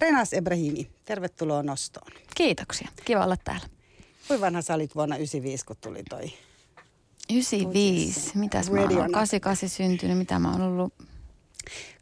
Renas 0.00 0.32
Ebrahimi, 0.32 0.90
tervetuloa 1.04 1.62
nostoon. 1.62 2.12
Kiitoksia. 2.36 2.88
Kiva 3.04 3.24
olla 3.24 3.36
täällä. 3.36 3.66
Kuinka 4.28 4.46
vanha 4.46 4.62
sä 4.62 4.74
olit 4.74 4.94
vuonna 4.94 5.16
95, 5.16 5.64
kun 5.64 5.76
tuli 5.80 6.02
toi? 6.08 6.32
95. 7.30 8.38
Mitäs 8.38 8.70
mä 8.70 8.80
oon? 8.80 9.12
88 9.12 9.68
syntynyt. 9.68 10.18
Mitä 10.18 10.38
mä 10.38 10.52
oon 10.52 10.60
ollut? 10.60 10.94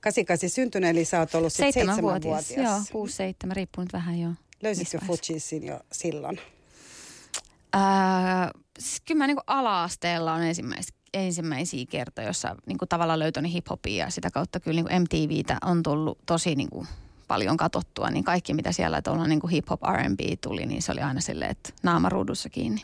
88 0.01 0.51
syntynyt, 0.51 0.90
eli 0.90 1.04
sä 1.04 1.21
oot 1.21 1.35
ollut 1.35 1.53
sitten 1.53 1.72
seitsemänvuotias. 1.72 2.51
Joo, 2.51 3.06
6-7, 3.48 3.53
riippuu 3.53 3.85
nyt 3.85 3.93
vähän 3.93 4.21
jo. 4.21 4.29
Löysitkö 4.63 4.99
Fujisin 5.07 5.67
jo 5.67 5.81
silloin? 5.93 6.41
Ää, 7.73 8.51
kyllä 9.05 9.19
mä 9.19 9.27
niin 9.27 9.37
ala-asteella 9.47 10.33
on 10.33 10.43
ensimmäis, 10.43 10.87
ensimmäisiä 11.15 11.85
kertoja, 11.91 12.27
jossa 12.27 12.57
niin 12.67 12.79
kuin 12.79 12.89
tavallaan 12.89 13.19
löytänyt 13.19 13.53
hiphopia 13.53 14.05
ja 14.05 14.11
sitä 14.11 14.31
kautta 14.31 14.61
kyllä 14.61 14.83
niin 14.83 15.03
MTVtä 15.03 15.59
on 15.65 15.83
tullut 15.83 16.19
tosi 16.27 16.55
niin 16.55 16.71
kuin 16.71 16.87
paljon 17.29 17.56
katottua, 17.56 18.11
niin 18.11 18.24
kaikki 18.24 18.54
mitä 18.54 18.72
siellä 18.72 19.02
tuolla 19.02 19.26
niin 19.26 19.40
kuin 19.40 19.52
hip-hop 19.52 19.80
R&B 19.93 20.21
tuli, 20.40 20.67
niin 20.67 20.82
se 20.82 20.93
oli 20.93 21.00
aina 21.00 21.21
silleen, 21.21 21.50
että 21.50 21.71
naamaruudussa 21.82 22.48
kiinni. 22.48 22.82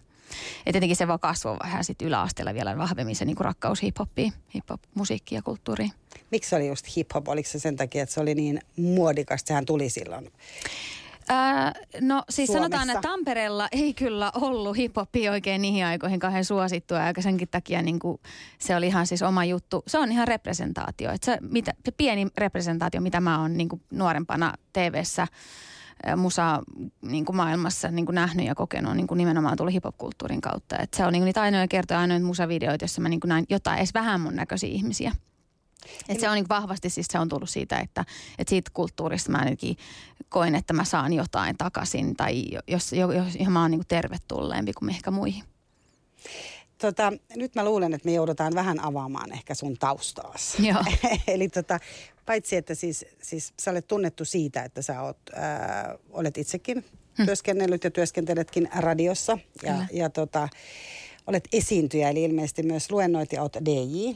Ja 0.67 0.73
tietenkin 0.73 0.97
se 0.97 1.09
vaan 1.09 1.21
kasvoi 1.21 1.57
vähän 1.63 1.85
sitten 1.85 2.09
yläasteella 2.09 2.55
vielä 2.55 2.79
vahvemmin 2.79 3.17
se 3.17 3.25
niin 3.25 3.37
kuin 3.37 3.45
rakkaus 3.45 3.83
hip-hopiin, 3.83 4.33
hip-hop-musiikkiin 4.55 5.37
ja 5.37 5.43
kulttuuriin. 5.43 5.93
Miksi 6.31 6.51
se 6.51 6.57
oli 6.57 6.69
just 6.69 6.87
hip-hop? 6.87 7.29
Oliko 7.29 7.49
se 7.49 7.59
sen 7.59 7.77
takia, 7.77 8.03
että 8.03 8.13
se 8.15 8.21
oli 8.21 8.35
niin 8.35 8.61
muodikasta? 8.77 9.49
Sehän 9.49 9.67
tuli 9.67 9.89
silloin 9.91 10.33
Ää, 11.29 11.73
no 12.01 12.23
siis 12.31 12.47
Suomessa. 12.47 12.77
sanotaan, 12.77 12.91
että 12.91 13.09
Tampereella 13.09 13.69
ei 13.73 13.95
kyllä 13.95 14.33
ollut 14.35 14.77
hiphopi 14.77 15.29
oikein 15.29 15.63
niihin 15.63 15.87
aikoihin 15.87 16.21
kauhean 16.21 16.45
suosittua, 16.45 16.99
ja 16.99 17.23
senkin 17.23 17.49
takia 17.49 17.83
niin 17.83 17.99
kuin, 17.99 18.21
se 18.59 18.77
oli 18.77 18.87
ihan 18.87 19.07
siis 19.07 19.23
oma 19.23 19.45
juttu. 19.45 19.83
Se 19.87 19.99
on 19.99 20.13
ihan 20.13 20.29
representaatio. 20.29 21.13
Että 21.13 21.25
se, 21.25 21.39
mitä, 21.41 21.73
se 21.85 21.91
pieni 21.91 22.27
representaatio, 22.37 23.01
mitä 23.01 23.21
mä 23.21 23.41
oon 23.41 23.57
niin 23.57 23.69
kuin 23.69 23.83
nuorempana 23.91 24.55
TV-ssä 24.73 25.27
musa 26.17 26.63
niin 27.03 27.25
kuin 27.25 27.37
maailmassa 27.37 27.89
niin 27.89 28.07
kuin 28.07 28.15
nähnyt 28.15 28.47
ja 28.47 28.55
kokenut 28.55 28.97
niin 28.97 29.07
kuin 29.07 29.19
nimenomaan 29.19 29.57
tullut 29.57 29.75
hiphop-kulttuurin 29.75 30.41
kautta. 30.41 30.79
Et 30.79 30.95
se 30.95 31.07
on 31.07 31.13
niin 31.13 31.21
kuin 31.21 31.27
niitä 31.27 31.43
ainoja 31.43 31.69
kertoja, 31.69 32.01
ainoita 32.01 32.27
musavideoita, 32.27 32.83
joissa 32.83 33.01
mä 33.01 33.09
niin 33.09 33.21
kuin 33.21 33.29
näin 33.29 33.47
jotain 33.51 33.79
edes 33.79 33.95
vähän 33.95 34.21
mun 34.21 34.37
näköisiä 34.37 34.69
ihmisiä. 34.69 35.13
Et 36.09 36.21
se 36.21 36.29
on 36.29 36.35
niin 36.35 36.49
vahvasti 36.49 36.91
siis 36.91 37.07
se 37.11 37.19
on 37.19 37.29
tullut 37.29 37.51
siitä, 37.51 37.79
että, 37.79 38.05
että 38.39 38.51
siitä 38.51 38.71
kulttuurista 38.75 39.33
mä 39.33 39.39
ainakin 39.39 39.77
koen, 40.29 40.55
että 40.55 40.73
mä 40.73 40.85
saan 40.85 41.13
jotain 41.13 41.57
takaisin 41.59 42.17
tai 42.17 42.45
jos, 42.69 42.93
jos, 42.93 43.11
jos 43.39 43.49
mä 43.49 43.63
oon 43.63 43.71
niin 43.71 43.83
tervetulleempi 43.89 44.73
kuin 44.73 44.91
ehkä 44.91 45.11
muihin. 45.11 45.45
Tota, 46.83 47.13
nyt 47.37 47.55
mä 47.55 47.65
luulen, 47.65 47.95
että 47.95 48.09
me 48.09 48.15
joudutaan 48.15 48.55
vähän 48.55 48.85
avaamaan 48.85 49.33
ehkä 49.33 49.55
sun 49.55 49.77
taustaas. 49.79 50.55
Joo. 50.69 50.85
Eli 51.27 51.49
tota, 51.49 51.81
paitsi, 52.27 52.57
että 52.57 52.75
siis, 52.75 53.05
siis 53.23 53.53
sä 53.61 53.71
olet 53.71 53.87
tunnettu 53.87 54.25
siitä, 54.25 54.63
että 54.63 54.83
sä 54.83 55.03
oot, 55.03 55.19
äh, 55.37 55.99
olet 56.11 56.39
itsekin 56.39 56.85
hmm. 57.19 57.27
työskennellyt 57.27 57.85
ja 57.85 57.91
työskenteletkin 57.91 58.69
radiossa. 58.77 59.39
Ja, 59.63 59.87
ja 59.93 60.11
tota, 60.11 60.49
olet 61.27 61.49
esiintyjä, 61.53 62.11
eli 62.11 62.23
ilmeisesti 62.23 62.63
myös 62.63 62.91
luennoit 62.91 63.33
ja 63.33 63.43
oot 63.43 63.57
DJ. 63.65 64.13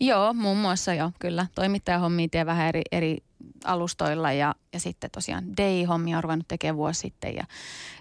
Joo, 0.00 0.34
muun 0.34 0.56
muassa 0.56 0.94
jo, 0.94 1.10
kyllä. 1.18 1.46
Toimittajahommia 1.54 2.28
teen 2.30 2.46
vähän 2.46 2.68
eri, 2.68 2.82
eri 2.92 3.18
alustoilla 3.64 4.32
ja, 4.32 4.54
ja 4.72 4.80
sitten 4.80 5.10
tosiaan 5.10 5.56
Day-hommia 5.56 6.16
on 6.16 6.24
ruvennut 6.24 6.48
tekemään 6.48 6.76
vuosi 6.76 7.00
sitten 7.00 7.34
ja 7.34 7.44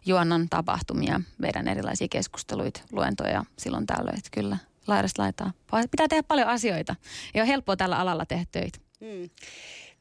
juonnan 0.05 0.49
tapahtumia, 0.49 1.21
meidän 1.37 1.67
erilaisia 1.67 2.07
keskusteluita, 2.07 2.81
luentoja 2.91 3.45
silloin 3.57 3.85
tällöin, 3.85 4.17
että 4.17 4.29
kyllä 4.31 4.57
laidasta 4.87 5.21
laitaa. 5.21 5.51
Pitää 5.91 6.07
tehdä 6.07 6.23
paljon 6.23 6.47
asioita. 6.47 6.95
Ei 7.33 7.41
ole 7.41 7.47
helppoa 7.47 7.77
tällä 7.77 7.97
alalla 7.97 8.25
tehdä 8.25 8.45
töitä. 8.51 8.79
Hmm. 8.99 9.29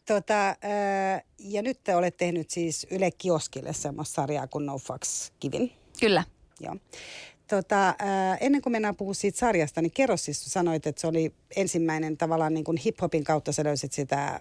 Tota, 0.06 0.56
ja 1.38 1.62
nyt 1.62 1.84
te 1.84 1.96
olette 1.96 2.24
tehnyt 2.24 2.50
siis 2.50 2.86
Yle 2.90 3.10
Kioskille 3.10 3.72
semmoista 3.72 4.14
sarjaa 4.14 4.46
kuin 4.46 4.66
No 4.66 4.78
Fucks 4.78 5.32
Givin. 5.40 5.72
Kyllä. 6.00 6.24
Joo. 6.60 6.76
Tota, 7.50 7.94
ää, 7.98 8.36
ennen 8.36 8.62
kuin 8.62 8.72
mennään 8.72 8.96
puhua 8.96 9.14
siitä 9.14 9.38
sarjasta, 9.38 9.82
niin 9.82 9.92
kerro 9.92 10.16
siis, 10.16 10.44
sanoit, 10.44 10.86
että 10.86 11.00
se 11.00 11.06
oli 11.06 11.34
ensimmäinen 11.56 12.16
tavallaan 12.16 12.54
niin 12.54 12.64
kuin 12.64 12.78
hip-hopin 12.78 13.24
kautta 13.24 13.52
sä 13.52 13.64
löysit 13.64 13.92
sitä 13.92 14.40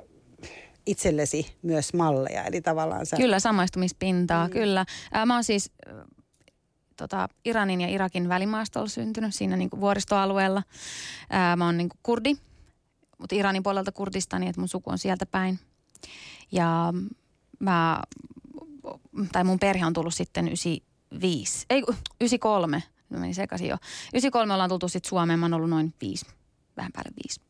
itsellesi 0.85 1.55
myös 1.61 1.93
malleja. 1.93 2.43
Eli 2.43 2.61
tavallaan 2.61 3.05
sä... 3.05 3.17
Kyllä, 3.17 3.39
samaistumispintaa, 3.39 4.47
mm. 4.47 4.51
kyllä. 4.53 4.85
Ää, 5.11 5.25
mä 5.25 5.33
oon 5.33 5.43
siis 5.43 5.71
tota, 6.97 7.29
Iranin 7.45 7.81
ja 7.81 7.87
Irakin 7.87 8.29
välimaastolla 8.29 8.87
syntynyt 8.87 9.35
siinä 9.35 9.57
niin 9.57 9.69
kuin 9.69 9.81
vuoristoalueella. 9.81 10.63
Ää, 11.29 11.55
mä 11.55 11.65
oon 11.65 11.77
niin 11.77 11.89
kuin 11.89 11.99
kurdi, 12.03 12.35
mutta 13.17 13.35
Iranin 13.35 13.63
puolelta 13.63 13.91
Kurdistani, 13.91 14.47
että 14.47 14.61
mun 14.61 14.67
suku 14.67 14.89
on 14.89 14.97
sieltä 14.97 15.25
päin. 15.25 15.59
Ja 16.51 16.93
mä, 17.59 18.01
tai 19.31 19.43
mun 19.43 19.59
perhe 19.59 19.85
on 19.85 19.93
tullut 19.93 20.13
sitten 20.13 20.45
95, 20.45 21.65
ei 21.69 21.83
93 22.21 22.83
Mä 23.09 23.17
menin 23.17 23.35
sekaisin 23.35 23.67
jo. 23.67 23.77
93 24.13 24.53
ollaan 24.53 24.69
tultu 24.69 24.87
sitten 24.87 25.09
Suomeen. 25.09 25.39
Mä 25.39 25.45
oon 25.45 25.53
ollut 25.53 25.69
noin 25.69 25.93
viisi, 26.01 26.25
vähän 26.77 26.91
päälle 26.91 27.11
viisi 27.23 27.41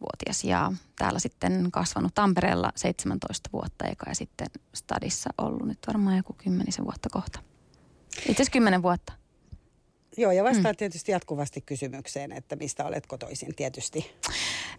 vuotias 0.00 0.44
ja 0.44 0.72
täällä 0.98 1.18
sitten 1.18 1.68
kasvanut 1.72 2.14
Tampereella 2.14 2.72
17 2.76 3.50
vuotta 3.52 3.84
eka 3.84 4.10
ja 4.10 4.14
sitten 4.14 4.46
stadissa 4.74 5.30
ollut 5.38 5.66
nyt 5.66 5.78
varmaan 5.86 6.16
joku 6.16 6.32
kymmenisen 6.32 6.84
vuotta 6.84 7.08
kohta. 7.12 7.40
Itse 8.16 8.32
asiassa 8.32 8.52
kymmenen 8.52 8.82
vuotta. 8.82 9.12
Joo, 10.18 10.32
ja 10.32 10.44
vastaa 10.44 10.72
mm. 10.72 10.76
tietysti 10.76 11.12
jatkuvasti 11.12 11.60
kysymykseen, 11.60 12.32
että 12.32 12.56
mistä 12.56 12.84
olet 12.84 13.06
kotoisin 13.06 13.54
tietysti. 13.54 14.10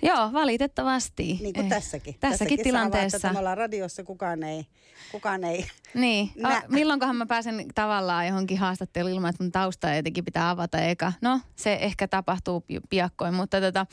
Joo, 0.02 0.34
valitettavasti. 0.34 1.24
Niin 1.42 1.54
kuin 1.54 1.66
eh, 1.66 1.70
tässäkin. 1.70 2.14
Tässäkin, 2.14 2.20
tässäkin 2.20 2.64
tilanteessa. 2.64 3.20
Saa, 3.20 3.30
että 3.30 3.34
me 3.34 3.40
ollaan 3.40 3.58
radiossa, 3.58 4.04
kukaan 4.04 4.44
ei, 4.44 4.66
kukaan 5.12 5.44
ei 5.44 5.66
Niin, 5.94 6.32
nä- 6.36 6.64
milloinkohan 6.68 7.16
mä 7.16 7.26
pääsen 7.26 7.66
tavallaan 7.76 8.28
johonkin 8.28 8.58
haastatteluun 8.58 9.14
ilman, 9.14 9.30
että 9.30 9.44
mun 9.44 9.52
tausta 9.52 9.94
jotenkin 9.94 10.26
pitää 10.26 10.50
avata 10.50 10.80
eka. 10.80 11.14
No, 11.22 11.40
se 11.56 11.74
ehkä 11.74 12.08
tapahtuu 12.08 12.66
piakkoin, 12.90 13.34
mutta 13.34 13.62
tota, 13.62 13.86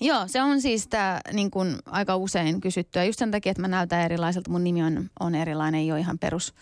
Joo, 0.00 0.22
se 0.26 0.42
on 0.42 0.60
siis 0.60 0.88
tää, 0.88 1.20
niin 1.32 1.50
kun 1.50 1.78
aika 1.86 2.16
usein 2.16 2.60
kysyttyä. 2.60 3.04
Just 3.04 3.18
sen 3.18 3.30
takia, 3.30 3.50
että 3.50 3.60
mä 3.60 3.68
näytän 3.68 4.00
erilaiselta. 4.00 4.50
Mun 4.50 4.64
nimi 4.64 4.82
on, 4.82 5.10
on 5.20 5.34
erilainen, 5.34 5.80
ei 5.80 5.92
ole 5.92 6.00
ihan 6.00 6.18
perus 6.18 6.54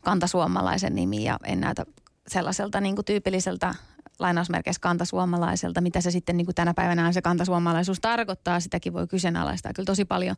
kantasuomalaisen 0.00 0.94
nimi 0.94 1.24
ja 1.24 1.38
en 1.44 1.60
näytä 1.60 1.86
sellaiselta 2.28 2.80
niin 2.80 2.94
kuin 2.94 3.04
tyypilliseltä 3.04 3.74
lainausmerkeissä 4.18 4.80
kantasuomalaiselta, 4.80 5.80
mitä 5.80 6.00
se 6.00 6.10
sitten 6.10 6.36
niin 6.36 6.46
kuin 6.46 6.54
tänä 6.54 6.74
päivänä 6.74 7.12
se 7.12 7.22
kantasuomalaisuus 7.22 8.00
tarkoittaa, 8.00 8.60
sitäkin 8.60 8.92
voi 8.92 9.06
kyseenalaistaa 9.06 9.72
kyllä 9.72 9.86
tosi 9.86 10.04
paljon. 10.04 10.36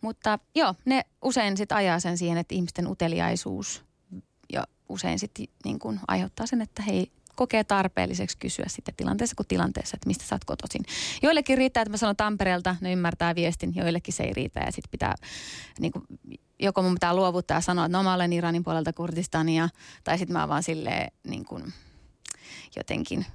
Mutta 0.00 0.38
joo, 0.54 0.74
ne 0.84 1.04
usein 1.22 1.56
sitten 1.56 1.76
ajaa 1.76 2.00
sen 2.00 2.18
siihen, 2.18 2.38
että 2.38 2.54
ihmisten 2.54 2.86
uteliaisuus 2.86 3.84
ja 4.52 4.66
usein 4.88 5.18
sitten 5.18 5.46
niin 5.64 5.78
aiheuttaa 6.08 6.46
sen, 6.46 6.62
että 6.62 6.82
hei, 6.82 7.12
kokee 7.34 7.64
tarpeelliseksi 7.64 8.38
kysyä 8.38 8.64
sitten 8.68 8.94
tilanteessa 8.94 9.36
kuin 9.36 9.46
tilanteessa, 9.46 9.96
että 9.96 10.06
mistä 10.06 10.24
sä 10.24 10.34
oot 10.34 10.44
kotoisin. 10.44 10.82
Joillekin 11.22 11.58
riittää, 11.58 11.82
että 11.82 11.90
mä 11.90 11.96
sanon 11.96 12.16
Tampereelta, 12.16 12.76
ne 12.80 12.92
ymmärtää 12.92 13.34
viestin, 13.34 13.72
joillekin 13.74 14.14
se 14.14 14.22
ei 14.22 14.32
riitä 14.32 14.60
ja 14.60 14.72
sitten 14.72 14.90
pitää 14.90 15.14
niin 15.80 15.92
kuin, 15.92 16.04
joko 16.58 16.82
mun 16.82 16.94
pitää 16.94 17.14
luovuttaa 17.14 17.56
ja 17.56 17.60
sanoa, 17.60 17.84
että 17.84 17.98
no 17.98 18.04
mä 18.04 18.14
olen 18.14 18.32
Iranin 18.32 18.64
puolelta 18.64 18.92
Kurdistania, 18.92 19.68
tai 20.04 20.18
sitten 20.18 20.36
mä 20.36 20.48
vaan 20.48 20.62
silleen 20.62 21.12
niin 21.24 21.44
kuin, 21.44 21.72
jotenkin 22.76 23.26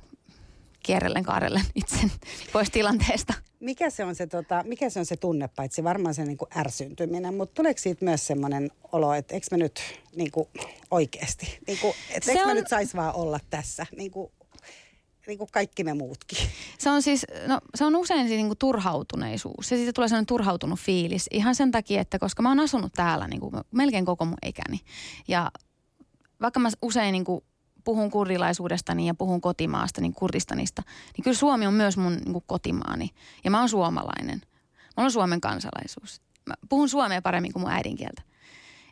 kierrellen 0.84 1.24
kaarellen 1.24 1.66
itsen 1.76 2.12
pois 2.54 2.70
tilanteesta. 2.70 3.34
Mikä 3.60 3.90
se 3.90 4.06
on 4.06 4.16
se, 4.16 4.28
tota, 4.28 4.64
mikä 4.68 4.90
se, 4.90 5.00
on 5.00 5.06
se 5.06 5.18
tunne, 5.18 5.48
paitsi 5.48 5.84
varmaan 5.84 6.16
se 6.16 6.26
niin 6.26 6.38
kuin 6.38 6.50
ärsyntyminen, 6.58 7.34
mutta 7.34 7.54
tuleeko 7.56 7.78
siitä 7.78 8.06
myös 8.06 8.28
semmoinen 8.28 8.72
olo, 8.92 9.14
että 9.14 9.34
eikö 9.34 9.48
me 9.52 9.58
nyt 9.58 9.82
niin 10.16 10.32
kuin 10.32 10.48
oikeasti, 10.92 11.60
niin 11.68 11.80
kuin, 11.80 11.94
että 12.16 12.32
eikö 12.32 12.44
on... 12.44 12.56
nyt 12.56 12.68
saisi 12.68 12.98
vaan 12.98 13.16
olla 13.16 13.40
tässä, 13.50 13.86
niin 13.98 14.12
kuin, 14.12 14.32
niin 15.28 15.38
kuin 15.38 15.50
kaikki 15.52 15.84
me 15.84 15.94
muutkin. 15.94 16.38
Se 16.78 16.90
on 16.90 17.02
siis, 17.02 17.26
no 17.48 17.60
se 17.76 17.86
on 17.86 17.96
usein 17.96 18.28
siis 18.28 18.38
niin 18.38 18.48
kuin 18.48 18.58
turhautuneisuus. 18.58 19.72
Ja 19.72 19.78
siitä 19.78 19.94
tulee 19.94 20.08
sellainen 20.08 20.26
turhautunut 20.26 20.80
fiilis. 20.80 21.28
Ihan 21.32 21.56
sen 21.56 21.72
takia, 21.72 22.02
että 22.02 22.20
koska 22.20 22.44
mä 22.44 22.50
oon 22.50 22.60
asunut 22.60 22.94
täällä 22.94 23.28
niin 23.28 23.40
kuin 23.40 23.54
melkein 23.72 24.06
koko 24.06 24.26
mun 24.26 24.38
ikäni. 24.46 24.80
Ja 25.28 25.52
vaikka 26.42 26.60
mä 26.60 26.70
usein 26.82 27.12
niin 27.12 27.26
kuin 27.26 27.44
puhun 27.84 28.12
kurdilaisuudestani 28.12 29.08
ja 29.08 29.14
puhun 29.14 29.42
kotimaasta, 29.42 30.02
niin 30.02 30.14
Kurdistanista, 30.14 30.84
niin 31.18 31.24
kyllä 31.24 31.38
Suomi 31.38 31.68
on 31.68 31.74
myös 31.74 31.98
mun 31.98 32.14
niin 32.14 32.34
kuin 32.34 32.44
kotimaani. 32.48 33.10
Ja 33.44 33.52
mä 33.52 33.60
oon 33.60 33.70
suomalainen. 33.70 34.42
Mä 34.98 35.04
oon 35.04 35.12
Suomen 35.12 35.42
kansalaisuus. 35.42 36.22
Mä 36.46 36.54
puhun 36.70 36.90
suomea 36.90 37.22
paremmin 37.22 37.54
kuin 37.54 37.64
mun 37.64 37.72
äidinkieltä. 37.72 38.22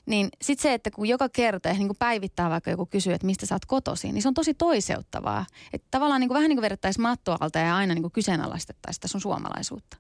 Niin 0.06 0.30
sitten 0.42 0.62
se, 0.62 0.74
että 0.74 0.92
kun 0.92 1.08
joka 1.08 1.30
kerta 1.30 1.74
niin 1.74 1.88
kuin 1.88 1.98
päivittää 1.98 2.50
vaikka 2.50 2.72
joku 2.72 2.86
kysyy, 2.86 3.14
että 3.14 3.26
mistä 3.26 3.46
sä 3.46 3.56
oot 3.56 3.66
kotoisin, 3.66 4.14
niin 4.14 4.22
se 4.22 4.28
on 4.28 4.34
tosi 4.34 4.54
toiseuttavaa. 4.54 5.46
Että 5.74 5.88
tavallaan 5.92 6.22
niin 6.22 6.28
kuin, 6.28 6.36
vähän 6.36 6.50
niin 6.50 6.58
kuin 6.58 6.64
vedettäisiin 6.64 7.02
mattoa 7.02 7.38
alta 7.40 7.60
ja 7.60 7.76
aina 7.76 7.94
niin 7.94 8.04
kuin 8.04 8.12
kyseenalaistettaisiin 8.12 8.96
sitä 8.96 9.08
sun 9.08 9.22
suomalaisuutta. 9.22 9.98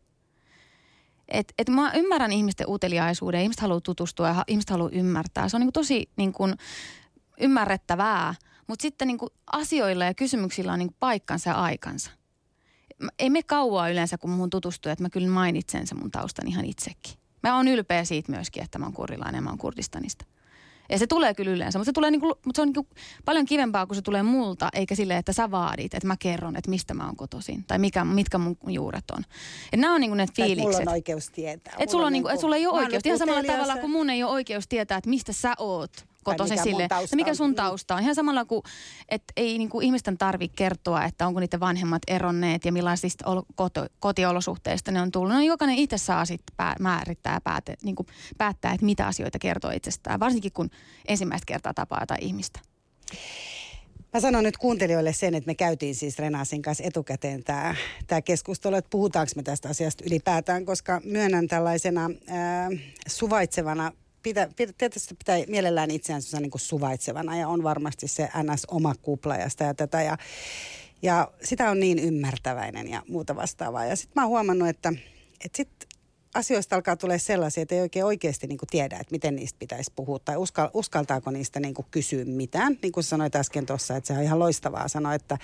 Et, 1.28 1.54
et 1.58 1.70
mä 1.70 1.92
ymmärrän 1.96 2.32
ihmisten 2.32 2.70
uteliaisuuden, 2.70 3.42
ihmiset 3.42 3.62
haluaa 3.62 3.82
tutustua 3.82 4.28
ja 4.28 4.44
ihmiset 4.48 4.70
haluaa 4.70 4.90
ymmärtää. 4.94 5.50
Se 5.50 5.58
on 5.58 5.60
niin 5.60 5.68
kuin 5.68 5.74
tosi 5.74 6.10
niin 6.16 6.34
kuin 6.34 6.56
ymmärrettävää, 7.40 8.36
mutta 8.68 8.82
sitten 8.82 9.08
niin 9.08 9.18
kuin 9.18 9.30
asioilla 9.52 10.06
ja 10.06 10.14
kysymyksillä 10.14 10.74
on 10.74 10.80
niin 10.80 10.90
kuin 10.90 10.98
paikkansa 11.00 11.50
ja 11.50 11.56
aikansa. 11.56 12.12
Ei 13.20 13.30
me 13.30 13.44
kauaa 13.44 13.90
yleensä, 13.90 14.18
kun 14.18 14.30
muun 14.30 14.50
tutustuu, 14.50 14.92
että 14.92 15.04
mä 15.04 15.10
kyllä 15.10 15.30
mainitsen 15.30 15.88
sen 15.88 16.00
mun 16.00 16.12
taustan 16.12 16.48
ihan 16.48 16.66
itsekin. 16.66 17.14
Mä 17.44 17.56
oon 17.56 17.68
ylpeä 17.68 18.06
siitä 18.06 18.32
myöskin, 18.32 18.64
että 18.64 18.80
mä 18.80 18.86
oon 18.86 18.94
kurdilainen 18.94 19.38
ja 19.38 19.42
mä 19.42 19.50
oon 19.50 19.58
Kurdistanista. 19.58 20.26
Ja 20.90 20.98
se 20.98 21.08
tulee 21.08 21.34
kyllä 21.34 21.52
yleensä, 21.52 21.80
mutta 21.80 21.90
se, 21.90 21.94
tulee 21.94 22.12
niinku, 22.12 22.28
mutta 22.28 22.56
se 22.56 22.62
on 22.62 22.68
niinku 22.68 22.88
paljon 23.26 23.46
kivempaa, 23.46 23.86
kun 23.86 23.96
se 23.96 24.02
tulee 24.02 24.24
multa, 24.24 24.70
eikä 24.74 24.96
sille, 24.96 25.18
että 25.18 25.34
sä 25.34 25.52
vaadit, 25.52 25.94
että 25.94 26.08
mä 26.08 26.16
kerron, 26.20 26.56
että 26.56 26.70
mistä 26.70 26.94
mä 26.94 27.06
oon 27.06 27.16
kotoisin 27.16 27.64
tai 27.68 27.80
mikä, 27.80 28.06
mitkä 28.06 28.38
mun 28.38 28.58
juuret 28.68 29.12
on. 29.12 29.24
Et 29.74 29.80
nämä 29.80 29.94
on 29.94 30.02
niinku 30.02 30.16
ne 30.16 30.26
fiilikset. 30.36 30.64
mulla 30.64 30.78
on 30.78 30.90
oikeus 30.90 31.30
tietää. 31.30 31.76
Et 31.80 31.90
sulla, 31.90 32.06
on 32.06 32.14
niinku, 32.14 32.30
et 32.30 32.40
sulla 32.40 32.56
ei 32.56 32.68
ole 32.68 32.80
oikeus. 32.80 33.06
Ihan 33.06 33.18
samalla 33.18 33.44
tavalla 33.44 33.78
kuin 33.78 33.92
mun 33.92 34.10
ei 34.10 34.24
ole 34.24 34.32
oikeus 34.32 34.68
tietää, 34.68 34.98
että 34.98 35.10
mistä 35.10 35.34
sä 35.34 35.54
oot 35.58 35.92
kotoisin 36.32 36.64
sille, 36.64 36.84
että 36.84 37.16
mikä 37.16 37.34
sun 37.34 37.56
tausta 37.56 37.96
on. 37.96 38.02
Ihan 38.02 38.16
samalla 38.16 38.46
kuin, 38.46 38.62
että 39.10 39.34
ei 39.38 39.58
niin 39.58 39.70
kuin 39.70 39.86
ihmisten 39.86 40.18
tarvitse 40.18 40.56
kertoa, 40.56 41.06
että 41.06 41.28
onko 41.28 41.40
niiden 41.40 41.60
vanhemmat 41.60 42.02
eronneet 42.08 42.66
ja 42.66 42.72
millaisista 42.72 43.30
ol, 43.30 43.42
koto, 43.56 43.86
kotiolosuhteista 44.00 44.92
ne 44.92 45.02
on 45.02 45.12
tullut. 45.12 45.34
No 45.34 45.42
jokainen 45.42 45.78
itse 45.78 45.98
saa 45.98 46.26
sitten 46.26 46.56
pää, 46.58 46.76
määrittää 46.80 47.34
ja 47.34 47.42
päätä, 47.42 47.74
niin 47.84 47.96
kuin 47.96 48.08
päättää, 48.38 48.74
että 48.74 48.86
mitä 48.86 49.08
asioita 49.08 49.40
kertoo 49.40 49.72
itsestään, 49.72 50.20
varsinkin 50.20 50.52
kun 50.52 50.70
ensimmäistä 51.08 51.46
kertaa 51.46 51.74
tapaa 51.74 52.02
jotain 52.02 52.24
ihmistä. 52.24 52.60
Mä 54.14 54.20
sanon 54.20 54.44
nyt 54.44 54.58
kuuntelijoille 54.58 55.14
sen, 55.14 55.36
että 55.36 55.48
me 55.48 55.56
käytiin 55.56 55.96
siis 55.96 56.20
Renasin 56.20 56.62
kanssa 56.62 56.84
etukäteen 56.84 57.44
tämä, 57.44 57.76
tämä 58.08 58.22
keskustelu, 58.22 58.76
että 58.76 58.90
puhutaanko 58.90 59.32
me 59.36 59.44
tästä 59.44 59.70
asiasta 59.70 60.04
ylipäätään, 60.08 60.66
koska 60.66 61.02
myönnän 61.04 61.48
tällaisena 61.48 62.10
ää, 62.28 62.70
suvaitsevana 63.08 63.92
pitä, 64.28 64.50
pitä, 64.56 64.74
tietysti 64.78 65.16
pitää 65.16 65.38
mielellään 65.48 65.92
itseänsä 65.92 66.40
niin 66.40 66.52
kuin 66.52 66.62
suvaitsevana 66.62 67.38
ja 67.38 67.48
on 67.48 67.64
varmasti 67.64 68.08
se 68.08 68.30
NS 68.44 68.66
oma 68.66 68.96
kupla 69.02 69.36
ja 69.36 69.50
sitä 69.50 69.64
ja 69.64 69.74
tätä 69.74 70.02
ja, 70.02 70.18
ja 71.02 71.32
sitä 71.44 71.70
on 71.70 71.80
niin 71.80 72.00
ymmärtäväinen 72.00 72.90
ja 72.90 73.04
muuta 73.08 73.36
vastaavaa. 73.36 73.86
Ja 73.86 73.96
sitten 73.96 74.12
mä 74.16 74.22
oon 74.22 74.30
huomannut, 74.30 74.68
että, 74.68 74.94
että 75.46 75.58
sit 75.58 75.70
asioista 76.38 76.76
alkaa 76.76 76.96
tulee 76.96 77.20
sellaisia, 77.20 77.64
että 77.64 77.76
ei 77.76 77.82
oikein 77.82 78.06
oikeasti 78.06 78.48
niin 78.48 78.58
kuin 78.58 78.70
tiedä, 78.70 78.98
että 78.98 79.12
miten 79.12 79.36
niistä 79.36 79.60
pitäisi 79.60 79.92
puhua 79.96 80.20
tai 80.20 80.38
uskal, 80.38 80.70
uskaltaako 80.74 81.32
niistä 81.32 81.60
niin 81.60 81.74
kuin 81.74 81.86
kysyä 81.92 82.26
mitään. 82.26 82.78
Niin 82.82 82.92
kuin 82.92 83.04
sanoit 83.04 83.36
äsken 83.36 83.66
tuossa, 83.66 83.96
että 83.96 84.08
se 84.08 84.14
on 84.14 84.24
ihan 84.24 84.40
loistavaa 84.40 84.88
sanoa, 84.88 85.14
että 85.14 85.38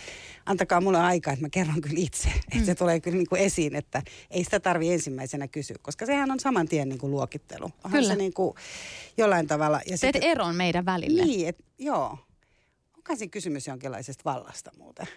antakaa 0.46 0.82
mulle 0.82 1.00
aikaa, 1.00 1.34
että 1.34 1.46
mä 1.46 1.50
kerron 1.50 1.82
kyllä 1.82 2.00
itse. 2.00 2.30
Mm. 2.30 2.34
Että 2.54 2.66
se 2.66 2.76
tulee 2.76 3.00
kyllä 3.00 3.18
niin 3.18 3.30
kuin 3.30 3.42
esiin, 3.42 3.76
että 3.76 4.02
ei 4.32 4.44
sitä 4.44 4.60
tarvi 4.60 4.94
ensimmäisenä 4.94 5.48
kysyä, 5.48 5.76
koska 5.82 6.06
sehän 6.06 6.32
on 6.32 6.40
saman 6.40 6.68
tien 6.68 6.90
niin 6.90 7.00
kuin 7.00 7.12
luokittelu. 7.12 7.66
Onhan 7.66 7.92
kyllä. 7.92 8.08
se 8.08 8.16
niin 8.16 8.34
kuin 8.34 8.56
jollain 9.18 9.48
tavalla. 9.48 9.78
Ja 9.78 9.98
Teet 9.98 10.00
sitten, 10.00 10.24
eron 10.24 10.56
meidän 10.56 10.86
välille. 10.86 11.26
Niin, 11.26 11.48
et, 11.48 11.58
joo. 11.78 12.18
Onko 12.98 13.16
siinä 13.16 13.32
kysymys 13.32 13.68
jonkinlaisesta 13.68 14.22
vallasta 14.26 14.72
muuten? 14.78 15.08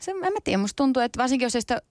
Se, 0.00 0.10
en 0.10 0.16
mä 0.16 0.38
tiedä, 0.44 0.58
musta 0.58 0.76
tuntuu, 0.76 1.02
että 1.02 1.18
varsinkin 1.18 1.46
jos 1.46 1.54
ei 1.54 1.60
sitä 1.60 1.82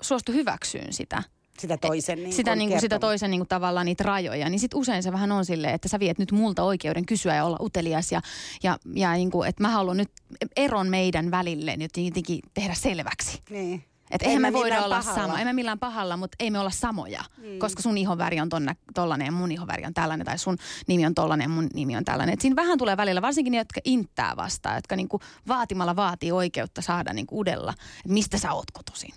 suostu 0.00 0.32
hyväksyyn 0.32 0.92
sitä– 0.92 1.22
sitä 1.60 1.76
toisen 1.76 2.18
niin 2.18 2.32
sitä, 2.32 2.56
niin 2.56 2.70
kuin, 2.70 2.80
sitä 2.80 2.98
toisen 2.98 3.30
niin 3.30 3.40
kuin, 3.40 3.48
tavallaan 3.48 3.86
niitä 3.86 4.04
rajoja, 4.04 4.48
niin 4.48 4.60
sitten 4.60 4.80
usein 4.80 5.02
se 5.02 5.12
vähän 5.12 5.32
on 5.32 5.44
silleen, 5.44 5.74
että 5.74 5.88
sä 5.88 6.00
viet 6.00 6.18
nyt 6.18 6.32
multa 6.32 6.62
oikeuden 6.62 7.06
kysyä 7.06 7.34
ja 7.34 7.44
olla 7.44 7.56
utelias 7.60 8.12
ja, 8.12 8.20
ja, 8.62 8.78
ja 8.94 9.12
niin 9.12 9.30
kuin, 9.30 9.48
että 9.48 9.62
mä 9.62 9.68
haluan 9.68 9.96
nyt 9.96 10.10
eron 10.56 10.88
meidän 10.88 11.30
välille 11.30 11.76
nyt 11.76 11.96
jotenkin 11.96 12.40
tehdä 12.54 12.74
selväksi. 12.74 13.42
Niin. 13.50 13.84
Että 14.10 14.26
eihän 14.26 14.42
me 14.42 14.52
voida 14.52 14.84
olla 14.84 14.98
pahalla. 14.98 15.20
sama, 15.20 15.38
ei 15.38 15.44
me 15.44 15.52
millään 15.52 15.78
pahalla, 15.78 16.16
mutta 16.16 16.36
ei 16.40 16.50
me 16.50 16.58
olla 16.58 16.70
samoja, 16.70 17.24
mm. 17.38 17.58
koska 17.58 17.82
sun 17.82 17.98
ihonväri 17.98 18.40
on 18.40 18.48
tonna, 18.48 18.74
tollanen 18.94 19.24
ja 19.24 19.32
mun 19.32 19.52
ihonväri 19.52 19.84
on 19.84 19.94
tällainen, 19.94 20.26
tai 20.26 20.38
sun 20.38 20.56
nimi 20.86 21.06
on 21.06 21.14
tollanen 21.14 21.44
ja 21.44 21.48
mun 21.48 21.68
nimi 21.74 21.96
on 21.96 22.04
tällainen. 22.04 22.32
Et 22.32 22.40
siinä 22.40 22.56
vähän 22.56 22.78
tulee 22.78 22.96
välillä, 22.96 23.22
varsinkin 23.22 23.50
ne, 23.50 23.58
jotka 23.58 23.80
inttää 23.84 24.36
vastaan, 24.36 24.74
jotka 24.74 24.96
niinku 24.96 25.20
vaatimalla 25.48 25.96
vaatii 25.96 26.32
oikeutta 26.32 26.82
saada 26.82 27.12
niinku 27.12 27.40
udella, 27.40 27.72
että 27.72 28.12
mistä 28.12 28.38
sä 28.38 28.52
oot 28.52 28.70
kotoisin. 28.70 29.14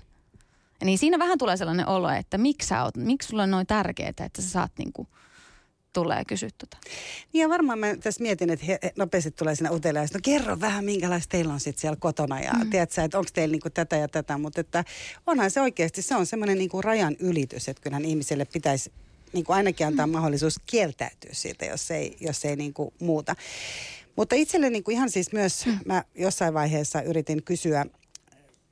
Niin 0.86 0.98
siinä 0.98 1.19
vähän 1.19 1.38
tulee 1.38 1.57
sellainen 1.57 1.88
olo, 1.88 2.10
että 2.10 2.38
miksi 2.38 2.68
sä 2.68 2.83
oot, 2.83 2.98
miksi 2.98 3.28
sulla 3.28 3.44
on 3.44 3.51
noin 3.51 3.68
tärkeää, 3.68 4.10
että 4.10 4.42
sä 4.42 4.50
saat 4.50 4.72
niinku 4.78 5.07
tulee 5.94 6.25
kysyttyä. 6.25 6.68
Niin 7.33 7.42
ja 7.42 7.50
varmaan 7.50 7.80
mä 7.80 7.95
tässä 7.95 8.24
mietin, 8.24 8.50
että 8.50 8.66
he, 8.66 8.80
nopeasti 8.98 9.31
tulee 9.31 9.56
sinne 9.56 9.69
uteliaista, 9.69 10.18
no 10.18 10.22
kerro 10.24 10.60
vähän 10.60 10.86
minkälaista 10.86 11.31
teillä 11.31 11.54
on 11.54 11.60
sitten 11.60 11.81
siellä 11.81 11.95
kotona 11.95 12.39
ja 12.39 12.54
mm. 12.54 12.69
tiedätkö, 12.69 13.04
että 13.04 13.18
onko 13.18 13.30
teillä 13.33 13.51
niinku 13.51 13.69
tätä 13.69 13.95
ja 13.95 14.07
tätä, 14.07 14.38
mutta 14.38 14.62
että 14.62 14.83
onhan 15.28 15.51
se 15.51 15.62
oikeasti, 15.62 16.01
se 16.01 16.16
on 16.16 16.25
semmoinen 16.25 16.57
niinku 16.57 16.81
rajan 16.81 17.16
ylitys, 17.19 17.69
että 17.69 17.84
kyllähän 17.84 18.06
ihmiselle 18.06 18.45
pitäisi 18.45 18.92
niin 19.34 19.45
kuin 19.45 19.56
ainakin 19.56 19.88
antaa 19.88 20.07
mm. 20.07 20.13
mahdollisuus 20.13 20.60
kieltäytyä 20.66 21.31
siitä, 21.34 21.66
jos 21.66 21.92
ei, 21.92 22.18
jos 22.19 22.45
ei 22.45 22.56
niin 22.56 22.74
kuin 22.74 22.94
muuta. 23.00 23.36
Mutta 24.16 24.36
itselle 24.36 24.69
niin 24.69 24.84
kuin 24.84 24.95
ihan 24.95 25.10
siis 25.10 25.31
myös, 25.31 25.66
mm. 25.66 25.80
mä 25.86 26.04
jossain 26.16 26.54
vaiheessa 26.54 27.01
yritin 27.01 27.44
kysyä 27.44 27.86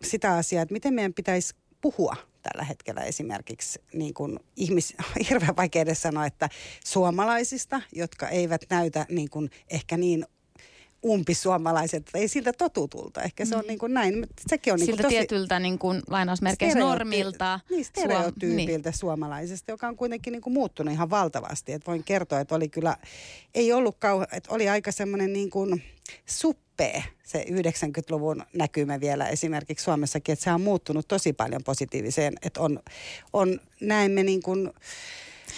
sitä 0.04 0.34
asiaa, 0.36 0.64
että 0.64 0.74
miten 0.74 0.94
meidän 0.94 1.14
pitäisi 1.14 1.56
puhua 1.82 2.16
tällä 2.42 2.64
hetkellä 2.64 3.02
esimerkiksi 3.02 3.82
niin 3.94 4.14
kuin 4.14 4.40
ihmis, 4.56 4.94
hirveän 5.30 5.56
vaikea 5.56 5.82
edes 5.82 6.02
sanoa, 6.02 6.26
että 6.26 6.50
suomalaisista, 6.86 7.82
jotka 7.94 8.30
eivät 8.30 8.62
näytä 8.70 9.06
niin 9.10 9.30
kuin 9.30 9.50
ehkä 9.70 9.98
niin 9.98 10.26
umpisuomalaiset, 11.06 12.10
ei 12.14 12.28
siltä 12.28 12.54
totutulta. 12.54 13.22
Ehkä 13.22 13.46
se 13.46 13.56
on 13.56 13.62
niin, 13.62 13.68
niin 13.68 13.80
kuin 13.80 13.94
näin. 13.94 14.28
Sekin 14.48 14.74
on 14.74 14.80
niin 14.80 14.86
siltä 14.86 15.04
tosi 15.04 15.16
tietyltä 15.16 15.60
niin 15.60 15.80
kuin 15.80 16.02
lainausmerkeissä 16.08 16.80
normilta. 16.80 17.60
Niin, 17.70 17.86
stereotyypiltä 17.86 18.90
niin. 18.90 19.00
suomalaisesta, 19.00 19.72
joka 19.72 19.88
on 19.88 19.96
kuitenkin 19.96 20.32
niin 20.32 20.42
kuin 20.42 20.54
muuttunut 20.54 20.94
ihan 20.94 21.10
valtavasti. 21.10 21.74
Et 21.74 21.88
voin 21.88 22.04
kertoa, 22.04 22.40
että 22.40 22.56
oli 22.56 22.70
kyllä, 22.70 22.98
ei 23.56 23.74
ollut 23.74 23.96
kauhean, 24.00 24.28
että 24.32 24.54
oli 24.54 24.70
aika 24.70 24.92
semmoinen 24.92 25.34
niin 25.34 25.50
kuin 25.50 25.84
suppee 26.80 27.04
se 27.24 27.46
90-luvun 27.50 28.44
näkymä 28.54 29.00
vielä 29.00 29.28
esimerkiksi 29.28 29.84
Suomessakin, 29.84 30.34
että 30.34 30.44
se 30.44 30.52
on 30.52 30.62
muuttunut 30.62 31.08
tosi 31.08 31.34
paljon 31.34 31.62
positiiviseen, 31.66 32.34
että 32.42 32.62
on, 32.62 32.80
on 33.34 33.60
näemme 33.82 34.24
niin 34.24 34.44
kuin, 34.44 34.72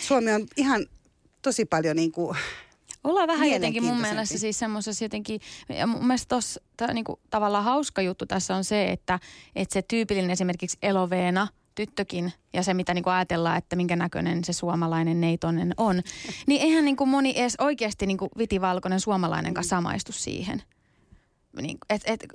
Suomi 0.01 0.31
on 0.31 0.47
ihan 0.57 0.85
tosi 1.41 1.65
paljon 1.65 1.95
niin 1.95 2.12
kuin 2.12 2.38
Ollaan 3.03 3.27
vähän 3.27 3.50
jotenkin 3.50 3.83
mun 3.83 4.01
mielestä 4.01 4.38
siis 4.38 4.59
semmoisessa 4.59 5.06
jotenkin, 5.06 5.41
ja 5.69 5.88
mun 5.88 6.07
mielestä 6.07 6.35
tossa, 6.35 6.62
tää, 6.77 6.94
niinku, 6.94 7.19
tavallaan 7.29 7.63
hauska 7.63 8.01
juttu 8.01 8.25
tässä 8.25 8.56
on 8.56 8.63
se, 8.63 8.91
että, 8.91 9.19
että 9.56 9.73
se 9.73 9.81
tyypillinen 9.81 10.31
esimerkiksi 10.31 10.77
eloveena 10.81 11.47
tyttökin 11.75 12.33
ja 12.53 12.63
se, 12.63 12.73
mitä 12.73 12.94
niinku 12.94 13.09
ajatellaan, 13.09 13.57
että 13.57 13.75
minkä 13.75 13.95
näköinen 13.95 14.44
se 14.44 14.53
suomalainen 14.53 15.21
neitonen 15.21 15.73
on, 15.77 16.01
niin 16.47 16.62
eihän 16.62 16.85
niinku 16.85 17.06
moni 17.06 17.33
edes 17.35 17.56
oikeasti 17.59 18.06
niinku 18.07 18.29
vitivalkoinen 18.38 19.00
suomalainen 19.00 19.53
kanssa 19.53 19.75
samaistu 19.75 20.12
siihen 20.12 20.63
niin, 21.62 21.77
et, 21.89 22.01
et, 22.06 22.25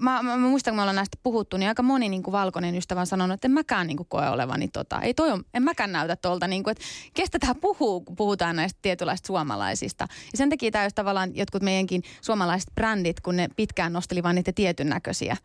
mä, 0.00 0.22
mä, 0.22 0.36
mä 0.36 0.48
muistan, 0.48 0.72
kun 0.72 0.76
me 0.76 0.82
ollaan 0.82 0.96
näistä 0.96 1.18
puhuttu, 1.22 1.56
niin 1.56 1.68
aika 1.68 1.82
moni 1.82 2.08
niin 2.08 2.22
kuin 2.22 2.32
valkoinen 2.32 2.76
ystävä 2.76 3.00
on 3.00 3.06
sanonut, 3.06 3.34
että 3.34 3.48
en 3.48 3.52
mäkään 3.52 3.86
niin 3.86 3.96
kuin 3.96 4.06
koe 4.08 4.28
olevani 4.28 4.68
tota. 4.68 5.00
Ei 5.00 5.14
toi 5.14 5.30
on, 5.30 5.44
en 5.54 5.62
mäkään 5.62 5.92
näytä 5.92 6.16
tuolta, 6.16 6.46
niin 6.46 6.62
kuin, 6.62 6.76
kestä 7.14 7.38
tähän 7.38 7.56
puhuu, 7.56 8.00
kun 8.00 8.16
puhutaan 8.16 8.56
näistä 8.56 8.78
tietynlaista 8.82 9.26
suomalaisista. 9.26 10.06
Ja 10.32 10.38
sen 10.38 10.50
takia 10.50 10.70
tämä 10.70 10.88
tavallaan 10.94 11.36
jotkut 11.36 11.62
meidänkin 11.62 12.02
suomalaiset 12.20 12.70
brändit, 12.74 13.20
kun 13.20 13.36
ne 13.36 13.48
pitkään 13.56 13.92
nosteli 13.92 14.22
vain 14.22 14.34
niitä 14.34 14.52
tietyn 14.52 14.88
näköisiä 14.88 15.36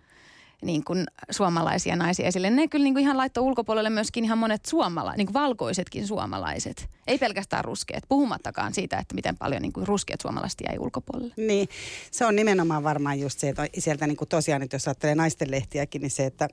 niin 0.62 0.84
kuin 0.84 1.06
suomalaisia 1.32 1.96
naisia 1.96 2.28
esille. 2.28 2.50
Ne 2.50 2.68
kyllä 2.68 2.84
niin 2.84 2.94
kuin 2.94 3.04
ihan 3.04 3.18
laittoi 3.18 3.44
ulkopuolelle 3.44 3.90
myöskin 3.90 4.26
ihan 4.26 4.38
monet 4.38 4.66
suomala, 4.66 5.14
niin 5.18 5.28
kuin 5.28 5.34
valkoisetkin 5.34 6.08
suomalaiset. 6.08 6.90
Ei 7.08 7.18
pelkästään 7.18 7.66
ruskeat, 7.66 8.04
puhumattakaan 8.10 8.74
siitä, 8.74 8.98
että 8.98 9.16
miten 9.16 9.38
paljon 9.38 9.62
niin 9.62 9.74
kuin 9.74 9.88
ruskeat 9.88 10.22
suomalaiset 10.22 10.60
jäi 10.68 10.80
ulkopuolelle. 10.80 11.34
Niin, 11.38 11.70
se 12.12 12.26
on 12.26 12.36
nimenomaan 12.36 12.84
varmaan 12.84 13.20
just 13.20 13.40
se, 13.40 13.50
että 13.50 13.68
sieltä 13.78 14.08
niin 14.08 14.18
kuin 14.18 14.30
tosiaan, 14.30 14.62
että 14.62 14.76
jos 14.76 14.88
ajattelee 14.88 15.16
naisten 15.16 15.52
lehtiäkin, 15.52 16.02
niin 16.02 16.12
se, 16.12 16.26
että 16.26 16.48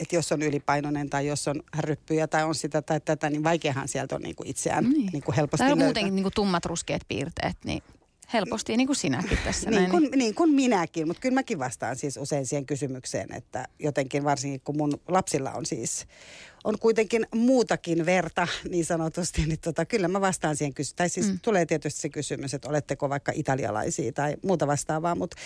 että 0.00 0.16
jos 0.16 0.32
on 0.32 0.42
ylipainoinen 0.42 1.10
tai 1.10 1.26
jos 1.26 1.48
on 1.48 1.62
ryppyjä 1.78 2.26
tai 2.26 2.44
on 2.44 2.54
sitä 2.54 2.82
tai 2.82 3.00
tätä, 3.00 3.30
niin 3.30 3.44
vaikeahan 3.44 3.88
sieltä 3.88 4.14
on 4.14 4.22
niin 4.22 4.36
kuin 4.36 4.48
itseään 4.48 4.84
niin. 4.84 5.10
Niin 5.12 5.22
kuin 5.22 5.36
helposti 5.36 5.66
Tai 5.66 5.74
muutenkin 5.74 6.14
niin 6.14 6.22
kuin 6.22 6.32
tummat 6.34 6.64
ruskeat 6.64 7.02
piirteet, 7.08 7.56
niin 7.64 7.82
helposti, 8.32 8.76
niin 8.76 8.86
kuin 8.86 8.96
sinäkin 8.96 9.38
tässä. 9.44 9.70
niin, 9.70 9.78
näin. 9.78 9.90
Kuin, 9.90 10.10
niin 10.16 10.34
kuin 10.34 10.50
minäkin, 10.50 11.06
mutta 11.06 11.20
kyllä 11.20 11.34
mäkin 11.34 11.58
vastaan 11.58 11.96
siis 11.96 12.16
usein 12.16 12.46
siihen 12.46 12.66
kysymykseen, 12.66 13.34
että 13.34 13.64
jotenkin 13.78 14.24
varsinkin 14.24 14.60
kun 14.64 14.76
mun 14.76 15.00
lapsilla 15.08 15.52
on 15.52 15.66
siis 15.66 16.06
on 16.64 16.78
kuitenkin 16.78 17.26
muutakin 17.34 18.06
verta 18.06 18.48
niin 18.68 18.84
sanotusti, 18.84 19.42
niin 19.46 19.58
tota, 19.60 19.84
kyllä 19.84 20.08
mä 20.08 20.20
vastaan 20.20 20.56
siihen 20.56 20.74
kysymykseen. 20.74 20.96
Tai 20.96 21.08
siis 21.08 21.26
mm. 21.26 21.38
tulee 21.42 21.66
tietysti 21.66 22.00
se 22.00 22.08
kysymys, 22.08 22.54
että 22.54 22.68
oletteko 22.68 23.08
vaikka 23.08 23.32
italialaisia 23.34 24.12
tai 24.12 24.36
muuta 24.42 24.66
vastaavaa, 24.66 25.14
mutta 25.14 25.36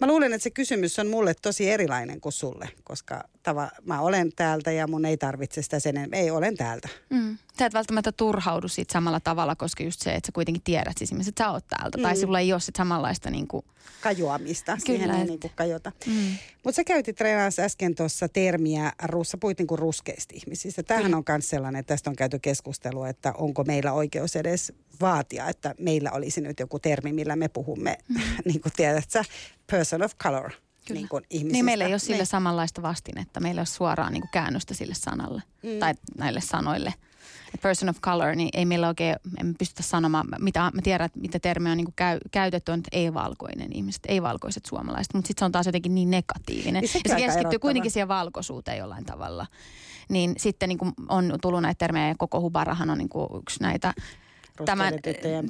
mä 0.00 0.06
luulen, 0.06 0.32
että 0.32 0.42
se 0.42 0.50
kysymys 0.50 0.98
on 0.98 1.06
mulle 1.06 1.34
tosi 1.42 1.70
erilainen 1.70 2.20
kuin 2.20 2.32
sulle, 2.32 2.68
koska 2.84 3.24
tava, 3.42 3.70
mä 3.84 4.00
olen 4.00 4.32
täältä 4.36 4.72
ja 4.72 4.86
mun 4.86 5.04
ei 5.04 5.16
tarvitse 5.16 5.62
sitä 5.62 5.80
sen 5.80 6.14
Ei, 6.14 6.30
olen 6.30 6.56
täältä. 6.56 6.88
Mm. 7.10 7.38
Sä 7.58 7.66
et 7.66 7.74
välttämättä 7.74 8.12
turhaudu 8.12 8.68
siitä 8.68 8.92
samalla 8.92 9.20
tavalla, 9.20 9.56
koska 9.56 9.82
just 9.82 10.00
se, 10.00 10.14
että 10.14 10.26
sä 10.26 10.32
kuitenkin 10.32 10.62
tiedät 10.62 10.98
siis, 10.98 11.12
että 11.12 11.44
sä 11.44 11.50
oot 11.50 11.64
täältä. 11.68 11.98
Mm. 11.98 12.02
Tai 12.02 12.16
sulla 12.16 12.40
ei 12.40 12.52
ole 12.52 12.60
sit 12.60 12.76
samanlaista 12.76 13.30
niin 13.30 13.48
kuin... 13.48 13.64
Kajoamista, 14.00 14.72
Kyllä, 14.72 14.98
siihen 14.98 15.10
ei 15.10 15.24
niin 15.24 15.40
kuin 15.40 15.52
kajota. 15.54 15.92
Mm. 16.06 16.36
Mutta 16.64 16.76
sä 16.76 16.84
käytit 16.84 17.16
treenaassa 17.16 17.62
äsken 17.62 17.94
tuossa 17.94 18.28
termiä, 18.28 18.92
sä 19.22 19.36
puhuit 19.38 19.58
niin 19.58 19.66
kuin 19.66 19.78
ruskeista 19.78 20.34
ihmisistä. 20.36 20.82
Tämähän 20.82 21.10
mm. 21.10 21.16
on 21.16 21.24
myös 21.28 21.48
sellainen, 21.48 21.80
että 21.80 21.94
tästä 21.94 22.10
on 22.10 22.16
käyty 22.16 22.38
keskustelua, 22.38 23.08
että 23.08 23.32
onko 23.32 23.64
meillä 23.64 23.92
oikeus 23.92 24.36
edes 24.36 24.72
vaatia, 25.00 25.48
että 25.48 25.74
meillä 25.78 26.10
olisi 26.10 26.40
nyt 26.40 26.60
joku 26.60 26.78
termi, 26.78 27.12
millä 27.12 27.36
me 27.36 27.48
puhumme, 27.48 27.98
mm. 28.08 28.20
niin 28.44 28.60
kuin 28.60 28.72
tiedät 28.76 29.10
sä, 29.10 29.24
person 29.70 30.02
of 30.02 30.12
color. 30.22 30.50
Kyllä. 30.88 30.98
Niin, 31.00 31.08
kuin 31.08 31.24
niin 31.30 31.64
meillä 31.64 31.84
ei 31.84 31.92
ole 31.92 31.98
sille 31.98 32.16
niin. 32.16 32.26
samanlaista 32.26 32.82
vastinetta. 32.82 33.40
Meillä 33.40 33.58
ei 33.58 33.60
ole 33.60 33.66
suoraan 33.66 34.12
niin 34.12 34.20
kuin 34.20 34.30
käännöstä 34.30 34.74
sille 34.74 34.94
sanalle 34.94 35.42
mm. 35.62 35.78
tai 35.80 35.94
näille 36.18 36.40
sanoille. 36.40 36.94
Person 37.62 37.88
of 37.88 38.00
color, 38.00 38.34
niin 38.34 38.48
ei 38.52 38.64
meillä 38.64 38.88
oikein, 38.88 39.16
emme 39.40 39.54
pystytä 39.58 39.82
sanomaan, 39.82 40.26
mitä 40.40 40.60
mä 40.60 40.82
tiedän, 40.82 41.06
että 41.06 41.20
mitä 41.20 41.38
termiä 41.38 41.72
on 41.72 41.76
niin 41.76 41.84
kuin 41.84 41.94
käy, 41.96 42.18
käytetty, 42.30 42.72
on, 42.72 42.78
että 42.78 42.88
ei-valkoinen 42.92 43.72
ihmiset, 43.72 44.02
ei-valkoiset 44.08 44.66
suomalaiset, 44.66 45.14
mutta 45.14 45.28
sitten 45.28 45.40
se 45.40 45.44
on 45.44 45.52
taas 45.52 45.66
jotenkin 45.66 45.94
niin 45.94 46.10
negatiivinen. 46.10 46.82
Niin 46.82 46.90
ja 46.94 47.10
se 47.10 47.16
keskittyy 47.16 47.40
erottava. 47.40 47.58
kuitenkin 47.58 47.90
siihen 47.90 48.08
valkoisuuteen 48.08 48.78
jollain 48.78 49.04
tavalla. 49.04 49.46
Niin 50.08 50.34
sitten 50.36 50.68
niin 50.68 50.78
kuin 50.78 50.92
on 51.08 51.38
tullut 51.42 51.62
näitä 51.62 51.78
termejä 51.78 52.08
ja 52.08 52.14
koko 52.18 52.40
Hubarahan 52.40 52.90
on 52.90 52.98
niin 52.98 53.08
kuin 53.08 53.28
yksi 53.42 53.62
näitä 53.62 53.94
tämän, 54.64 54.94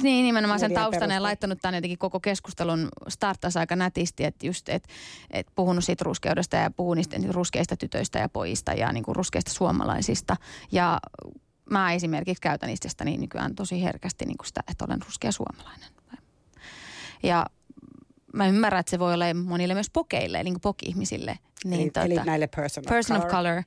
niin 0.02 0.24
nimenomaan 0.24 0.60
sen 0.60 0.74
taustan 0.74 1.10
ja 1.10 1.22
laittanut 1.22 1.58
tämän 1.62 1.74
jotenkin 1.74 1.98
koko 1.98 2.20
keskustelun 2.20 2.88
startas 3.08 3.56
aika 3.56 3.76
nätisti, 3.76 4.24
että 4.24 4.46
just, 4.46 4.68
että 4.68 4.88
et 5.30 5.46
puhunut 5.54 5.84
siitä 5.84 6.04
ruskeudesta 6.04 6.56
ja 6.56 6.70
puhunut 6.70 6.96
niistä 6.96 7.32
ruskeista 7.32 7.76
tytöistä 7.76 8.18
ja 8.18 8.28
pojista 8.28 8.72
ja 8.72 8.92
niin 8.92 9.04
kuin 9.04 9.16
ruskeista 9.16 9.50
suomalaisista. 9.52 10.36
Ja 10.72 11.00
mä 11.70 11.92
esimerkiksi 11.92 12.40
käytän 12.40 12.70
itsestäni 12.70 13.16
nykyään 13.16 13.54
tosi 13.54 13.82
herkästi 13.82 14.24
niin 14.24 14.38
kuin 14.38 14.46
sitä, 14.46 14.60
että 14.70 14.84
olen 14.84 15.02
ruskea 15.02 15.32
suomalainen. 15.32 15.88
Ja 17.22 17.46
mä 18.32 18.46
ymmärrän, 18.46 18.80
että 18.80 18.90
se 18.90 18.98
voi 18.98 19.14
olla 19.14 19.24
monille 19.34 19.74
myös 19.74 19.90
pokeille, 19.90 20.42
niin 20.42 20.54
kuin 20.54 20.60
poki-ihmisille. 20.60 21.38
Niin 21.64 21.80
eli, 21.80 21.90
tota, 21.90 22.02
eli 22.02 22.14
näille 22.14 22.46
person 22.46 22.84
of 22.84 22.88
person 22.88 23.16
color. 23.16 23.26
Of 23.26 23.32
color 23.32 23.62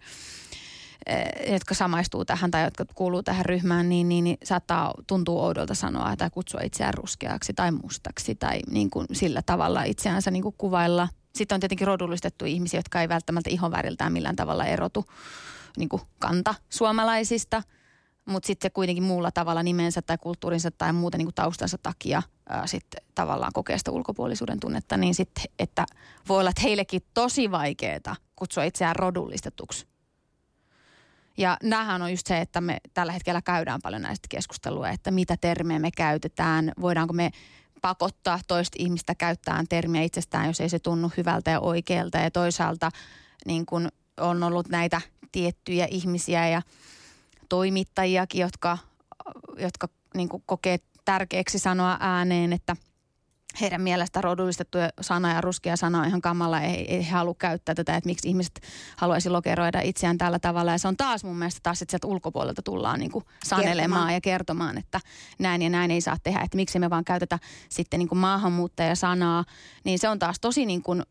Eh, 1.07 1.51
jotka 1.53 1.73
samaistuu 1.73 2.25
tähän 2.25 2.51
tai 2.51 2.63
jotka 2.63 2.85
kuuluu 2.95 3.23
tähän 3.23 3.45
ryhmään, 3.45 3.89
niin, 3.89 4.09
niin, 4.09 4.23
niin 4.23 4.37
saattaa 4.43 4.93
tuntua 5.07 5.41
oudolta 5.41 5.75
sanoa 5.75 6.15
tai 6.15 6.29
kutsua 6.29 6.61
itseään 6.61 6.93
ruskeaksi 6.93 7.53
tai 7.53 7.71
mustaksi 7.71 8.35
tai 8.35 8.59
niin 8.71 8.89
kuin 8.89 9.07
sillä 9.11 9.41
tavalla 9.45 9.83
itseänsä 9.83 10.31
niin 10.31 10.43
kuin 10.43 10.55
kuvailla. 10.57 11.09
Sitten 11.35 11.55
on 11.55 11.59
tietenkin 11.59 11.87
rodullistettu 11.87 12.45
ihmisiä, 12.45 12.77
jotka 12.79 13.01
ei 13.01 13.09
välttämättä 13.09 13.49
ihonväriltään 13.49 14.13
millään 14.13 14.35
tavalla 14.35 14.65
erotu 14.65 15.05
niin 15.77 15.89
kuin 15.89 16.01
kanta 16.19 16.55
suomalaisista, 16.69 17.63
mutta 18.27 18.47
sitten 18.47 18.65
se 18.65 18.73
kuitenkin 18.73 19.03
muulla 19.03 19.31
tavalla 19.31 19.63
nimensä 19.63 20.01
tai 20.01 20.17
kulttuurinsa 20.17 20.71
tai 20.71 20.93
muuten 20.93 21.17
niin 21.17 21.33
taustansa 21.35 21.77
takia 21.83 22.23
ää, 22.49 22.67
sitten 22.67 23.01
tavallaan 23.15 23.53
kokee 23.53 23.77
sitä 23.77 23.91
ulkopuolisuuden 23.91 24.59
tunnetta, 24.59 24.97
niin 24.97 25.15
sitten, 25.15 25.43
että 25.59 25.85
voi 26.29 26.39
olla, 26.39 26.49
että 26.49 26.61
heillekin 26.61 27.01
tosi 27.13 27.51
vaikeaa 27.51 28.15
kutsua 28.35 28.63
itseään 28.63 28.95
rodullistetuksi 28.95 29.87
ja 31.37 31.57
nämähän 31.63 32.01
on 32.01 32.11
just 32.11 32.27
se, 32.27 32.41
että 32.41 32.61
me 32.61 32.77
tällä 32.93 33.11
hetkellä 33.11 33.41
käydään 33.41 33.79
paljon 33.83 34.01
näistä 34.01 34.27
keskustelua, 34.29 34.89
että 34.89 35.11
mitä 35.11 35.37
termejä 35.41 35.79
me 35.79 35.91
käytetään, 35.91 36.71
voidaanko 36.81 37.13
me 37.13 37.31
pakottaa 37.81 38.39
toista 38.47 38.75
ihmistä 38.79 39.15
käyttämään 39.15 39.67
termiä 39.67 40.01
itsestään, 40.01 40.47
jos 40.47 40.61
ei 40.61 40.69
se 40.69 40.79
tunnu 40.79 41.11
hyvältä 41.17 41.51
ja 41.51 41.59
oikealta. 41.59 42.17
Ja 42.17 42.31
toisaalta 42.31 42.91
niin 43.45 43.65
kun 43.65 43.89
on 44.17 44.43
ollut 44.43 44.69
näitä 44.69 45.01
tiettyjä 45.31 45.87
ihmisiä 45.91 46.47
ja 46.49 46.61
toimittajiakin, 47.49 48.41
jotka, 48.41 48.77
jotka 49.57 49.87
niin 50.15 50.29
kokee 50.45 50.77
tärkeäksi 51.05 51.59
sanoa 51.59 51.97
ääneen, 51.99 52.53
että– 52.53 52.75
heidän 53.61 53.81
mielestä 53.81 54.21
rodullistettu 54.21 54.77
sana 55.01 55.33
ja 55.33 55.41
ruskea 55.41 55.75
sana 55.75 55.99
on 55.99 56.07
ihan 56.07 56.21
kamalla. 56.21 56.61
Ei, 56.61 56.95
ei 56.95 57.03
halua 57.03 57.35
käyttää 57.37 57.75
tätä, 57.75 57.95
että 57.95 58.09
miksi 58.09 58.29
ihmiset 58.29 58.61
haluaisi 58.97 59.29
lokeroida 59.29 59.81
itseään 59.81 60.17
tällä 60.17 60.39
tavalla. 60.39 60.71
Ja 60.71 60.77
se 60.77 60.87
on 60.87 60.97
taas 60.97 61.23
mun 61.23 61.37
mielestä 61.37 61.59
taas, 61.63 61.81
että 61.81 61.91
sieltä 61.91 62.07
ulkopuolelta 62.07 62.61
tullaan 62.61 62.99
niin 62.99 63.11
kuin 63.11 63.25
sanelemaan 63.43 63.77
kertomaan. 63.79 64.13
ja 64.13 64.21
kertomaan, 64.21 64.77
että 64.77 64.99
näin 65.39 65.61
ja 65.61 65.69
näin 65.69 65.91
ei 65.91 66.01
saa 66.01 66.17
tehdä. 66.23 66.41
Että 66.41 66.55
miksi 66.55 66.79
me 66.79 66.89
vaan 66.89 67.05
käytetä 67.05 67.39
sitten 67.69 67.99
niin 67.99 68.09
kuin 68.09 68.19
maahanmuuttajasanaa. 68.19 69.45
Niin 69.83 69.99
se 69.99 70.09
on 70.09 70.19
taas 70.19 70.39
tosi 70.39 70.65
niin 70.65 70.83
kuin 70.83 71.03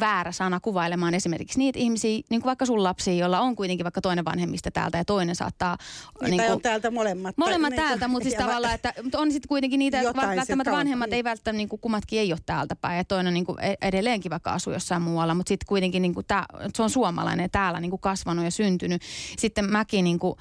väärä 0.00 0.32
sana 0.32 0.60
kuvailemaan 0.60 1.14
esimerkiksi 1.14 1.58
niitä 1.58 1.78
ihmisiä, 1.78 2.10
niin 2.10 2.40
kuin 2.40 2.44
vaikka 2.44 2.66
sun 2.66 2.82
lapsia, 2.82 3.14
joilla 3.14 3.40
on 3.40 3.56
kuitenkin 3.56 3.84
vaikka 3.84 4.00
toinen 4.00 4.24
vanhemmista 4.24 4.70
täältä 4.70 4.98
ja 4.98 5.04
toinen 5.04 5.36
saattaa... 5.36 5.76
Niin, 6.20 6.30
niin 6.30 6.40
kuin, 6.40 6.52
on 6.52 6.60
täältä 6.60 6.90
molemmat. 6.90 7.36
Molemmat 7.38 7.70
niin 7.70 7.82
täältä, 7.82 8.08
mutta 8.08 8.28
siis 8.28 8.38
tavallaan, 8.42 8.74
että 8.74 8.94
on 9.14 9.32
sitten 9.32 9.48
kuitenkin 9.48 9.78
niitä, 9.78 10.00
että 10.00 10.16
välttämättä 10.16 10.72
vanhemmat 10.72 11.10
niin. 11.10 11.14
ei 11.14 11.24
välttämättä, 11.24 11.58
niin 11.58 11.68
kuin 11.68 11.80
kummatkin 11.80 12.20
ei 12.20 12.32
ole 12.32 12.40
täältä 12.46 12.76
päin 12.76 12.96
ja 12.96 13.04
toinen 13.04 13.34
niin 13.34 13.46
kuin 13.46 13.60
e- 13.60 13.74
edelleenkin 13.82 14.30
vaikka 14.30 14.52
asuu 14.52 14.72
jossain 14.72 15.02
muualla, 15.02 15.34
mutta 15.34 15.48
sitten 15.48 15.66
kuitenkin 15.66 16.02
niin 16.02 16.14
kuin 16.14 16.26
tää, 16.26 16.46
se 16.74 16.82
on 16.82 16.90
suomalainen 16.90 17.44
ja 17.44 17.48
täällä 17.48 17.80
niin 17.80 17.90
kuin 17.90 18.00
kasvanut 18.00 18.44
ja 18.44 18.50
syntynyt. 18.50 19.02
Sitten 19.38 19.64
mäkin 19.70 20.04
niin 20.04 20.18
kuin, 20.18 20.34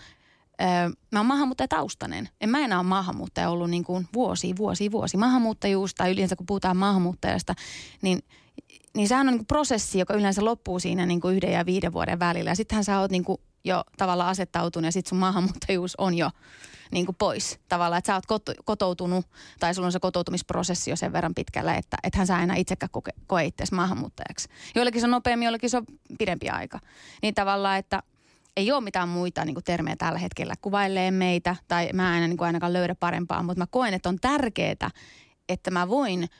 mä 1.11 1.19
oon 1.19 1.25
maahanmuuttajataustainen. 1.25 2.29
En 2.41 2.49
mä 2.49 2.59
enää 2.59 2.79
ole 2.79 2.87
maahanmuuttaja 2.87 3.49
ollut 3.49 3.69
niin 3.69 3.83
kuin 3.83 4.07
vuosi, 4.13 4.55
vuosi, 4.57 4.91
vuosi. 4.91 5.17
Maahanmuuttajuus 5.17 5.95
tai 5.95 6.11
yleensä 6.11 6.35
kun 6.35 6.45
puhutaan 6.45 6.77
maahanmuuttajasta, 6.77 7.55
niin 8.01 8.19
niin 8.95 9.07
sehän 9.07 9.27
on 9.27 9.33
niin 9.33 9.39
kuin 9.39 9.47
prosessi, 9.47 9.99
joka 9.99 10.13
yleensä 10.13 10.45
loppuu 10.45 10.79
siinä 10.79 11.05
niin 11.05 11.21
kuin 11.21 11.35
yhden 11.35 11.51
ja 11.51 11.65
viiden 11.65 11.93
vuoden 11.93 12.19
välillä. 12.19 12.49
Ja 12.49 12.55
sittenhän 12.55 12.83
sä 12.83 12.99
oot 12.99 13.11
niin 13.11 13.23
kuin 13.23 13.41
jo 13.63 13.83
tavallaan 13.97 14.29
asettautunut 14.29 14.85
ja 14.85 14.91
sitten 14.91 15.09
sun 15.09 15.17
maahanmuuttajuus 15.17 15.95
on 15.95 16.13
jo 16.13 16.29
niin 16.91 17.05
kuin 17.05 17.15
pois 17.15 17.59
tavallaan, 17.69 17.97
että 17.97 18.07
sä 18.07 18.33
oot 18.33 18.43
kotoutunut 18.65 19.25
tai 19.59 19.73
sulla 19.73 19.85
on 19.85 19.91
se 19.91 19.99
kotoutumisprosessi 19.99 20.89
jo 20.89 20.95
sen 20.95 21.13
verran 21.13 21.35
pitkällä, 21.35 21.75
että 21.75 21.97
ethän 22.03 22.27
sä 22.27 22.39
enää 22.39 22.55
itsekään 22.55 22.89
koke, 22.91 23.11
koe 23.27 23.45
itseäsi 23.45 23.75
maahanmuuttajaksi. 23.75 24.49
Joillekin 24.75 25.01
se 25.01 25.07
on 25.07 25.11
nopeammin, 25.11 25.45
joillekin 25.45 25.69
se 25.69 25.77
on 25.77 25.85
pidempi 26.19 26.49
aika. 26.49 26.79
Niin 27.21 27.33
tavallaan, 27.33 27.77
että 27.77 28.03
ei 28.57 28.71
ole 28.71 28.83
mitään 28.83 29.09
muita 29.09 29.45
niin 29.45 29.55
kuin 29.55 29.63
termejä 29.63 29.95
tällä 29.95 30.19
hetkellä 30.19 30.53
kuvailee 30.61 31.11
meitä 31.11 31.55
tai 31.67 31.89
mä 31.93 32.17
en 32.17 32.29
niin 32.29 32.37
kuin 32.37 32.45
ainakaan 32.45 32.73
löydä 32.73 32.95
parempaa, 32.95 33.43
mutta 33.43 33.61
mä 33.61 33.67
koen, 33.67 33.93
että 33.93 34.09
on 34.09 34.19
tärkeää, 34.21 34.89
että 35.49 35.71
mä 35.71 35.87
voin– 35.87 36.27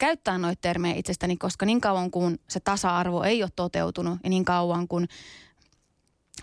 käyttää 0.00 0.38
noita 0.38 0.60
termejä 0.60 0.94
itsestäni, 0.94 1.36
koska 1.36 1.66
niin 1.66 1.80
kauan 1.80 2.10
kuin 2.10 2.40
se 2.48 2.60
tasa-arvo 2.60 3.22
ei 3.22 3.42
ole 3.42 3.50
toteutunut 3.56 4.18
ja 4.24 4.30
niin 4.30 4.44
kauan 4.44 4.88
kuin 4.88 5.08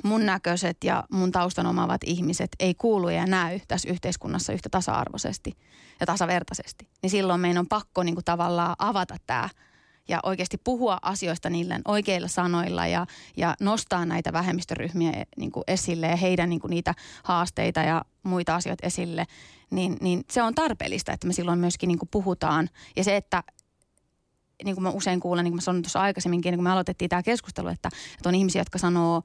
mun 0.03 0.25
näköiset 0.25 0.77
ja 0.83 1.03
mun 1.11 1.31
taustan 1.31 1.65
omaavat 1.65 2.01
ihmiset 2.05 2.49
ei 2.59 2.73
kuulu 2.73 3.09
ja 3.09 3.25
näy 3.25 3.59
tässä 3.67 3.89
yhteiskunnassa 3.89 4.53
yhtä 4.53 4.69
tasa-arvoisesti 4.69 5.57
ja 5.99 6.05
tasavertaisesti, 6.05 6.87
niin 7.01 7.09
silloin 7.09 7.41
meidän 7.41 7.57
on 7.57 7.67
pakko 7.67 8.03
niin 8.03 8.15
kuin 8.15 8.25
tavallaan 8.25 8.75
avata 8.79 9.15
tämä 9.27 9.49
ja 10.07 10.19
oikeasti 10.23 10.57
puhua 10.57 10.97
asioista 11.01 11.49
niillä 11.49 11.79
oikeilla 11.85 12.27
sanoilla 12.27 12.87
ja, 12.87 13.05
ja 13.37 13.55
nostaa 13.59 14.05
näitä 14.05 14.33
vähemmistöryhmiä 14.33 15.25
niin 15.37 15.51
kuin 15.51 15.63
esille 15.67 16.07
ja 16.07 16.15
heidän 16.15 16.49
niin 16.49 16.59
kuin 16.59 16.69
niitä 16.69 16.93
haasteita 17.23 17.79
ja 17.79 18.05
muita 18.23 18.55
asioita 18.55 18.87
esille, 18.87 19.25
niin, 19.71 19.97
niin 20.01 20.23
se 20.31 20.41
on 20.41 20.55
tarpeellista, 20.55 21.13
että 21.13 21.27
me 21.27 21.33
silloin 21.33 21.59
myöskin 21.59 21.87
niin 21.87 21.99
kuin 21.99 22.09
puhutaan. 22.11 22.69
Ja 22.95 23.03
se, 23.03 23.15
että 23.15 23.43
niin 24.63 24.75
kuin 24.75 24.83
mä 24.83 24.89
usein 24.89 25.19
kuulen, 25.19 25.43
niin 25.43 25.51
kuin 25.51 25.57
mä 25.57 25.61
sanoin 25.61 25.83
tuossa 25.83 26.01
aikaisemminkin, 26.01 26.51
niin 26.51 26.57
kun 26.57 26.63
me 26.63 26.71
aloitettiin 26.71 27.09
tämä 27.09 27.23
keskustelu, 27.23 27.67
että, 27.67 27.89
että 28.17 28.29
on 28.29 28.35
ihmisiä, 28.35 28.61
jotka 28.61 28.77
sanoo, 28.77 29.23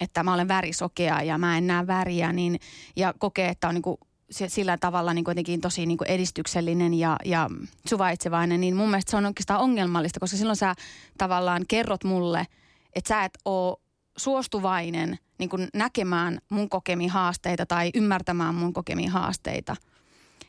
että 0.00 0.22
mä 0.22 0.34
olen 0.34 0.48
värisokea 0.48 1.22
ja 1.22 1.38
mä 1.38 1.58
en 1.58 1.66
näe 1.66 1.86
väriä, 1.86 2.32
niin, 2.32 2.60
ja 2.96 3.14
kokee, 3.18 3.48
että 3.48 3.68
on 3.68 3.74
niin 3.74 3.82
kuin 3.82 3.96
sillä 4.30 4.76
tavalla 4.76 5.14
niin 5.14 5.24
kuitenkin 5.24 5.60
tosi 5.60 5.86
niin 5.86 5.98
kuin 5.98 6.10
edistyksellinen 6.10 6.94
ja, 6.94 7.16
ja 7.24 7.50
suvaitsevainen, 7.88 8.60
niin 8.60 8.76
mun 8.76 8.90
mielestä 8.90 9.10
se 9.10 9.16
on 9.16 9.26
oikeastaan 9.26 9.60
ongelmallista, 9.60 10.20
koska 10.20 10.36
silloin 10.36 10.56
sä 10.56 10.74
tavallaan 11.18 11.64
kerrot 11.68 12.04
mulle, 12.04 12.46
että 12.94 13.08
sä 13.08 13.24
et 13.24 13.38
ole 13.44 13.76
suostuvainen 14.16 15.18
niin 15.38 15.48
kuin 15.48 15.68
näkemään 15.74 16.38
mun 16.48 16.68
kokemia 16.68 17.12
haasteita 17.12 17.66
tai 17.66 17.90
ymmärtämään 17.94 18.54
mun 18.54 18.72
kokemia 18.72 19.10
haasteita– 19.10 19.76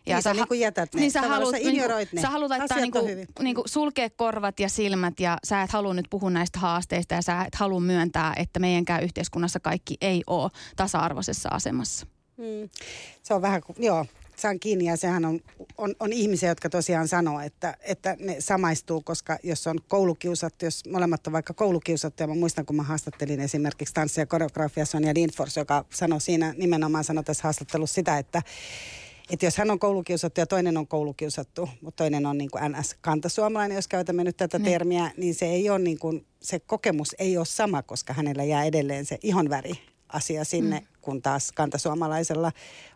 ja 0.07 0.15
niin 0.15 0.23
sä, 0.23 0.33
niin 0.33 0.47
kuin 0.47 0.59
jätät 0.59 0.93
ne. 0.93 0.99
Niin 0.99 1.11
sä 1.11 1.21
haluat, 1.21 1.55
sä 1.55 1.57
niinku, 1.57 1.87
ne. 2.13 2.21
Sä 2.21 2.29
haluat 2.29 2.49
laittaa 2.49 2.77
niinku, 2.77 2.99
niinku 3.41 3.63
sulkea 3.65 4.09
korvat 4.09 4.59
ja 4.59 4.69
silmät 4.69 5.19
ja 5.19 5.37
sä 5.43 5.61
et 5.61 5.71
halua 5.71 5.93
nyt 5.93 6.05
puhua 6.09 6.29
näistä 6.29 6.59
haasteista 6.59 7.13
ja 7.13 7.21
sä 7.21 7.41
et 7.41 7.55
halua 7.55 7.79
myöntää, 7.79 8.33
että 8.35 8.59
meidänkään 8.59 9.03
yhteiskunnassa 9.03 9.59
kaikki 9.59 9.97
ei 10.01 10.23
ole 10.27 10.51
tasa-arvoisessa 10.75 11.49
asemassa. 11.49 12.07
Hmm. 12.37 12.69
Se 13.23 13.33
on 13.33 13.41
vähän 13.41 13.61
kuin, 13.61 13.75
joo, 13.79 14.05
saan 14.35 14.59
kiinni 14.59 14.85
ja 14.85 14.97
sehän 14.97 15.25
on, 15.25 15.39
on, 15.77 15.95
on 15.99 16.13
ihmisiä, 16.13 16.49
jotka 16.49 16.69
tosiaan 16.69 17.07
sanoo, 17.07 17.39
että, 17.39 17.77
että 17.81 18.15
ne 18.19 18.35
samaistuu, 18.39 19.01
koska 19.01 19.37
jos 19.43 19.67
on 19.67 19.77
koulukiusattu, 19.87 20.65
jos 20.65 20.83
molemmat 20.89 21.27
on 21.27 21.33
vaikka 21.33 21.53
koulukiusattu, 21.53 22.23
ja 22.23 22.27
mä 22.27 22.35
muistan, 22.35 22.65
kun 22.65 22.75
mä 22.75 22.83
haastattelin 22.83 23.39
esimerkiksi 23.39 23.93
tanssia 23.93 24.21
ja 24.21 24.25
koreografia 24.25 24.85
Sonja 24.85 25.13
Lindfors, 25.15 25.57
joka 25.57 25.85
sanoi 25.93 26.21
siinä 26.21 26.53
nimenomaan 26.57 27.03
sanoi 27.03 27.23
tässä 27.23 27.43
haastattelussa 27.43 27.95
sitä, 27.95 28.17
että 28.17 28.41
että 29.29 29.45
jos 29.45 29.57
hän 29.57 29.71
on 29.71 29.79
koulukiusattu 29.79 30.41
ja 30.41 30.47
toinen 30.47 30.77
on 30.77 30.87
koulukiusattu, 30.87 31.69
mutta 31.81 32.03
toinen 32.03 32.25
on 32.25 32.37
niin 32.37 32.51
kuin 32.51 32.63
NS-kantasuomalainen, 32.63 33.75
jos 33.75 33.87
käytämme 33.87 34.23
nyt 34.23 34.37
tätä 34.37 34.59
niin. 34.59 34.71
termiä, 34.71 35.11
niin 35.17 35.35
se 35.35 35.45
ei 35.45 35.69
ole 35.69 35.79
niin 35.79 35.99
kuin, 35.99 36.25
se 36.41 36.59
kokemus 36.59 37.15
ei 37.19 37.37
ole 37.37 37.45
sama, 37.45 37.83
koska 37.83 38.13
hänellä 38.13 38.43
jää 38.43 38.65
edelleen 38.65 39.05
se 39.05 39.17
ihonväri 39.23 39.71
asia 40.09 40.43
sinne, 40.43 40.79
mm 40.79 40.96
kun 41.07 41.21
taas 41.21 41.51
kantasuomalaisella 41.51 42.51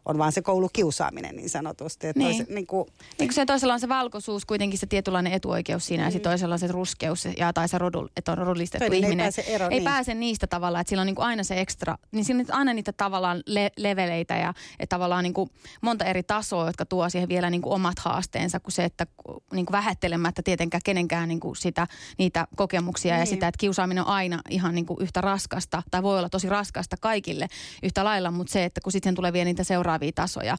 on 0.05 0.17
vaan 0.17 0.31
se 0.31 0.41
koulukiusaaminen 0.41 1.35
niin 1.35 1.49
sanotusti. 1.49 2.07
Että 2.07 2.19
niin. 2.19 2.37
Toise, 2.37 2.53
niin, 2.53 2.67
kuin, 2.67 2.87
niin 3.19 3.27
kuin 3.27 3.33
se 3.33 3.45
toisella 3.45 3.73
on 3.73 3.79
se 3.79 3.89
valkoisuus, 3.89 4.45
kuitenkin 4.45 4.79
se 4.79 4.85
tietynlainen 4.85 5.33
etuoikeus 5.33 5.85
siinä, 5.85 6.03
mm. 6.03 6.07
ja 6.07 6.11
sitten 6.11 6.29
toisella 6.31 6.55
on 6.55 6.59
se 6.59 6.67
ruskeus 6.67 7.27
ja 7.37 7.53
tai 7.53 7.69
se 7.69 7.77
rodu, 7.77 8.09
että 8.17 8.31
on 8.31 8.37
rodullistettu 8.37 8.85
Toinen 8.85 9.03
ihminen. 9.03 9.25
Ei 9.25 9.31
pääse, 9.31 9.43
ero, 9.47 9.65
ei 9.65 9.69
niin. 9.69 9.83
pääse 9.83 10.13
niistä 10.13 10.47
tavallaan, 10.47 10.81
että 10.81 10.89
sillä 10.89 11.01
on 11.01 11.05
niin 11.05 11.15
kuin 11.15 11.25
aina 11.25 11.43
se 11.43 11.61
ekstra, 11.61 11.97
niin 12.11 12.25
siinä 12.25 12.43
on 12.49 12.53
aina 12.53 12.73
niitä 12.73 12.93
tavallaan 12.93 13.43
le- 13.45 13.71
leveleitä 13.77 14.35
ja 14.35 14.53
että 14.79 14.95
tavallaan 14.95 15.23
niin 15.23 15.33
kuin 15.33 15.49
monta 15.81 16.05
eri 16.05 16.23
tasoa, 16.23 16.65
jotka 16.65 16.85
tuo 16.85 17.09
siihen 17.09 17.29
vielä 17.29 17.49
niin 17.49 17.61
kuin 17.61 17.73
omat 17.73 17.99
haasteensa, 17.99 18.59
kuin 18.59 18.73
se, 18.73 18.83
että 18.83 19.07
niin 19.53 19.65
kuin 19.65 19.73
vähättelemättä 19.73 20.41
tietenkään 20.43 20.81
kenenkään 20.85 21.29
niin 21.29 21.39
kuin 21.39 21.55
sitä, 21.55 21.87
niitä 22.17 22.47
kokemuksia 22.55 23.13
niin. 23.13 23.19
ja 23.19 23.25
sitä, 23.25 23.47
että 23.47 23.59
kiusaaminen 23.59 24.03
on 24.03 24.09
aina 24.09 24.41
ihan 24.49 24.75
niin 24.75 24.85
kuin 24.85 24.97
yhtä 25.01 25.21
raskasta, 25.21 25.83
tai 25.91 26.03
voi 26.03 26.17
olla 26.17 26.29
tosi 26.29 26.49
raskasta 26.49 26.97
kaikille 26.97 27.47
yhtä 27.83 28.00
yhtä 28.01 28.09
lailla, 28.09 28.31
mutta 28.31 28.53
se, 28.53 28.65
että 28.65 28.81
kun 28.81 28.91
sitten 28.91 29.15
tulee 29.15 29.33
vielä 29.33 29.45
niitä 29.45 29.63
seuraavia 29.63 30.11
tasoja, 30.15 30.57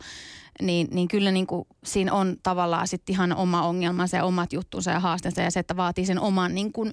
niin, 0.60 0.88
niin 0.90 1.08
kyllä 1.08 1.30
niin 1.30 1.46
kuin 1.46 1.66
siinä 1.84 2.12
on 2.12 2.36
tavallaan 2.42 2.88
sitten 2.88 3.14
ihan 3.14 3.32
oma 3.32 3.62
ongelmansa 3.62 4.16
ja 4.16 4.24
omat 4.24 4.52
juttunsa 4.52 4.90
ja 4.90 5.00
haasteensa 5.00 5.42
ja 5.42 5.50
se, 5.50 5.60
että 5.60 5.76
vaatii 5.76 6.06
sen 6.06 6.20
oman 6.20 6.54
niin 6.54 6.72
kuin 6.72 6.92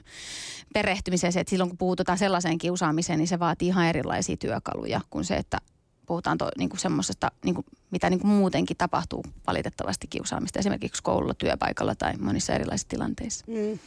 perehtymisen. 0.74 1.34
Se, 1.34 1.39
että 1.39 1.50
silloin 1.50 1.70
kun 1.70 1.77
puhutaan 1.77 2.18
sellaiseen 2.18 2.58
kiusaamiseen, 2.58 3.20
niin 3.20 3.27
se 3.27 3.39
vaatii 3.39 3.68
ihan 3.68 3.86
erilaisia 3.86 4.38
työkaluja 4.38 5.01
kuin 5.10 5.25
se, 5.25 5.36
että 5.36 5.58
puhutaan 6.06 6.38
to, 6.38 6.50
niin 6.58 6.70
kuin 6.70 6.79
semmoisesta, 6.79 7.32
niin 7.46 7.56
kuin, 7.56 7.65
mitä 7.91 8.10
niin 8.10 8.20
kuin 8.20 8.32
muutenkin 8.32 8.77
tapahtuu 8.77 9.24
valitettavasti 9.48 10.08
kiusaamista 10.08 10.60
esimerkiksi 10.60 11.03
koululla, 11.03 11.34
työpaikalla 11.34 11.96
tai 11.96 12.13
monissa 12.18 12.53
erilaisissa 12.53 12.89
tilanteissa. 12.89 13.46
Mm. 13.48 13.79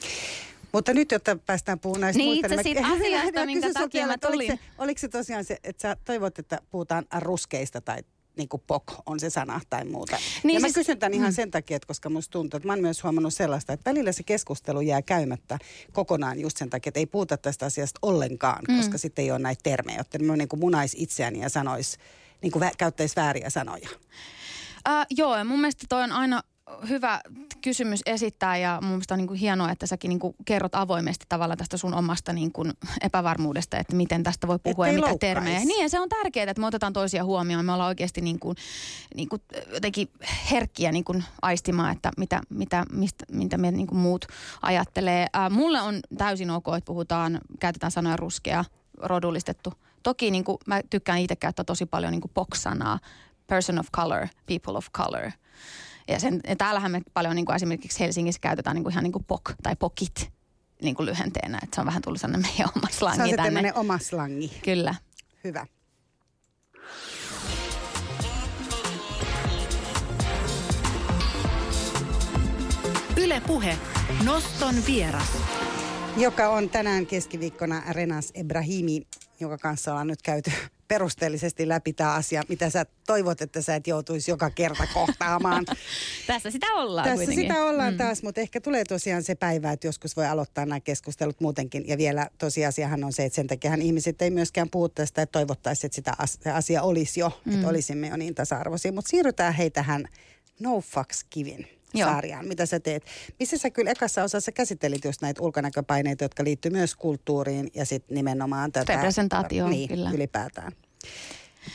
Mutta 0.73 0.95
nyt, 0.95 1.13
jotta 1.13 1.37
päästään 1.47 1.81
puhumaan 1.81 2.01
näistä 2.01 2.19
niin 2.19 2.29
muista, 2.29 2.47
itse 2.47 2.57
niin 2.57 2.77
siitä 2.77 2.95
asiasta, 2.95 3.47
minkä 3.53 3.73
takia 3.73 4.07
mä 4.07 4.19
tulin. 4.19 4.51
Oliko 4.51 4.63
se, 4.63 4.71
oliko 4.79 4.99
se 4.99 5.09
tosiaan 5.09 5.45
se, 5.45 5.59
että 5.65 5.83
sä 5.83 5.97
toivot, 6.05 6.39
että 6.39 6.59
puhutaan 6.71 7.05
ruskeista 7.21 7.81
tai 7.81 7.99
niin 8.37 8.49
kuin 8.49 8.63
pok 8.67 8.85
on 9.07 9.21
se 9.21 9.31
sana 9.31 9.61
tai 9.71 9.85
muuta. 9.85 10.17
Niin 10.43 10.55
ja 10.55 10.61
siis, 10.61 10.73
mä 10.73 10.81
kysyn 10.81 10.99
tämän 10.99 11.15
ihan 11.15 11.31
mm. 11.31 11.35
sen 11.35 11.51
takia, 11.51 11.77
että 11.77 11.87
koska 11.87 12.11
musta 12.11 12.33
tuntuu, 12.33 12.57
että 12.57 12.67
mä 12.67 12.73
oon 12.73 12.83
myös 12.83 13.03
huomannut 13.03 13.35
sellaista, 13.35 13.73
että 13.73 13.91
välillä 13.91 14.13
se 14.13 14.23
keskustelu 14.23 14.81
jää 14.81 15.03
käymättä 15.03 15.59
kokonaan 15.93 16.41
just 16.41 16.57
sen 16.57 16.71
takia, 16.71 16.91
että 16.91 17.01
ei 17.01 17.07
puhuta 17.07 17.37
tästä 17.37 17.67
asiasta 17.67 17.99
ollenkaan, 18.03 18.63
mm. 18.69 18.77
koska 18.77 18.99
sitten 18.99 19.23
ei 19.23 19.31
ole 19.31 19.39
näitä 19.39 19.61
termejä, 19.63 20.01
että 20.01 20.19
mä 20.19 20.37
niin 20.37 20.49
kuin 20.49 20.61
munais 20.61 20.97
itseäni 20.99 21.41
ja 21.41 21.49
sanois, 21.49 21.99
niin 22.43 22.53
kuin 22.53 22.63
vä- 22.63 22.75
käyttäisi 22.79 23.17
vääriä 23.17 23.51
sanoja. 23.51 23.89
Uh, 24.89 25.07
joo, 25.11 25.37
ja 25.37 25.45
mun 25.45 25.61
mielestä 25.61 25.87
toi 25.89 26.03
on 26.03 26.13
aina 26.13 26.43
hyvä 26.89 27.21
kysymys 27.63 28.01
esittää 28.07 28.57
ja 28.57 28.79
mun 28.83 28.91
mielestä 28.91 29.15
on 29.15 29.19
niin 29.19 29.29
kuin 29.29 29.41
hienoa, 29.41 29.71
että 29.71 29.87
säkin 29.87 30.09
niin 30.09 30.19
kuin 30.19 30.35
kerrot 30.45 30.75
avoimesti 30.75 31.27
tavallaan 31.29 31.59
tästä 31.59 31.77
sun 31.77 31.95
omasta 31.95 32.33
niin 32.33 32.53
kuin 32.53 32.73
epävarmuudesta, 33.01 33.77
että 33.77 33.97
miten 33.97 34.23
tästä 34.23 34.47
voi 34.47 34.59
puhua 34.59 34.87
Ettei 34.87 35.01
ja 35.01 35.07
mitä 35.07 35.19
termejä. 35.19 35.59
Niin 35.59 35.83
ja 35.83 35.89
se 35.89 36.01
on 36.01 36.09
tärkeää, 36.09 36.51
että 36.51 36.61
me 36.61 36.67
otetaan 36.67 36.93
toisia 36.93 37.25
huomioon. 37.25 37.65
Me 37.65 37.73
ollaan 37.73 37.89
oikeasti 37.89 38.21
niin 38.21 38.39
kuin, 38.39 38.57
niin 39.15 39.29
kuin 39.29 39.43
jotenkin 39.75 40.09
herkkiä 40.51 40.93
niin 40.93 41.05
kuin 41.05 41.25
aistimaan, 41.43 41.93
että 41.93 42.11
mitä, 42.17 42.41
mitä, 42.49 42.85
mistä, 42.93 43.25
mitä 43.33 43.59
me 43.59 43.71
niin 43.71 43.87
kuin 43.87 43.99
muut 43.99 44.27
ajattelee. 44.63 45.27
Ää, 45.33 45.51
mulle 45.51 45.81
on 45.81 46.01
täysin 46.19 46.51
ok, 46.51 46.67
että 46.69 46.87
puhutaan, 46.87 47.41
käytetään 47.61 47.93
sanoja 47.93 48.17
ruskea, 48.17 48.65
rodullistettu. 48.99 49.75
Toki 50.03 50.31
niin 50.31 50.45
kuin, 50.45 50.59
mä 50.67 50.81
tykkään 50.91 51.19
itse 51.19 51.37
käyttää 51.37 51.65
tosi 51.65 51.87
paljon 51.87 52.13
niin 52.13 52.21
kuin 52.21 52.33
POC-sanaa, 52.35 52.99
person 53.47 53.79
of 53.79 53.87
color, 53.97 54.27
people 54.47 54.79
of 54.79 54.87
color– 54.93 55.31
ja, 56.09 56.21
sen, 56.21 56.41
ja 56.49 56.57
täällähän 56.57 56.91
me 56.91 57.01
paljon 57.15 57.37
niin 57.37 57.47
kuin 57.47 57.57
esimerkiksi 57.57 58.01
Helsingissä 58.01 58.41
käytetään 58.41 58.75
niin 58.75 58.85
kuin 58.85 58.93
ihan 58.93 59.05
niin 59.05 59.13
kuin 59.13 59.25
POK 59.25 59.53
tai 59.63 59.77
POKit 59.77 60.33
niin 60.83 60.95
kuin 60.95 61.07
lyhenteenä. 61.07 61.59
Että 61.63 61.75
se 61.75 61.81
on 61.81 61.87
vähän 61.87 62.03
tullut 62.03 62.21
sellainen 62.21 62.51
meidän 62.51 62.69
oma 62.77 62.89
slangi 62.91 63.31
se 63.31 63.41
on 63.41 63.45
tänne. 63.45 63.73
oma 63.75 63.99
slangi. 63.99 64.53
Kyllä. 64.65 64.95
Hyvä. 65.45 65.67
Yle 73.17 73.43
Puhe. 73.47 73.79
Noston 74.25 74.75
vieras. 74.87 75.33
Joka 76.17 76.49
on 76.49 76.69
tänään 76.69 77.07
keskiviikkona 77.07 77.83
Renas 77.91 78.31
Ebrahimi, 78.35 79.03
joka 79.41 79.59
kanssa 79.59 79.91
ollaan 79.91 80.07
nyt 80.07 80.23
käyty 80.23 80.53
perusteellisesti 80.89 81.69
läpi 81.69 81.93
tämä 81.93 82.15
asia, 82.15 82.43
mitä 82.49 82.71
sä 82.71 82.87
toivot, 83.07 83.43
että 83.43 83.63
sä 83.63 83.75
et 83.75 83.87
joutuisi 83.87 84.31
joka 84.31 84.51
kerta 84.51 84.87
kohtaamaan. 84.95 85.65
Tässä 86.27 86.51
sitä 86.51 86.67
ollaan 86.67 87.09
Tässä 87.09 87.17
kuitenkin. 87.17 87.45
sitä 87.45 87.65
ollaan 87.65 87.95
mm. 87.95 87.99
taas, 87.99 88.23
mutta 88.23 88.41
ehkä 88.41 88.61
tulee 88.61 88.85
tosiaan 88.85 89.23
se 89.23 89.35
päivä, 89.35 89.73
että 89.73 89.87
joskus 89.87 90.17
voi 90.17 90.27
aloittaa 90.27 90.67
nämä 90.67 90.81
keskustelut 90.81 91.41
muutenkin. 91.41 91.89
Ja 91.89 91.99
vielä 91.99 92.27
tosiasiahan 92.39 93.05
on 93.05 93.13
se, 93.13 93.25
että 93.25 93.37
sen 93.37 93.47
takia 93.47 93.75
ihmiset 93.75 94.23
ei 94.23 94.31
myöskään 94.31 94.71
puhu 94.71 94.89
tästä, 94.89 95.23
että 95.23 95.33
toivottaisiin, 95.33 95.89
että 95.89 96.27
sitä 96.27 96.55
asia 96.55 96.83
olisi 96.83 97.21
jo, 97.21 97.41
mm. 97.45 97.55
että 97.55 97.69
olisimme 97.69 98.09
jo 98.09 98.17
niin 98.17 98.35
tasa-arvoisia. 98.35 98.93
Mutta 98.93 99.09
siirrytään 99.09 99.55
hei 99.55 99.71
tähän 99.71 100.09
No 100.61 100.81
Fucks 100.81 101.25
Givin 101.31 101.82
Joo. 101.95 102.11
sarjaan, 102.11 102.49
mitä 102.49 102.67
sä 102.67 102.81
teet. 102.81 103.05
Missä 103.39 103.59
sä 103.59 103.71
kyllä 103.71 103.91
ekassa 103.91 104.23
osassa 104.23 104.53
käsittelit 104.53 105.05
just 105.05 105.23
näitä 105.23 105.43
ulkonäköpaineita, 105.43 106.25
jotka 106.25 106.45
liittyy 106.45 106.71
myös 106.71 106.95
kulttuuriin 106.95 107.71
ja 107.75 107.85
sitten 107.85 108.15
nimenomaan 108.15 108.73
tätä... 108.73 108.93
Representaatioon, 108.93 109.71
niin, 109.71 109.89
kyllä. 109.89 110.11
ylipäätään. 110.11 110.73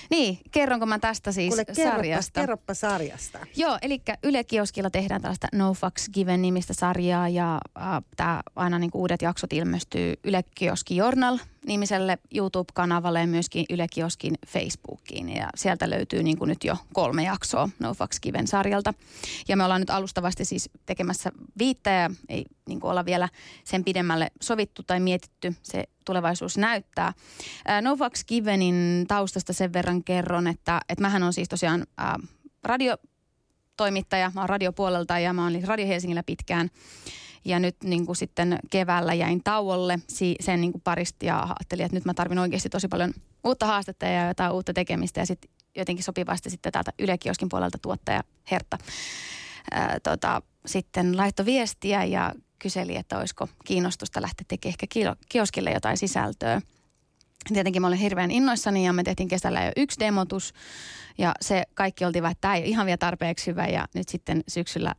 Niin, 0.09 0.39
kerronko 0.51 0.85
mä 0.85 0.99
tästä 0.99 1.31
siis 1.31 1.49
Kuule, 1.49 1.65
kerroppa, 1.65 1.95
sarjasta? 1.95 2.39
Kerroppa 2.39 2.73
sarjasta. 2.73 3.39
Joo, 3.55 3.77
eli 3.81 4.01
Yle 4.23 4.43
Kioskilla 4.43 4.89
tehdään 4.89 5.21
tällaista 5.21 5.47
No 5.53 5.73
Fucks 5.73 6.09
Given 6.13 6.41
nimistä 6.41 6.73
sarjaa 6.73 7.29
ja 7.29 7.59
äh, 7.77 7.83
tämä 8.15 8.41
aina 8.55 8.79
niin 8.79 8.91
uudet 8.93 9.21
jaksot 9.21 9.53
ilmestyy 9.53 10.13
Yle 10.23 10.43
Kioski 10.55 10.95
Journal 10.95 11.37
nimiselle 11.65 12.17
YouTube-kanavalle 12.35 13.19
ja 13.19 13.27
myöskin 13.27 13.65
Yle 13.69 13.87
Kioskin 13.93 14.35
Facebookiin. 14.47 15.29
Ja 15.29 15.49
sieltä 15.55 15.89
löytyy 15.89 16.23
niin 16.23 16.37
kuin 16.37 16.47
nyt 16.47 16.63
jo 16.63 16.77
kolme 16.93 17.23
jaksoa 17.23 17.69
No 17.79 17.93
Fucks 17.93 18.19
Given 18.19 18.47
sarjalta. 18.47 18.93
Ja 19.47 19.57
me 19.57 19.63
ollaan 19.63 19.81
nyt 19.81 19.89
alustavasti 19.89 20.45
siis 20.45 20.69
tekemässä 20.85 21.31
viittä 21.59 21.89
ja 21.89 22.09
ei 22.29 22.45
niin 22.67 22.79
kuin 22.79 22.91
olla 22.91 23.05
vielä 23.05 23.29
sen 23.63 23.83
pidemmälle 23.83 24.31
sovittu 24.41 24.83
tai 24.83 24.99
mietitty. 24.99 25.55
Se 25.63 25.83
tulevaisuus 26.05 26.57
näyttää. 26.57 27.13
No 27.81 27.95
Fucks 27.95 28.25
Givenin 28.25 29.05
taustasta 29.07 29.53
sen 29.53 29.73
verran 29.73 30.03
kerron, 30.03 30.47
että, 30.47 30.81
että 30.89 31.01
mähän 31.01 31.23
on 31.23 31.33
siis 31.33 31.49
tosiaan 31.49 31.87
ää, 31.97 32.19
radio 32.63 32.97
toimittaja, 33.77 34.31
mä 34.35 34.41
oon 34.41 34.49
radiopuolelta 34.49 35.19
ja 35.19 35.33
mä 35.33 35.43
oon 35.43 35.63
Radio 35.63 35.87
Helsingillä 35.87 36.23
pitkään. 36.23 36.69
Ja 37.47 37.59
nyt 37.59 37.75
niin 37.83 38.05
kuin 38.05 38.15
sitten 38.15 38.59
keväällä 38.71 39.13
jäin 39.13 39.43
tauolle 39.43 39.99
sen 40.39 40.61
niin 40.61 40.71
kuin 40.71 40.81
parista 40.81 41.25
ja 41.25 41.43
ajattelin, 41.43 41.85
että 41.85 41.95
nyt 41.97 42.05
mä 42.05 42.13
tarvin 42.13 42.39
oikeasti 42.39 42.69
tosi 42.69 42.87
paljon 42.87 43.13
uutta 43.43 43.65
haastetta 43.65 44.05
ja 44.05 44.27
jotain 44.27 44.51
uutta 44.51 44.73
tekemistä. 44.73 45.19
Ja 45.19 45.25
sitten 45.25 45.51
jotenkin 45.77 46.03
sopivasti 46.03 46.49
sitten 46.49 46.71
täältä 46.71 46.91
Yle 46.99 47.17
Kioskin 47.17 47.49
puolelta 47.49 47.77
tuottaja 47.77 48.23
Hertta 48.51 48.77
ää, 49.71 49.99
tota, 50.03 50.41
sitten 50.65 51.17
laittoi 51.17 51.45
viestiä 51.45 52.03
ja 52.03 52.33
kyseli, 52.59 52.95
että 52.95 53.19
olisiko 53.19 53.47
kiinnostusta 53.65 54.21
lähteä 54.21 54.45
tekemään 54.47 54.69
ehkä 54.69 54.87
kioskille 55.29 55.71
jotain 55.71 55.97
sisältöä. 55.97 56.61
Tietenkin 57.53 57.81
mä 57.81 57.87
olin 57.87 57.99
hirveän 57.99 58.31
innoissani 58.31 58.85
ja 58.85 58.93
me 58.93 59.03
tehtiin 59.03 59.29
kesällä 59.29 59.63
jo 59.63 59.71
yksi 59.77 59.99
demotus 59.99 60.53
ja 61.17 61.33
se 61.41 61.63
kaikki 61.73 62.05
oltiin 62.05 62.23
vähän, 62.23 62.31
että 62.31 62.41
tämä 62.41 62.55
ei 62.55 62.69
ihan 62.69 62.85
vielä 62.85 62.97
tarpeeksi 62.97 63.47
hyvä 63.47 63.67
ja 63.67 63.85
nyt 63.95 64.09
sitten 64.09 64.43
syksyllä 64.47 64.95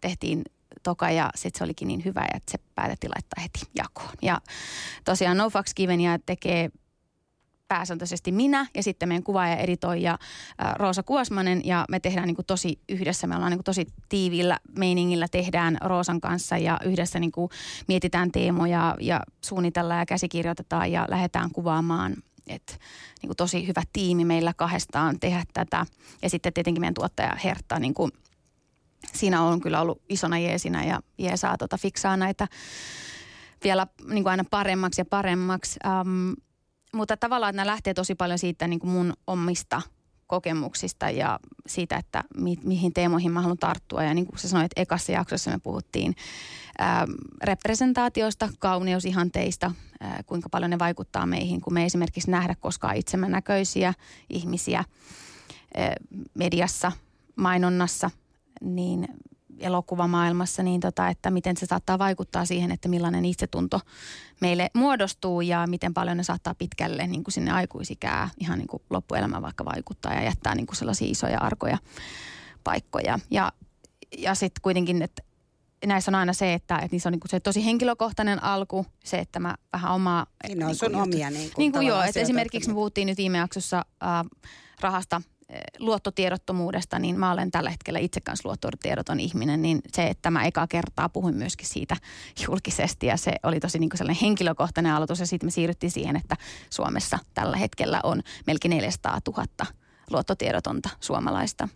tehtiin 0.00 0.42
toka 0.82 1.10
ja 1.10 1.30
sitten 1.34 1.58
se 1.58 1.64
olikin 1.64 1.88
niin 1.88 2.04
hyvä, 2.04 2.24
että 2.34 2.52
se 2.52 2.58
päätettiin 2.74 3.10
laittaa 3.10 3.42
heti 3.42 3.60
jakoon. 3.74 4.14
Ja 4.22 4.40
tosiaan 5.04 5.36
No 5.36 5.50
Fucks 5.50 5.74
Givenia 5.74 6.18
tekee 6.26 6.70
pääsääntöisesti 7.68 8.32
minä 8.32 8.66
ja 8.74 8.82
sitten 8.82 9.08
meidän 9.08 9.22
kuvaaja 9.22 9.56
editoija 9.56 10.18
Roosa 10.74 11.02
Kuosmanen 11.02 11.60
ja 11.64 11.84
me 11.88 12.00
tehdään 12.00 12.26
niin 12.26 12.36
kuin 12.36 12.46
tosi 12.46 12.80
yhdessä, 12.88 13.26
me 13.26 13.34
ollaan 13.34 13.50
niin 13.50 13.58
kuin 13.58 13.64
tosi 13.64 13.86
tiivillä 14.08 14.58
meiningillä 14.78 15.26
tehdään 15.30 15.78
Roosan 15.84 16.20
kanssa 16.20 16.58
ja 16.58 16.78
yhdessä 16.84 17.20
niin 17.20 17.32
kuin 17.32 17.50
mietitään 17.88 18.32
teemoja 18.32 18.94
ja 19.00 19.20
suunnitellaan 19.44 20.00
ja 20.00 20.06
käsikirjoitetaan 20.06 20.92
ja 20.92 21.06
lähdetään 21.08 21.50
kuvaamaan 21.50 22.16
et, 22.46 22.78
niin 23.22 23.28
kuin 23.28 23.36
tosi 23.36 23.66
hyvä 23.66 23.82
tiimi 23.92 24.24
meillä 24.24 24.54
kahdestaan 24.56 25.20
tehdä 25.20 25.44
tätä. 25.52 25.86
Ja 26.22 26.30
sitten 26.30 26.52
tietenkin 26.52 26.80
meidän 26.80 26.94
tuottaja 26.94 27.36
Hertta, 27.44 27.78
niin 27.78 27.94
kuin, 27.94 28.12
siinä 29.14 29.42
on 29.42 29.60
kyllä 29.60 29.80
ollut 29.80 30.02
isona 30.08 30.38
jeesinä 30.38 30.84
ja 30.84 31.00
jeesaa 31.18 31.56
tota, 31.58 31.78
fiksaa 31.78 32.16
näitä 32.16 32.48
vielä 33.64 33.86
niin 34.08 34.22
kuin 34.22 34.30
aina 34.30 34.44
paremmaksi 34.50 35.00
ja 35.00 35.04
paremmaksi. 35.04 35.80
Um, 36.00 36.34
mutta 36.92 37.16
tavallaan 37.16 37.56
nämä 37.56 37.66
lähtee 37.66 37.94
tosi 37.94 38.14
paljon 38.14 38.38
siitä 38.38 38.68
niin 38.68 38.80
kuin 38.80 38.90
mun 38.90 39.12
omista 39.26 39.82
kokemuksista 40.26 41.10
ja 41.10 41.40
siitä, 41.66 41.96
että 41.96 42.24
mi- 42.36 42.58
mihin 42.64 42.92
teemoihin 42.92 43.32
mä 43.32 43.40
haluan 43.40 43.58
tarttua. 43.58 44.02
Ja 44.04 44.14
niin 44.14 44.26
kuin 44.26 44.38
sä 44.38 44.48
sanoit, 44.48 44.72
ekassa 44.76 45.12
jaksossa 45.12 45.50
me 45.50 45.58
puhuttiin 45.58 46.14
ää, 46.78 47.06
representaatioista, 47.42 48.48
kauneusihanteista, 48.58 49.72
ää, 50.00 50.22
kuinka 50.26 50.48
paljon 50.48 50.70
ne 50.70 50.78
vaikuttaa 50.78 51.26
meihin, 51.26 51.60
kun 51.60 51.74
me 51.74 51.84
esimerkiksi 51.84 52.30
nähdä 52.30 52.54
koskaan 52.60 52.96
itsemme 52.96 53.28
näköisiä 53.28 53.94
ihmisiä 54.30 54.84
ää, 55.76 55.94
mediassa, 56.34 56.92
mainonnassa, 57.36 58.10
niin 58.60 59.08
elokuvamaailmassa, 59.58 60.62
niin 60.62 60.80
tota, 60.80 61.08
että 61.08 61.30
miten 61.30 61.56
se 61.56 61.66
saattaa 61.66 61.98
vaikuttaa 61.98 62.44
siihen, 62.44 62.72
että 62.72 62.88
millainen 62.88 63.24
itsetunto 63.24 63.80
meille 64.40 64.70
muodostuu 64.74 65.40
ja 65.40 65.66
miten 65.66 65.94
paljon 65.94 66.16
ne 66.16 66.22
saattaa 66.22 66.54
pitkälle 66.54 67.06
niin 67.06 67.24
kuin 67.24 67.32
sinne 67.32 67.50
aikuisikää 67.50 68.28
ihan 68.40 68.58
niin 68.58 68.68
kuin 68.68 68.82
loppuelämä 68.90 69.42
vaikka 69.42 69.64
vaikuttaa 69.64 70.14
ja 70.14 70.22
jättää 70.22 70.54
niin 70.54 70.66
kuin 70.66 70.76
sellaisia 70.76 71.10
isoja 71.10 71.38
arkoja 71.38 71.78
paikkoja. 72.64 73.18
Ja, 73.30 73.52
ja 74.18 74.34
sitten 74.34 74.62
kuitenkin, 74.62 75.02
että 75.02 75.22
näissä 75.86 76.10
on 76.10 76.14
aina 76.14 76.32
se, 76.32 76.54
että, 76.54 76.76
että 76.76 76.88
niissä 76.90 77.08
on 77.08 77.12
niin 77.12 77.20
kuin 77.20 77.30
se 77.30 77.40
tosi 77.40 77.64
henkilökohtainen 77.64 78.42
alku, 78.42 78.86
se, 79.04 79.18
että 79.18 79.40
mä 79.40 79.54
vähän 79.72 79.92
omaa... 79.92 80.26
Niin 80.48 80.62
on 80.62 80.66
niin 80.66 80.76
sun 80.76 80.92
just, 80.92 81.02
omia 81.02 81.30
niin 81.30 81.50
kuin, 81.54 81.62
niin 81.62 81.72
kuin 81.72 81.86
joo, 81.86 82.02
että 82.02 82.20
esimerkiksi 82.20 82.70
me 82.70 82.74
puhuttiin 82.74 83.06
nyt 83.06 83.18
viime 83.18 83.38
jaksossa 83.38 83.84
äh, 84.02 84.48
rahasta 84.80 85.22
luottotiedottomuudesta, 85.78 86.98
niin 86.98 87.18
mä 87.18 87.32
olen 87.32 87.50
tällä 87.50 87.70
hetkellä 87.70 87.98
itse 87.98 88.20
kanssa 88.20 88.48
luottotiedoton 88.48 89.20
ihminen, 89.20 89.62
niin 89.62 89.80
se, 89.92 90.06
että 90.06 90.30
mä 90.30 90.44
ekaa 90.44 90.66
kertaa 90.66 91.08
puhuin 91.08 91.36
myöskin 91.36 91.66
siitä 91.66 91.96
julkisesti 92.46 93.06
ja 93.06 93.16
se 93.16 93.32
oli 93.42 93.60
tosi 93.60 93.78
niin 93.78 93.90
sellainen 93.94 94.20
henkilökohtainen 94.22 94.92
aloitus 94.92 95.20
ja 95.20 95.26
sitten 95.26 95.46
me 95.46 95.50
siirryttiin 95.50 95.90
siihen, 95.90 96.16
että 96.16 96.36
Suomessa 96.70 97.18
tällä 97.34 97.56
hetkellä 97.56 98.00
on 98.02 98.22
melkein 98.46 98.70
400 98.70 99.18
000 99.26 99.46
luottotiedotonta 100.10 100.88
suomalaista 101.00 101.68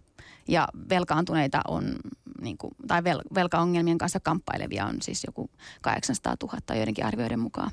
ja 0.49 0.69
velkaantuneita 0.89 1.61
on, 1.69 1.97
niin 2.41 2.59
kuin, 2.59 2.75
tai 2.87 3.05
vel, 3.05 3.21
velkaongelmien 3.35 3.99
kanssa 3.99 4.21
kamppailevia 4.21 4.87
on 4.87 5.03
siis 5.03 5.25
joku 5.25 5.51
800 5.83 6.37
000 6.43 6.77
joidenkin 6.77 7.05
arvioiden 7.05 7.41
mukaan. 7.41 7.71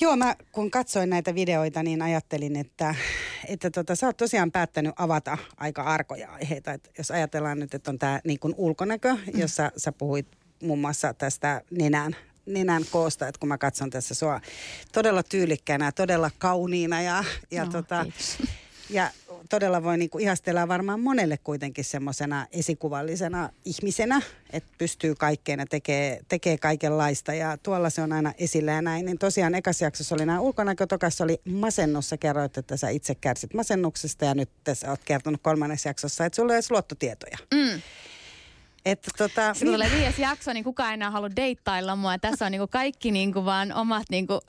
Joo, 0.00 0.16
mä 0.16 0.36
kun 0.52 0.70
katsoin 0.70 1.10
näitä 1.10 1.34
videoita, 1.34 1.82
niin 1.82 2.02
ajattelin, 2.02 2.56
että, 2.56 2.94
että 3.48 3.70
tota, 3.70 3.94
sä 3.96 4.06
oot 4.06 4.16
tosiaan 4.16 4.52
päättänyt 4.52 4.92
avata 4.96 5.38
aika 5.56 5.82
arkoja 5.82 6.32
aiheita. 6.32 6.72
Et 6.72 6.90
jos 6.98 7.10
ajatellaan 7.10 7.58
nyt, 7.58 7.74
että 7.74 7.90
on 7.90 7.98
tämä 7.98 8.20
niin 8.24 8.38
ulkonäkö, 8.56 9.14
mm. 9.14 9.40
jossa 9.40 9.72
sä 9.76 9.92
puhuit 9.92 10.26
muun 10.62 10.78
muassa 10.78 11.14
tästä 11.14 11.62
nenän 11.70 12.16
nenän 12.46 12.82
koosta, 12.90 13.28
että 13.28 13.38
kun 13.38 13.48
mä 13.48 13.58
katson 13.58 13.90
tässä 13.90 14.14
sua 14.14 14.40
todella 14.92 15.22
tyylikkäänä 15.22 15.84
ja 15.84 15.92
todella 15.92 16.30
kauniina 16.38 17.02
ja, 17.02 17.24
ja, 17.50 17.64
no, 17.64 17.70
tota, 17.70 18.06
ja 18.90 19.10
todella 19.50 19.82
voi 19.82 19.98
niinku 19.98 20.18
ihastella 20.18 20.68
varmaan 20.68 21.00
monelle 21.00 21.36
kuitenkin 21.36 21.84
semmoisena 21.84 22.46
esikuvallisena 22.52 23.50
ihmisenä, 23.64 24.22
että 24.50 24.70
pystyy 24.78 25.14
kaikkeen 25.14 25.58
ja 25.60 25.66
tekee, 25.66 26.20
tekee 26.28 26.58
kaikenlaista 26.58 27.34
ja 27.34 27.56
tuolla 27.62 27.90
se 27.90 28.02
on 28.02 28.12
aina 28.12 28.32
esillä 28.38 28.72
ja 28.72 28.82
näin. 28.82 29.06
Niin 29.06 29.18
tosiaan 29.18 29.54
ekas 29.54 29.82
jaksossa 29.82 30.14
oli 30.14 30.26
nämä 30.26 30.40
ulkonäkö, 30.40 30.86
tokas 30.86 31.20
oli 31.20 31.40
masennus, 31.44 32.08
sä 32.08 32.16
kerroit, 32.16 32.58
että 32.58 32.76
sä 32.76 32.88
itse 32.88 33.14
kärsit 33.14 33.54
masennuksesta 33.54 34.24
ja 34.24 34.34
nyt 34.34 34.50
tässä 34.64 34.90
oot 34.90 35.00
kertonut 35.04 35.40
kolmannessa 35.42 35.88
jaksossa, 35.88 36.24
että 36.24 36.36
sulla 36.36 36.52
ei 36.52 36.56
edes 36.56 36.70
luottotietoja. 36.70 37.38
Mm. 37.54 37.80
Että 38.90 39.10
tota, 39.18 39.54
Sitten 39.54 39.72
tulee 39.72 39.90
viides 39.90 40.18
jakso, 40.18 40.52
niin 40.52 40.64
kukaan 40.64 40.94
enää 40.94 41.10
halua 41.10 41.28
deittailla 41.36 41.96
mua. 41.96 42.18
Tässä 42.18 42.46
on 42.46 42.52
niinku 42.52 42.66
kaikki 42.66 43.10
niinku 43.10 43.44
vaan 43.44 43.72
omat 43.72 44.04
niinku 44.10 44.40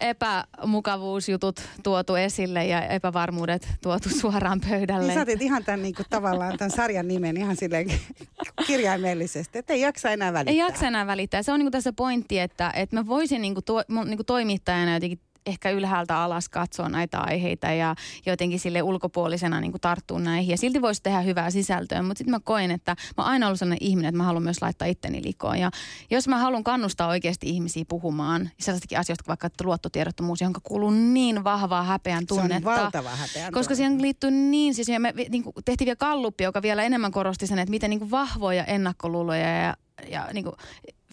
epämukavuusjutut 0.00 1.60
tuotu 1.82 2.14
esille 2.14 2.66
ja 2.66 2.86
epävarmuudet 2.86 3.68
tuotu 3.82 4.08
suoraan 4.20 4.60
pöydälle. 4.68 5.06
Niin 5.06 5.14
sä 5.14 5.22
otit 5.22 5.42
ihan 5.42 5.64
tämän 5.64 5.82
niinku, 5.82 6.02
tavallaan 6.10 6.58
tämän 6.58 6.70
sarjan 6.70 7.08
nimen 7.08 7.36
ihan 7.36 7.56
silleen 7.56 7.86
kirjaimellisesti, 8.66 9.58
että 9.58 9.72
ei 9.72 9.80
jaksa 9.80 10.10
enää 10.10 10.32
välittää. 10.32 10.52
Ei 10.52 10.58
jaksa 10.58 10.86
enää 10.86 11.06
välittää. 11.06 11.42
Se 11.42 11.52
on 11.52 11.58
niinku 11.58 11.70
tässä 11.70 11.92
pointti, 11.92 12.38
että, 12.38 12.70
että 12.74 12.96
mä 12.96 13.06
voisin 13.06 13.42
niinku, 13.42 13.62
to, 13.62 13.82
niinku 14.04 14.24
toimittajana 14.24 14.94
jotenkin 14.94 15.20
ehkä 15.48 15.70
ylhäältä 15.70 16.22
alas 16.22 16.48
katsoa 16.48 16.88
näitä 16.88 17.20
aiheita 17.20 17.66
ja 17.66 17.94
jotenkin 18.26 18.60
sille 18.60 18.82
ulkopuolisena 18.82 19.60
niin 19.60 19.72
kuin 19.72 19.80
tarttua 19.80 20.18
näihin. 20.18 20.50
Ja 20.50 20.56
silti 20.56 20.82
voisi 20.82 21.02
tehdä 21.02 21.20
hyvää 21.20 21.50
sisältöä, 21.50 22.02
mutta 22.02 22.18
sitten 22.18 22.34
mä 22.34 22.40
koen, 22.44 22.70
että 22.70 22.96
mä 23.16 23.22
oon 23.22 23.32
aina 23.32 23.46
ollut 23.46 23.58
sellainen 23.58 23.88
ihminen, 23.88 24.08
että 24.08 24.16
mä 24.16 24.24
haluan 24.24 24.42
myös 24.42 24.62
laittaa 24.62 24.88
itteni 24.88 25.22
likoon. 25.24 25.58
Ja 25.58 25.70
jos 26.10 26.28
mä 26.28 26.38
haluan 26.38 26.64
kannustaa 26.64 27.08
oikeasti 27.08 27.48
ihmisiä 27.48 27.84
puhumaan 27.88 28.50
sellaistakin 28.60 28.98
asioista, 28.98 29.24
vaikka 29.28 29.46
että 29.46 29.64
luottotiedottomuus, 29.64 30.40
jonka 30.40 30.60
kuuluu 30.62 30.90
niin 30.90 31.44
vahvaa 31.44 31.82
häpeän 31.82 32.26
tunnetta. 32.26 32.74
Se 32.74 32.80
on 32.80 32.84
valtava 32.84 33.10
häpeän 33.16 33.52
Koska 33.52 33.74
siihen 33.74 34.02
liittyy 34.02 34.30
niin, 34.30 34.74
siis 34.74 34.88
me 34.98 35.14
niin 35.28 35.42
kuin 35.42 35.54
tehtiin 35.64 35.86
vielä 35.86 35.96
kalluppi, 35.96 36.44
joka 36.44 36.62
vielä 36.62 36.82
enemmän 36.82 37.12
korosti 37.12 37.46
sen, 37.46 37.58
että 37.58 37.70
miten 37.70 37.90
niin 37.90 38.00
kuin 38.00 38.10
vahvoja 38.10 38.64
ennakkoluuloja 38.64 39.62
ja 39.62 39.76
ja 40.08 40.28
niin 40.32 40.44
kuin, 40.44 40.56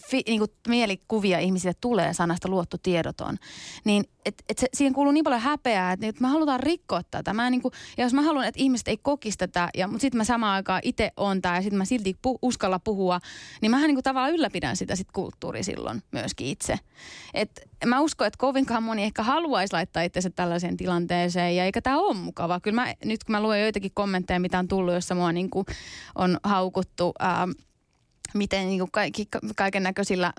fi, 0.06 0.22
niin 0.26 0.38
kuin 0.38 0.50
mielikuvia 0.68 1.38
ihmisille 1.38 1.74
tulee 1.80 2.14
sanasta 2.14 2.48
luottotiedoton, 2.48 3.36
niin 3.84 4.04
et, 4.26 4.44
et 4.48 4.58
se, 4.58 4.66
siihen 4.74 4.92
kuuluu 4.92 5.12
niin 5.12 5.24
paljon 5.24 5.40
häpeää, 5.40 5.92
että, 5.92 6.06
että 6.06 6.20
mä 6.20 6.28
halutaan 6.28 6.60
rikkoa 6.60 7.02
tätä. 7.10 7.34
Mä 7.34 7.50
niin 7.50 7.62
kuin, 7.62 7.72
ja 7.96 8.04
jos 8.04 8.14
mä 8.14 8.22
haluan, 8.22 8.44
että 8.44 8.62
ihmiset 8.62 8.88
ei 8.88 8.96
kokisi 8.96 9.38
tätä, 9.38 9.68
ja, 9.76 9.88
mutta 9.88 10.00
sitten 10.00 10.18
mä 10.18 10.24
samaan 10.24 10.54
aikaan 10.54 10.80
itse 10.84 11.12
on 11.16 11.42
tämä, 11.42 11.54
ja 11.54 11.62
sitten 11.62 11.78
mä 11.78 11.84
silti 11.84 12.16
pu, 12.22 12.38
uskalla 12.42 12.78
puhua, 12.78 13.20
niin 13.60 13.70
mähän 13.70 13.88
niin 13.88 14.02
tavallaan 14.02 14.32
ylläpidän 14.32 14.76
sitä 14.76 14.96
sit 14.96 15.12
kulttuuri 15.12 15.62
silloin 15.62 16.02
myöskin 16.12 16.46
itse. 16.46 16.78
Et 17.34 17.60
mä 17.86 18.00
uskon, 18.00 18.26
että 18.26 18.38
kovinkaan 18.38 18.82
moni 18.82 19.02
ehkä 19.02 19.22
haluaisi 19.22 19.72
laittaa 19.72 20.02
itsensä 20.02 20.30
tällaiseen 20.30 20.76
tilanteeseen, 20.76 21.56
ja 21.56 21.64
eikä 21.64 21.82
tämä 21.82 21.98
ole 21.98 22.16
mukava. 22.16 22.60
Kyllä 22.60 22.82
mä, 22.82 22.94
nyt 23.04 23.24
kun 23.24 23.32
mä 23.32 23.42
luen 23.42 23.62
joitakin 23.62 23.90
kommentteja, 23.94 24.40
mitä 24.40 24.58
on 24.58 24.68
tullut, 24.68 24.94
jossa 24.94 25.14
mua 25.14 25.32
niin 25.32 25.50
kuin 25.50 25.66
on 26.14 26.38
haukuttu... 26.44 27.12
Ää, 27.18 27.48
miten 28.34 28.66
niin 28.66 28.78
kuin 28.78 28.90
kaikki, 28.90 29.28
kaiken 29.56 29.82
näköisillä 29.82 30.32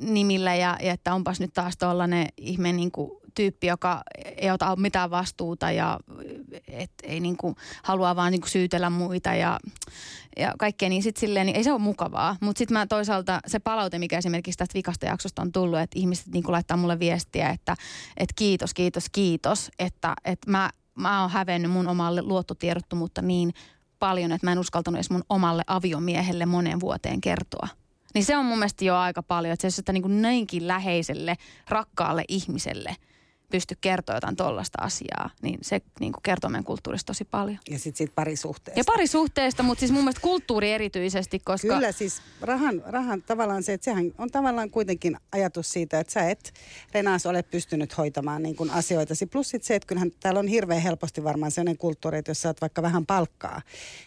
nimillä 0.00 0.54
ja, 0.54 0.76
ja 0.82 0.92
että 0.92 1.14
onpas 1.14 1.40
nyt 1.40 1.54
taas 1.54 1.76
tuollainen 1.76 2.26
ihme 2.36 2.72
niin 2.72 2.90
kuin 2.90 3.10
tyyppi, 3.36 3.66
joka 3.66 4.02
ei 4.36 4.50
ota 4.50 4.76
mitään 4.76 5.10
vastuuta 5.10 5.70
ja 5.70 6.00
et 6.68 6.90
ei 7.02 7.20
niin 7.20 7.36
kuin, 7.36 7.54
halua 7.82 8.16
vaan 8.16 8.32
niin 8.32 8.40
kuin 8.40 8.50
syytellä 8.50 8.90
muita 8.90 9.34
ja, 9.34 9.60
ja 10.36 10.54
kaikkea, 10.58 10.88
niin 10.88 11.02
sitten 11.02 11.20
silleen, 11.20 11.46
niin 11.46 11.56
ei 11.56 11.64
se 11.64 11.72
ole 11.72 11.78
mukavaa. 11.78 12.36
Mutta 12.40 12.58
sitten 12.58 12.78
mä 12.78 12.86
toisaalta 12.86 13.40
se 13.46 13.58
palaute, 13.58 13.98
mikä 13.98 14.18
esimerkiksi 14.18 14.58
tästä 14.58 14.74
vikasta 14.74 15.06
jaksosta 15.06 15.42
on 15.42 15.52
tullut, 15.52 15.78
että 15.78 15.98
ihmiset 15.98 16.26
niin 16.26 16.42
kuin 16.42 16.52
laittaa 16.52 16.76
mulle 16.76 16.98
viestiä, 16.98 17.50
että, 17.50 17.76
että 18.16 18.32
kiitos, 18.36 18.74
kiitos, 18.74 19.06
kiitos, 19.12 19.70
että, 19.78 20.14
että 20.24 20.50
mä, 20.50 20.70
mä 20.94 21.20
oon 21.20 21.30
hävennyt 21.30 21.70
mun 21.70 21.88
omalle 21.88 22.22
luottotiedottomuutta 22.22 23.22
niin 23.22 23.52
paljon, 23.98 24.32
että 24.32 24.46
mä 24.46 24.52
en 24.52 24.58
uskaltanut 24.58 24.96
edes 24.96 25.10
mun 25.10 25.24
omalle 25.28 25.62
aviomiehelle 25.66 26.46
moneen 26.46 26.80
vuoteen 26.80 27.20
kertoa. 27.20 27.68
Niin 28.14 28.24
se 28.24 28.36
on 28.36 28.44
mun 28.44 28.58
mielestä 28.58 28.84
jo 28.84 28.96
aika 28.96 29.22
paljon, 29.22 29.52
että 29.52 29.70
se, 29.70 29.80
että 29.80 29.92
niin 29.92 30.02
kuin 30.02 30.22
näinkin 30.22 30.68
läheiselle, 30.68 31.36
rakkaalle 31.68 32.24
ihmiselle– 32.28 32.96
pysty 33.50 33.76
kertoa 33.80 34.14
jotain 34.14 34.36
tollasta 34.36 34.82
asiaa, 34.82 35.30
niin 35.42 35.58
se 35.62 35.80
niin 36.00 36.12
kuin 36.12 36.22
kertoo 36.22 36.50
meidän 36.50 36.64
kulttuurista 36.64 37.06
tosi 37.06 37.24
paljon. 37.24 37.58
Ja 37.70 37.78
sitten 37.78 38.06
sit 38.06 38.14
parisuhteesta. 38.14 38.80
Ja 38.80 38.84
parisuhteesta, 38.86 39.62
mutta 39.62 39.80
siis 39.80 39.92
mun 39.92 40.02
mielestä 40.02 40.20
kulttuuri 40.20 40.72
erityisesti, 40.72 41.38
koska... 41.38 41.68
Kyllä 41.68 41.92
siis 41.92 42.22
rahan, 42.40 42.82
rahan 42.86 43.22
tavallaan 43.22 43.62
se, 43.62 43.72
että 43.72 43.84
sehän 43.84 44.12
on 44.18 44.30
tavallaan 44.30 44.70
kuitenkin 44.70 45.16
ajatus 45.32 45.72
siitä, 45.72 46.00
että 46.00 46.12
sä 46.12 46.30
et 46.30 46.52
Renas 46.92 47.26
ole 47.26 47.42
pystynyt 47.42 47.98
hoitamaan 47.98 48.42
niin 48.42 48.56
kuin 48.56 48.70
asioitasi. 48.70 49.26
Plus 49.26 49.50
sit 49.50 49.62
se, 49.62 49.74
että 49.74 49.86
kyllähän 49.86 50.10
täällä 50.20 50.40
on 50.40 50.48
hirveän 50.48 50.82
helposti 50.82 51.24
varmaan 51.24 51.50
sellainen 51.50 51.78
kulttuuri, 51.78 52.18
että 52.18 52.30
jos 52.30 52.42
sä 52.42 52.48
oot 52.48 52.60
vaikka 52.60 52.82
vähän 52.82 53.06
palkkaa, 53.06 53.62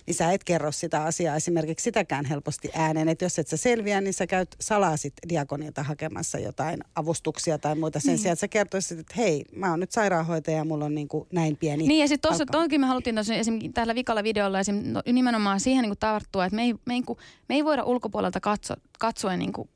niin 0.07 0.15
sä 0.15 0.31
et 0.31 0.43
kerro 0.43 0.71
sitä 0.71 1.03
asiaa 1.03 1.35
esimerkiksi 1.35 1.83
sitäkään 1.83 2.25
helposti 2.25 2.69
ääneen. 2.73 3.09
Että 3.09 3.25
jos 3.25 3.39
et 3.39 3.47
sä 3.47 3.57
selviä, 3.57 4.01
niin 4.01 4.13
sä 4.13 4.27
käyt 4.27 4.55
salaa 4.59 4.97
sit 4.97 5.13
diakonilta 5.29 5.83
hakemassa 5.83 6.39
jotain 6.39 6.79
avustuksia 6.95 7.57
tai 7.57 7.75
muuta 7.75 7.99
sen 7.99 8.07
niin. 8.07 8.19
sijaan, 8.19 8.33
että 8.33 8.41
sä 8.41 8.47
kertoisit, 8.47 8.99
että 8.99 9.13
hei, 9.17 9.28
hei, 9.29 9.45
mä 9.55 9.69
oon 9.69 9.79
nyt 9.79 9.91
sairaanhoitaja 9.91 10.57
ja 10.57 10.65
mulla 10.65 10.85
on 10.85 10.95
niin 10.95 11.07
kuin 11.07 11.27
näin 11.31 11.57
pieni 11.57 11.87
Niin 11.87 12.01
ja 12.01 12.07
sitten 12.07 12.29
tuossa 12.29 12.45
toikin 12.45 12.81
me 12.81 12.87
haluttiin 12.87 13.15
tuossa 13.15 13.33
esimerkiksi 13.33 13.73
tällä 13.73 13.95
vikalla 13.95 14.23
videolla 14.23 14.59
esim, 14.59 14.81
no, 14.85 15.01
nimenomaan 15.05 15.59
siihen 15.59 15.81
niin 15.81 15.89
kuin 15.89 15.99
tarttua, 15.99 16.45
että 16.45 16.55
me 16.55 16.63
ei, 16.63 16.75
me, 16.85 16.93
ei, 16.93 17.01
me 17.49 17.55
ei 17.55 17.65
voida 17.65 17.83
ulkopuolelta 17.83 18.39
katso, 18.39 18.73
katsoa 18.99 19.37
niin 19.37 19.53
kuin 19.53 19.69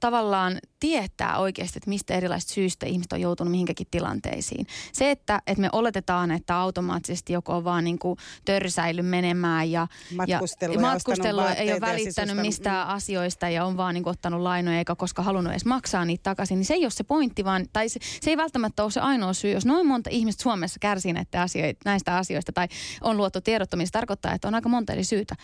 tavallaan 0.00 0.58
tietää 0.80 1.38
oikeasti, 1.38 1.78
että 1.78 1.88
mistä 1.88 2.14
erilaisista 2.14 2.54
syistä 2.54 2.86
ihmiset 2.86 3.12
on 3.12 3.20
joutunut 3.20 3.50
mihinkäkin 3.50 3.86
tilanteisiin. 3.90 4.66
Se, 4.92 5.10
että, 5.10 5.42
että 5.46 5.60
me 5.60 5.68
oletetaan, 5.72 6.30
että 6.30 6.56
automaattisesti 6.56 7.32
joku 7.32 7.52
on 7.52 7.64
vaan 7.64 7.84
niin 7.84 7.98
kuin 7.98 8.18
törsäily 8.44 9.02
menemään 9.02 9.70
ja, 9.70 9.86
matkustelu, 10.16 10.72
ja, 10.72 10.80
matkustelu 10.80 11.40
ei 11.56 11.72
ole 11.72 11.80
välittänyt 11.80 12.36
mistään 12.36 12.88
mm. 12.88 12.94
asioista 12.94 13.48
ja 13.48 13.64
on 13.64 13.76
vaan 13.76 13.94
niin 13.94 14.04
kuin 14.04 14.10
ottanut 14.10 14.40
lainoja 14.40 14.78
eikä 14.78 14.94
koska 14.94 15.22
halunnut 15.22 15.52
edes 15.52 15.64
maksaa 15.64 16.04
niitä 16.04 16.22
takaisin, 16.22 16.56
niin 16.56 16.66
se 16.66 16.74
ei 16.74 16.84
ole 16.84 16.90
se 16.90 17.04
pointti, 17.04 17.44
vaan, 17.44 17.66
tai 17.72 17.88
se, 17.88 18.00
se 18.20 18.30
ei 18.30 18.36
välttämättä 18.36 18.82
ole 18.82 18.90
se 18.90 19.00
ainoa 19.00 19.32
syy. 19.32 19.52
Jos 19.52 19.66
noin 19.66 19.86
monta 19.86 20.10
ihmistä 20.10 20.42
Suomessa 20.42 20.78
kärsii 20.80 21.12
näistä 21.12 21.42
asioista, 21.42 21.80
näistä 21.84 22.16
asioista 22.16 22.52
tai 22.52 22.68
on 23.00 23.16
luotu 23.16 23.40
tiedottomista, 23.40 23.98
tarkoittaa, 23.98 24.32
että 24.32 24.48
on 24.48 24.54
aika 24.54 24.68
monta 24.68 24.92
eri 24.92 25.04
syytä 25.04 25.34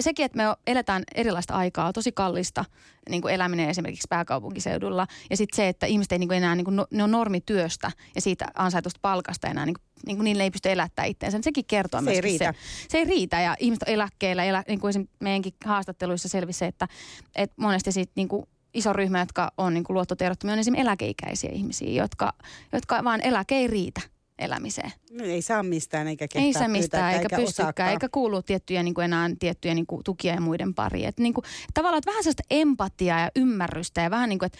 sekin, 0.00 0.24
että 0.24 0.36
me 0.36 0.44
eletään 0.66 1.02
erilaista 1.14 1.54
aikaa, 1.54 1.92
tosi 1.92 2.12
kallista 2.12 2.64
niin 3.10 3.22
kuin 3.22 3.34
eläminen 3.34 3.68
esimerkiksi 3.68 4.06
pääkaupunkiseudulla. 4.10 5.06
Ja 5.30 5.36
sitten 5.36 5.56
se, 5.56 5.68
että 5.68 5.86
ihmiset 5.86 6.12
ei 6.12 6.18
niin 6.18 6.28
kuin 6.28 6.36
enää, 6.36 6.54
niin 6.54 6.64
kuin, 6.64 6.76
no, 6.76 6.86
ne 6.90 7.02
on 7.02 7.10
normityöstä 7.10 7.90
ja 8.14 8.20
siitä 8.20 8.46
ansaitusta 8.54 8.98
palkasta 9.02 9.48
enää, 9.48 9.66
niin 9.66 9.74
kuin, 9.74 9.84
niin 10.06 10.16
kuin 10.16 10.24
niille 10.24 10.42
ei 10.42 10.50
pysty 10.50 10.70
elättämään 10.70 11.10
itseensä. 11.10 11.38
Sekin 11.42 11.64
kertoo 11.64 12.02
se 12.02 12.10
ei 12.10 12.20
riitä. 12.20 12.52
Se, 12.52 12.88
se 12.88 12.98
ei 12.98 13.04
riitä 13.04 13.40
ja 13.40 13.56
ihmiset 13.58 13.82
on 13.82 13.94
eläkkeellä. 13.94 14.44
Elä, 14.44 14.64
niin 14.68 14.80
kuin 14.80 15.08
meidänkin 15.20 15.52
haastatteluissa 15.64 16.28
selvisi 16.28 16.58
se, 16.58 16.66
että, 16.66 16.88
että 17.36 17.54
monesti 17.58 17.92
siitä 17.92 18.12
niin 18.16 18.28
kuin 18.28 18.46
iso 18.74 18.92
ryhmä, 18.92 19.18
jotka 19.18 19.52
on 19.58 19.74
niin 19.74 19.84
luottotiedottomia, 19.88 20.52
on 20.52 20.58
esimerkiksi 20.58 20.82
eläkeikäisiä 20.82 21.50
ihmisiä, 21.52 22.02
jotka, 22.02 22.32
jotka 22.72 23.04
vaan 23.04 23.20
eläke 23.20 23.54
ei 23.54 23.66
riitä 23.66 24.00
elämiseen. 24.38 24.92
No, 25.10 25.24
ei 25.24 25.42
saa 25.42 25.62
mistään 25.62 26.08
eikä 26.08 26.26
Ei 26.34 26.52
saa 26.52 26.68
mistään 26.68 27.12
eikä, 27.14 27.22
eikä 27.22 27.36
pystykään, 27.36 27.90
eikä 27.90 28.08
kuulu 28.08 28.42
tiettyjä 28.42 28.82
niin 28.82 28.94
kuin 28.94 29.04
enää 29.04 29.30
tiettyjä 29.38 29.74
niin 29.74 29.86
kuin 29.86 30.04
tukia 30.04 30.34
ja 30.34 30.40
muiden 30.40 30.74
pariin. 30.74 31.08
Että 31.08 31.22
niin 31.22 31.34
kuin, 31.34 31.44
tavallaan 31.74 31.98
että 31.98 32.10
vähän 32.10 32.22
sellaista 32.22 32.42
empatiaa 32.50 33.20
ja 33.20 33.30
ymmärrystä 33.36 34.00
ja 34.00 34.10
vähän 34.10 34.28
niin 34.28 34.38
kuin, 34.38 34.46
että 34.46 34.58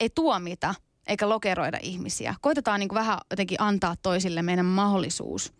ei 0.00 0.10
tuomita 0.10 0.74
eikä 1.06 1.28
lokeroida 1.28 1.78
ihmisiä. 1.82 2.34
Koitetaan 2.40 2.80
niin 2.80 2.88
kuin 2.88 2.98
vähän 2.98 3.18
jotenkin 3.30 3.62
antaa 3.62 3.94
toisille 4.02 4.42
meidän 4.42 4.66
mahdollisuus. 4.66 5.52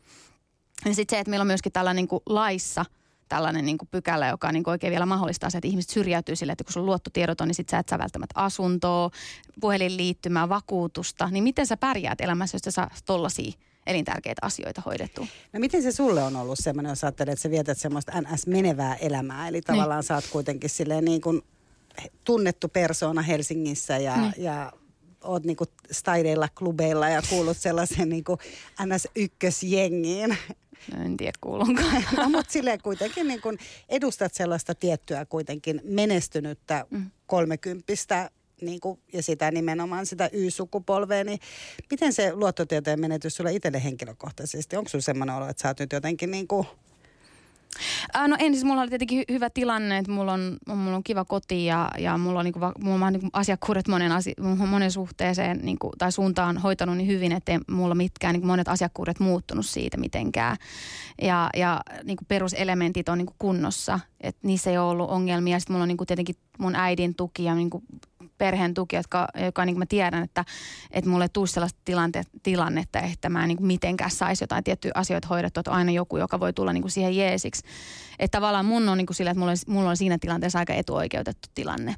Ja 0.85 0.95
sitten 0.95 1.17
se, 1.17 1.21
että 1.21 1.31
meillä 1.31 1.43
on 1.43 1.47
myöskin 1.47 1.73
tällainen 1.73 1.97
niin 1.97 2.09
kuin 2.09 2.23
laissa– 2.27 2.85
tällainen 3.29 3.67
niin 3.67 3.79
kuin 3.79 3.89
pykälä, 3.91 4.29
joka 4.29 4.53
niin 4.53 4.65
kuin 4.65 4.73
oikein 4.73 4.91
vielä 4.91 5.07
mahdollistaa 5.07 5.51
se, 5.51 5.59
että 5.59 5.69
ihmiset 5.69 5.91
syrjäytyy 5.91 6.37
sille, 6.37 6.53
että 6.53 6.65
kun 6.65 6.73
sun 6.73 6.87
luottotiedot 6.87 7.41
on, 7.41 7.49
niin 7.49 7.55
sit 7.55 7.69
sä 7.69 7.79
et 7.79 7.89
sä 7.89 7.99
välttämättä 7.99 8.41
asuntoa, 8.41 9.11
puhelinliittymää, 9.61 10.49
vakuutusta. 10.49 11.29
Niin 11.31 11.45
miten 11.45 11.67
sä 11.67 11.77
pärjäät 11.77 12.21
elämässä, 12.21 12.55
jos 12.55 12.63
sä 12.63 12.71
saat 12.71 13.03
tollaisia 13.07 13.53
elintärkeitä 13.87 14.47
asioita 14.47 14.83
hoidettu? 14.87 15.29
No 15.53 15.61
miten 15.61 15.83
se 15.83 15.93
sulle 15.93 16.23
on 16.23 16.37
ollut 16.37 16.59
semmoinen, 16.63 16.91
jos 16.91 17.05
ajattelet, 17.05 17.33
että 17.33 17.43
sä 17.43 17.51
vietät 17.51 17.79
semmoista 17.79 18.13
NS-menevää 18.21 18.95
elämää, 18.95 19.49
eli 19.49 19.63
tavallaan 19.63 19.99
niin. 19.99 20.07
sä 20.07 20.15
oot 20.15 20.29
kuitenkin 20.33 20.71
silleen 20.71 21.05
niin 21.05 21.21
kuin 21.21 21.43
tunnettu 22.25 22.69
persoona 22.69 23.23
Helsingissä 23.23 23.99
ja, 23.99 24.17
niin. 24.17 24.33
ja 24.37 24.73
oot 25.23 25.45
niin 25.45 25.57
kuin 25.57 25.69
klubeilla 26.55 27.09
ja 27.09 27.23
kuulut 27.29 27.57
sellaisen 27.57 28.09
niinku 28.09 28.39
NS-ykkösjengiin 28.85 30.37
en 31.05 31.17
tiedä 31.17 31.39
kuulunkaan. 31.41 32.05
no, 32.17 32.29
mutta 32.29 32.53
silleen 32.53 32.83
kuitenkin 32.83 33.29
niin 33.29 33.41
kun 33.41 33.59
edustat 33.89 34.35
sellaista 34.35 34.75
tiettyä 34.75 35.25
kuitenkin 35.25 35.81
menestynyttä 35.85 36.87
mm. 36.91 37.11
kolmekymppistä 37.27 38.31
niin 38.61 38.81
kuin, 38.81 39.01
ja 39.13 39.23
sitä 39.23 39.51
nimenomaan 39.51 40.07
sitä 40.07 40.31
Y-sukupolvea, 40.33 41.25
niin 41.25 41.39
miten 41.91 42.13
se 42.13 42.33
luottotieteen 42.35 43.01
menetys 43.01 43.37
sulle 43.37 43.53
itselle 43.53 43.85
henkilökohtaisesti? 43.85 44.77
Onko 44.77 44.89
sinulla 44.89 45.05
semmoinen 45.05 45.37
olo, 45.37 45.49
että 45.49 45.63
sä 45.63 45.69
oot 45.69 45.81
nyt 45.81 45.93
jotenkin 45.93 46.31
niin 46.31 46.49
kuin 46.49 46.67
Äh, 48.17 48.29
no 48.29 48.37
ensin 48.39 48.67
mulla 48.67 48.81
oli 48.83 48.89
tietenkin 48.89 49.21
hy- 49.21 49.33
hyvä 49.33 49.51
tilanne, 49.51 49.99
että 49.99 50.13
mulla 50.13 50.33
on, 50.33 50.57
mulla 50.67 50.97
on 50.97 51.03
kiva 51.03 51.25
koti 51.25 51.65
ja, 51.65 51.91
ja 51.99 52.19
mulla 52.19 52.39
on, 52.39 52.45
niinku, 52.45 52.61
mulla 52.79 53.07
on 53.07 53.13
niinku 53.13 53.29
asiakkuudet 53.33 53.89
monen, 53.89 54.13
asi, 54.13 54.35
monen 54.71 54.91
suhteeseen 54.91 55.61
niinku, 55.63 55.93
tai 55.99 56.13
suuntaan 56.13 56.59
hoitanut 56.59 56.97
niin 56.97 57.09
hyvin, 57.09 57.33
että 57.33 57.61
mulla 57.71 57.95
mitkään 57.95 58.33
niinku, 58.33 58.47
monet 58.47 58.69
asiakkuudet 58.69 59.21
muuttunut 59.21 59.67
siitä 59.67 59.97
mitenkään. 59.97 60.57
Ja, 61.23 61.51
ja 61.57 61.81
niinku, 62.05 62.25
peruselementit 62.29 63.09
on 63.09 63.19
niinku, 63.19 63.35
kunnossa, 63.39 64.01
että 64.21 64.47
niissä 64.47 64.71
ei 64.71 64.79
ole 64.79 64.91
ollut 64.91 65.11
ongelmia. 65.11 65.59
Sitten 65.59 65.75
mulla 65.75 65.83
on 65.83 65.89
niinku, 65.89 66.07
tietenkin 66.07 66.37
mun 66.59 66.75
äidin 66.75 67.15
tuki 67.15 67.45
ja 67.45 67.55
niinku, 67.55 67.83
perheen 68.39 68.75
tuki, 68.75 68.97
jotka, 68.97 69.29
joka 69.45 69.65
niin 69.65 69.75
kuin 69.75 69.81
mä 69.81 69.87
tiedän, 69.87 70.25
että, 70.25 70.45
että 70.91 71.11
mulle 71.11 71.25
ei 71.25 71.29
tule 71.29 71.47
sellaista 71.47 71.81
tilante, 71.85 72.23
tilannetta, 72.43 73.01
että 73.01 73.29
mä 73.29 73.43
en 73.43 73.49
niin 73.49 73.67
mitenkään 73.67 74.11
saisi 74.11 74.45
jotain 74.45 74.65
tiettyjä 74.65 74.93
asioita 74.95 75.29
hoidettua, 75.29 75.61
että 75.61 75.71
on 75.71 75.77
aina 75.77 75.93
joku, 75.93 76.17
joka 76.17 76.41
voi 76.41 76.53
tulla 76.53 76.73
niin 76.73 76.83
kuin 76.83 76.93
siihen 76.93 77.17
jeesiksi. 77.17 77.63
Että 78.19 78.37
tavallaan 78.37 78.65
mun 78.65 78.89
on 78.89 78.99
niin 78.99 79.07
kuin 79.07 79.17
sillä, 79.17 79.31
että 79.31 79.39
mulla 79.39 79.53
on, 79.53 79.75
mulla 79.75 79.91
on 79.91 79.97
siinä 79.97 80.19
tilanteessa 80.21 80.59
aika 80.59 80.75
etuoikeutettu 80.75 81.49
tilanne. 81.55 81.95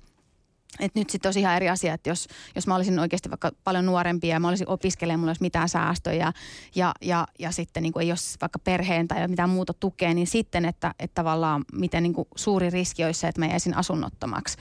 Et 0.80 0.94
nyt 0.94 1.10
sitten 1.10 1.28
olisi 1.28 1.40
ihan 1.40 1.56
eri 1.56 1.68
asia, 1.68 1.94
että 1.94 2.10
jos, 2.10 2.28
jos 2.54 2.66
mä 2.66 2.74
olisin 2.74 2.98
oikeasti 2.98 3.30
vaikka 3.30 3.50
paljon 3.64 3.86
nuorempi 3.86 4.28
ja 4.28 4.40
mä 4.40 4.48
olisin 4.48 4.68
opiskelemaan, 4.68 5.20
mulla 5.20 5.30
olisi 5.30 5.42
mitään 5.42 5.68
säästöjä 5.68 6.32
ja, 6.74 6.94
ja, 7.00 7.26
ja 7.38 7.50
sitten 7.50 7.82
niin 7.82 7.92
kuin 7.92 8.04
ei 8.04 8.12
olisi 8.12 8.38
vaikka 8.40 8.58
perheen 8.58 9.08
tai 9.08 9.28
mitään 9.28 9.50
muuta 9.50 9.74
tukea, 9.74 10.14
niin 10.14 10.26
sitten, 10.26 10.64
että, 10.64 10.94
että 10.98 11.14
tavallaan 11.14 11.64
miten 11.72 12.02
niin 12.02 12.12
kuin 12.12 12.28
suuri 12.36 12.70
riski 12.70 13.04
olisi 13.04 13.20
se, 13.20 13.28
että 13.28 13.40
mä 13.40 13.46
jäisin 13.46 13.76
asunnottomaksi 13.76 14.58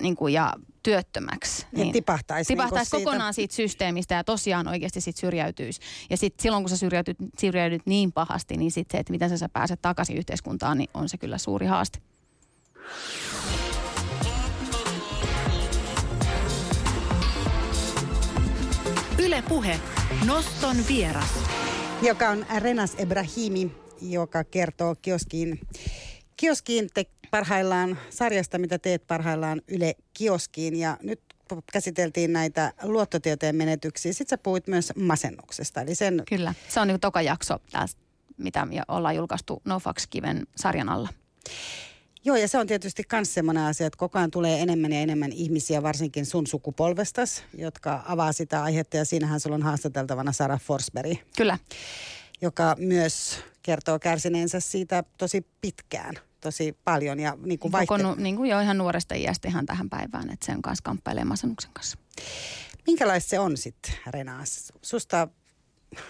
niin 0.00 0.16
kuin, 0.16 0.32
ja 0.32 0.52
työttömäksi. 0.82 1.66
Niin, 1.72 1.92
tipahtaisi, 1.92 2.48
tipahtaisi 2.48 2.96
niin 2.96 3.04
kokonaan 3.04 3.34
siitä. 3.34 3.54
siitä 3.54 3.68
systeemistä 3.68 4.14
ja 4.14 4.24
tosiaan 4.24 4.68
oikeasti 4.68 5.00
sit 5.00 5.16
syrjäytyisi. 5.16 5.80
Ja 6.10 6.16
sitten 6.16 6.42
silloin, 6.42 6.62
kun 6.62 6.70
sä 6.70 6.76
syrjäytyt, 6.76 7.16
syrjäydyt 7.38 7.82
niin 7.84 8.12
pahasti, 8.12 8.56
niin 8.56 8.70
sitten 8.70 8.98
se, 8.98 9.00
että 9.00 9.10
miten 9.10 9.30
sä, 9.30 9.36
sä 9.36 9.48
pääset 9.48 9.82
takaisin 9.82 10.16
yhteiskuntaan, 10.16 10.78
niin 10.78 10.90
on 10.94 11.08
se 11.08 11.18
kyllä 11.18 11.38
suuri 11.38 11.66
haaste. 11.66 11.98
Yle 19.18 19.42
Puhe. 19.48 19.80
Noston 20.26 20.76
vieras. 20.88 21.38
Joka 22.02 22.28
on 22.28 22.46
Renas 22.58 22.94
Ebrahimi, 22.98 23.72
joka 24.00 24.44
kertoo 24.44 24.94
kioskiin 25.02 25.60
Kioskiin 26.36 26.88
te 26.94 27.04
parhaillaan 27.30 27.98
sarjasta, 28.10 28.58
mitä 28.58 28.78
teet 28.78 29.06
parhaillaan 29.06 29.62
Yle 29.68 29.94
Kioskiin 30.14 30.76
ja 30.76 30.96
nyt 31.02 31.20
käsiteltiin 31.72 32.32
näitä 32.32 32.72
luottotieteen 32.82 33.56
menetyksiä. 33.56 34.12
Sitten 34.12 34.38
sä 34.38 34.42
puhuit 34.42 34.66
myös 34.66 34.92
masennuksesta. 34.96 35.80
Eli 35.80 35.94
sen... 35.94 36.22
Kyllä, 36.28 36.54
se 36.68 36.80
on 36.80 36.88
niin 36.88 37.00
toka 37.00 37.22
jakso, 37.22 37.58
tästä, 37.70 38.00
mitä 38.36 38.66
ollaan 38.88 39.16
julkaistu 39.16 39.62
No 39.64 39.80
Kiven 40.10 40.46
sarjan 40.56 40.88
alla. 40.88 41.08
Joo, 42.24 42.36
ja 42.36 42.48
se 42.48 42.58
on 42.58 42.66
tietysti 42.66 43.02
myös 43.12 43.34
sellainen 43.34 43.62
asia, 43.62 43.86
että 43.86 43.96
koko 43.96 44.18
ajan 44.18 44.30
tulee 44.30 44.62
enemmän 44.62 44.92
ja 44.92 45.00
enemmän 45.00 45.32
ihmisiä, 45.32 45.82
varsinkin 45.82 46.26
sun 46.26 46.46
sukupolvestas, 46.46 47.44
jotka 47.54 48.02
avaa 48.06 48.32
sitä 48.32 48.62
aihetta. 48.62 48.96
Ja 48.96 49.04
siinähän 49.04 49.40
sulla 49.40 49.56
on 49.56 49.62
haastateltavana 49.62 50.32
Sara 50.32 50.58
Forsberg. 50.58 51.18
Kyllä. 51.36 51.58
Joka 52.40 52.76
myös 52.78 53.38
kertoo 53.62 53.98
kärsineensä 53.98 54.60
siitä 54.60 55.04
tosi 55.18 55.46
pitkään 55.60 56.14
tosi 56.46 56.76
paljon. 56.84 57.20
Ja 57.20 57.38
niin 57.44 57.58
kuin 57.58 57.72
vaihte- 57.72 57.86
Koko, 57.86 58.14
niin 58.14 58.36
kuin 58.36 58.50
jo 58.50 58.60
ihan 58.60 58.78
nuoresta 58.78 59.14
iästä 59.14 59.48
ihan 59.48 59.66
tähän 59.66 59.90
päivään, 59.90 60.30
että 60.30 60.46
sen 60.46 60.62
kanssa 60.62 60.82
kamppailee 60.82 61.24
masennuksen 61.24 61.70
kanssa. 61.72 61.98
Minkälaista 62.86 63.30
se 63.30 63.38
on 63.38 63.56
sitten, 63.56 63.94
Renas? 64.06 64.72
Susta, 64.82 65.28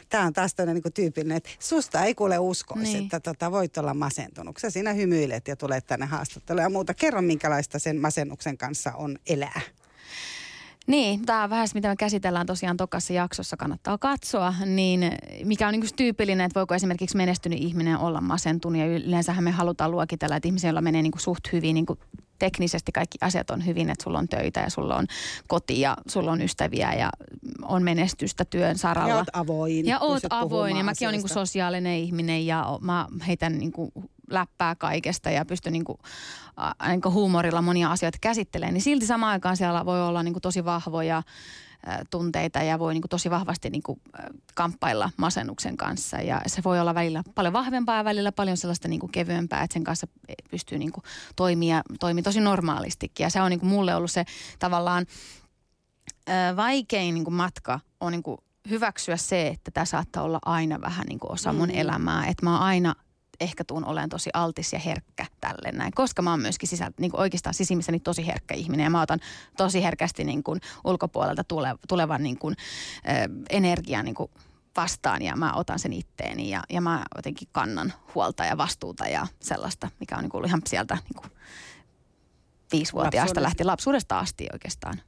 tämä 0.08 0.24
on 0.24 0.32
taas 0.32 0.54
tämmöinen 0.54 0.82
niin 0.84 0.92
tyypillinen, 0.92 1.36
että 1.36 1.50
susta 1.58 2.04
ei 2.04 2.14
kuule 2.14 2.38
uskoisi, 2.38 2.92
niin. 2.92 3.04
että 3.04 3.20
tota, 3.20 3.52
voit 3.52 3.78
olla 3.78 3.94
masentunut. 3.94 4.56
Sä 4.58 4.70
siinä 4.70 4.92
hymyilet 4.92 5.48
ja 5.48 5.56
tulet 5.56 5.86
tänne 5.86 6.06
haastatteluun 6.06 6.62
ja 6.62 6.70
muuta. 6.70 6.94
Kerro, 6.94 7.22
minkälaista 7.22 7.78
sen 7.78 8.00
masennuksen 8.00 8.58
kanssa 8.58 8.92
on 8.92 9.18
elää. 9.26 9.60
Niin, 10.86 11.26
tämä 11.26 11.44
on 11.44 11.50
vähän 11.50 11.68
mitä 11.74 11.88
me 11.88 11.96
käsitellään 11.96 12.46
tosiaan 12.46 12.76
tokassa 12.76 13.12
jaksossa, 13.12 13.56
kannattaa 13.56 13.98
katsoa, 13.98 14.54
niin 14.66 15.12
mikä 15.44 15.68
on 15.68 15.72
niin 15.72 15.96
tyypillinen, 15.96 16.44
että 16.44 16.60
voiko 16.60 16.74
esimerkiksi 16.74 17.16
menestynyt 17.16 17.58
ihminen 17.58 17.98
olla 17.98 18.20
masentunut 18.20 18.80
ja 18.80 18.86
yleensähän 18.86 19.44
me 19.44 19.50
halutaan 19.50 19.90
luokitella, 19.90 20.36
että 20.36 20.48
ihmisiä, 20.48 20.68
joilla 20.68 20.80
menee 20.80 21.02
niin 21.02 21.12
suht 21.16 21.52
hyvin, 21.52 21.74
niin 21.74 21.86
kuin 21.86 21.98
teknisesti 22.38 22.92
kaikki 22.92 23.18
asiat 23.20 23.50
on 23.50 23.66
hyvin, 23.66 23.90
että 23.90 24.04
sulla 24.04 24.18
on 24.18 24.28
töitä 24.28 24.60
ja 24.60 24.70
sulla 24.70 24.96
on 24.96 25.06
koti 25.48 25.80
ja 25.80 25.96
sulla 26.08 26.32
on 26.32 26.42
ystäviä 26.42 26.94
ja 26.94 27.10
on 27.62 27.82
menestystä 27.82 28.44
työn 28.44 28.78
saralla. 28.78 29.08
Ja 29.08 29.16
oot 29.16 29.28
avoin. 29.32 29.86
Ja 29.86 29.98
oot 29.98 30.22
avoin 30.30 30.76
ja 30.76 30.84
mäkin 30.84 31.08
olen 31.08 31.20
niin 31.20 31.28
sosiaalinen 31.28 31.96
ihminen 31.96 32.46
ja 32.46 32.78
mä 32.80 33.06
heitän 33.26 33.58
niin 33.58 33.72
läppää 34.30 34.74
kaikesta 34.74 35.30
ja 35.30 35.44
pystyn 35.44 35.72
niin 35.72 35.84
kuin, 35.84 35.98
äh, 36.80 36.88
niin 36.88 37.00
kuin 37.00 37.12
huumorilla 37.12 37.62
monia 37.62 37.90
asioita 37.90 38.18
käsittelemään, 38.20 38.74
niin 38.74 38.82
silti 38.82 39.06
samaan 39.06 39.32
aikaan 39.32 39.56
siellä 39.56 39.86
voi 39.86 40.02
olla 40.02 40.22
niin 40.22 40.34
kuin 40.34 40.42
tosi 40.42 40.64
vahvoja 40.64 41.22
tunteita 42.10 42.62
ja 42.62 42.78
voi 42.78 42.94
niin 42.94 43.02
kuin 43.02 43.08
tosi 43.08 43.30
vahvasti 43.30 43.70
niin 43.70 43.82
kuin 43.82 44.00
kamppailla 44.54 45.10
masennuksen 45.16 45.76
kanssa. 45.76 46.16
Ja 46.16 46.40
se 46.46 46.64
voi 46.64 46.80
olla 46.80 46.94
välillä 46.94 47.22
paljon 47.34 47.52
vahvempaa 47.52 47.96
ja 47.96 48.04
välillä 48.04 48.32
paljon 48.32 48.56
sellaista 48.56 48.88
niin 48.88 49.00
kuin 49.00 49.12
kevyempää, 49.12 49.62
että 49.62 49.74
sen 49.74 49.84
kanssa 49.84 50.06
pystyy 50.50 50.78
niin 50.78 50.92
kuin 50.92 51.04
toimia, 51.36 51.82
toimia 52.00 52.22
tosi 52.22 52.40
normaalistikin. 52.40 53.24
Ja 53.24 53.30
se 53.30 53.42
on 53.42 53.50
niin 53.50 53.60
kuin 53.60 53.70
mulle 53.70 53.94
ollut 53.94 54.10
se 54.10 54.24
tavallaan 54.58 55.06
vaikein 56.56 57.14
niin 57.14 57.24
kuin 57.24 57.34
matka 57.34 57.80
on 58.00 58.12
niin 58.12 58.22
kuin 58.22 58.38
hyväksyä 58.70 59.16
se, 59.16 59.46
että 59.46 59.70
tämä 59.70 59.84
saattaa 59.84 60.22
olla 60.22 60.38
aina 60.44 60.80
vähän 60.80 61.06
niin 61.06 61.18
kuin 61.18 61.32
osa 61.32 61.52
mun 61.52 61.68
mm. 61.68 61.78
elämää. 61.78 62.26
Että 62.26 62.46
mä 62.46 62.52
oon 62.52 62.62
aina 62.62 62.94
ehkä 63.40 63.64
tuun 63.64 63.84
olen 63.84 64.08
tosi 64.08 64.30
altis 64.34 64.72
ja 64.72 64.78
herkkä 64.78 65.26
tälle 65.40 65.72
näin, 65.72 65.92
koska 65.94 66.22
mä 66.22 66.30
oon 66.30 66.40
myöskin 66.40 66.68
sisältä, 66.68 66.94
niin 67.00 67.10
kuin 67.10 67.20
oikeastaan 67.20 67.54
sisimmissäni 67.54 68.00
tosi 68.00 68.26
herkkä 68.26 68.54
ihminen 68.54 68.84
ja 68.84 68.90
mä 68.90 69.02
otan 69.02 69.20
tosi 69.56 69.82
herkästi 69.82 70.24
niin 70.24 70.42
kuin 70.42 70.60
ulkopuolelta 70.84 71.44
tule, 71.44 71.74
tulevan 71.88 72.22
niin 72.22 72.38
kuin, 72.38 72.56
ö, 73.08 73.44
energian 73.50 74.04
niin 74.04 74.14
kuin 74.14 74.30
vastaan 74.76 75.22
ja 75.22 75.36
mä 75.36 75.54
otan 75.54 75.78
sen 75.78 75.92
itteeni 75.92 76.50
ja, 76.50 76.62
ja 76.70 76.80
mä 76.80 77.04
jotenkin 77.16 77.48
kannan 77.52 77.92
huolta 78.14 78.44
ja 78.44 78.58
vastuuta 78.58 79.06
ja 79.06 79.26
sellaista, 79.40 79.90
mikä 80.00 80.16
on 80.16 80.22
niin 80.22 80.30
kuin 80.30 80.46
ihan 80.46 80.62
sieltä 80.66 80.94
niin 80.94 81.22
kuin 81.22 81.32
viisivuotiaasta 82.72 83.42
lähti 83.42 83.64
lapsuudesta 83.64 84.18
asti 84.18 84.46
oikeastaan. 84.52 85.00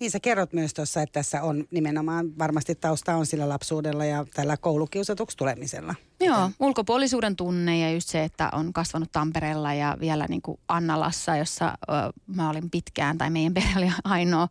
Niin 0.00 0.10
sä 0.10 0.20
kerrot 0.20 0.52
myös 0.52 0.74
tuossa, 0.74 1.02
että 1.02 1.12
tässä 1.12 1.42
on 1.42 1.64
nimenomaan 1.70 2.38
varmasti 2.38 2.74
tausta 2.74 3.16
on 3.16 3.26
sillä 3.26 3.48
lapsuudella 3.48 4.04
ja 4.04 4.24
tällä 4.34 4.56
koulukiusatuksi 4.56 5.36
tulemisella. 5.36 5.94
Joo, 6.20 6.50
ulkopuolisuuden 6.60 7.36
tunne 7.36 7.78
ja 7.78 7.92
just 7.92 8.08
se, 8.08 8.24
että 8.24 8.48
on 8.52 8.72
kasvanut 8.72 9.12
Tampereella 9.12 9.74
ja 9.74 9.96
vielä 10.00 10.26
niin 10.28 10.42
kuin 10.42 10.60
Annalassa, 10.68 11.36
jossa 11.36 11.66
ö, 11.68 11.92
mä 12.26 12.50
olin 12.50 12.70
pitkään, 12.70 13.18
tai 13.18 13.30
meidän 13.30 13.54
perhe 13.54 13.78
oli 13.78 13.92
ainoa 14.04 14.48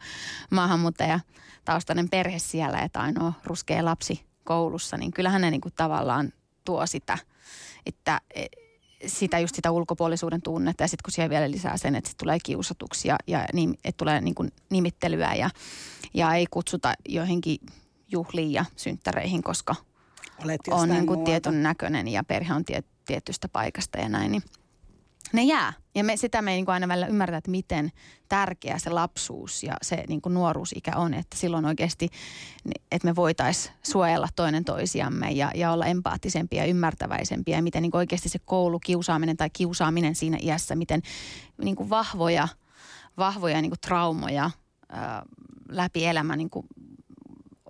maahanmuuttaja 0.51 1.19
taustainen 1.65 2.09
perhe 2.09 2.39
siellä, 2.39 2.79
että 2.79 2.99
ainoa 2.99 3.33
ruskea 3.43 3.85
lapsi 3.85 4.25
koulussa, 4.43 4.97
niin 4.97 5.11
kyllähän 5.11 5.41
ne 5.41 5.51
niin 5.51 5.61
kuin 5.61 5.73
tavallaan 5.77 6.33
tuo 6.65 6.85
sitä, 6.85 7.17
että 7.85 8.21
e, 8.35 8.45
sitä 9.05 9.39
just 9.39 9.55
sitä 9.55 9.71
ulkopuolisuuden 9.71 10.41
tunnetta 10.41 10.83
ja 10.83 10.87
sitten 10.87 11.03
kun 11.03 11.11
siihen 11.11 11.29
vielä 11.29 11.51
lisää 11.51 11.77
sen, 11.77 11.95
että 11.95 12.09
sit 12.09 12.17
tulee 12.17 12.37
kiusatuksia 12.43 13.15
ja 13.27 13.45
niin, 13.53 13.77
että 13.83 13.97
tulee 13.97 14.21
niin 14.21 14.35
kuin 14.35 14.51
nimittelyä 14.69 15.35
ja, 15.35 15.49
ja 16.13 16.33
ei 16.33 16.45
kutsuta 16.51 16.93
joihinkin 17.09 17.57
juhliin 18.11 18.51
ja 18.51 18.65
synttäreihin, 18.75 19.43
koska 19.43 19.75
Olet 20.45 20.61
on 20.71 20.89
niin 20.89 21.07
kuin 21.07 21.23
tietyn 21.23 21.63
näköinen 21.63 22.07
ja 22.07 22.23
perhe 22.23 22.53
on 22.53 22.65
tiet, 22.65 22.85
tietystä 23.05 23.47
paikasta 23.47 23.97
ja 23.97 24.09
näin, 24.09 24.31
niin 24.31 24.43
ne 25.33 25.43
jää. 25.43 25.73
Ja 25.95 26.03
me, 26.03 26.17
sitä 26.17 26.41
me 26.41 26.51
ei 26.51 26.57
niin 26.57 26.69
aina 26.69 26.87
välillä 26.87 27.07
ymmärrä, 27.07 27.37
että 27.37 27.51
miten 27.51 27.91
tärkeä 28.29 28.77
se 28.77 28.89
lapsuus 28.89 29.63
ja 29.63 29.73
se 29.81 30.03
niin 30.07 30.21
kuin 30.21 30.33
nuoruusikä 30.33 30.91
on. 30.95 31.13
Että 31.13 31.37
silloin 31.37 31.65
oikeasti, 31.65 32.09
että 32.91 33.07
me 33.07 33.15
voitaisiin 33.15 33.75
suojella 33.83 34.27
toinen 34.35 34.65
toisiamme 34.65 35.31
ja, 35.31 35.51
ja 35.55 35.71
olla 35.71 35.85
empaattisempia 35.85 36.63
ja 36.63 36.69
ymmärtäväisempiä. 36.69 37.57
Ja 37.57 37.63
miten 37.63 37.81
niin 37.81 37.91
kuin 37.91 37.99
oikeasti 37.99 38.29
se 38.29 38.39
koulukiusaaminen 38.45 39.37
tai 39.37 39.49
kiusaaminen 39.49 40.15
siinä 40.15 40.37
iässä, 40.41 40.75
miten 40.75 41.01
niin 41.63 41.75
kuin 41.75 41.89
vahvoja, 41.89 42.47
vahvoja 43.17 43.61
niin 43.61 43.71
kuin 43.71 43.81
traumoja 43.81 44.51
ää, 44.89 45.23
läpi 45.69 46.05
elämän 46.05 46.37
niin 46.37 46.49
kuin 46.49 46.67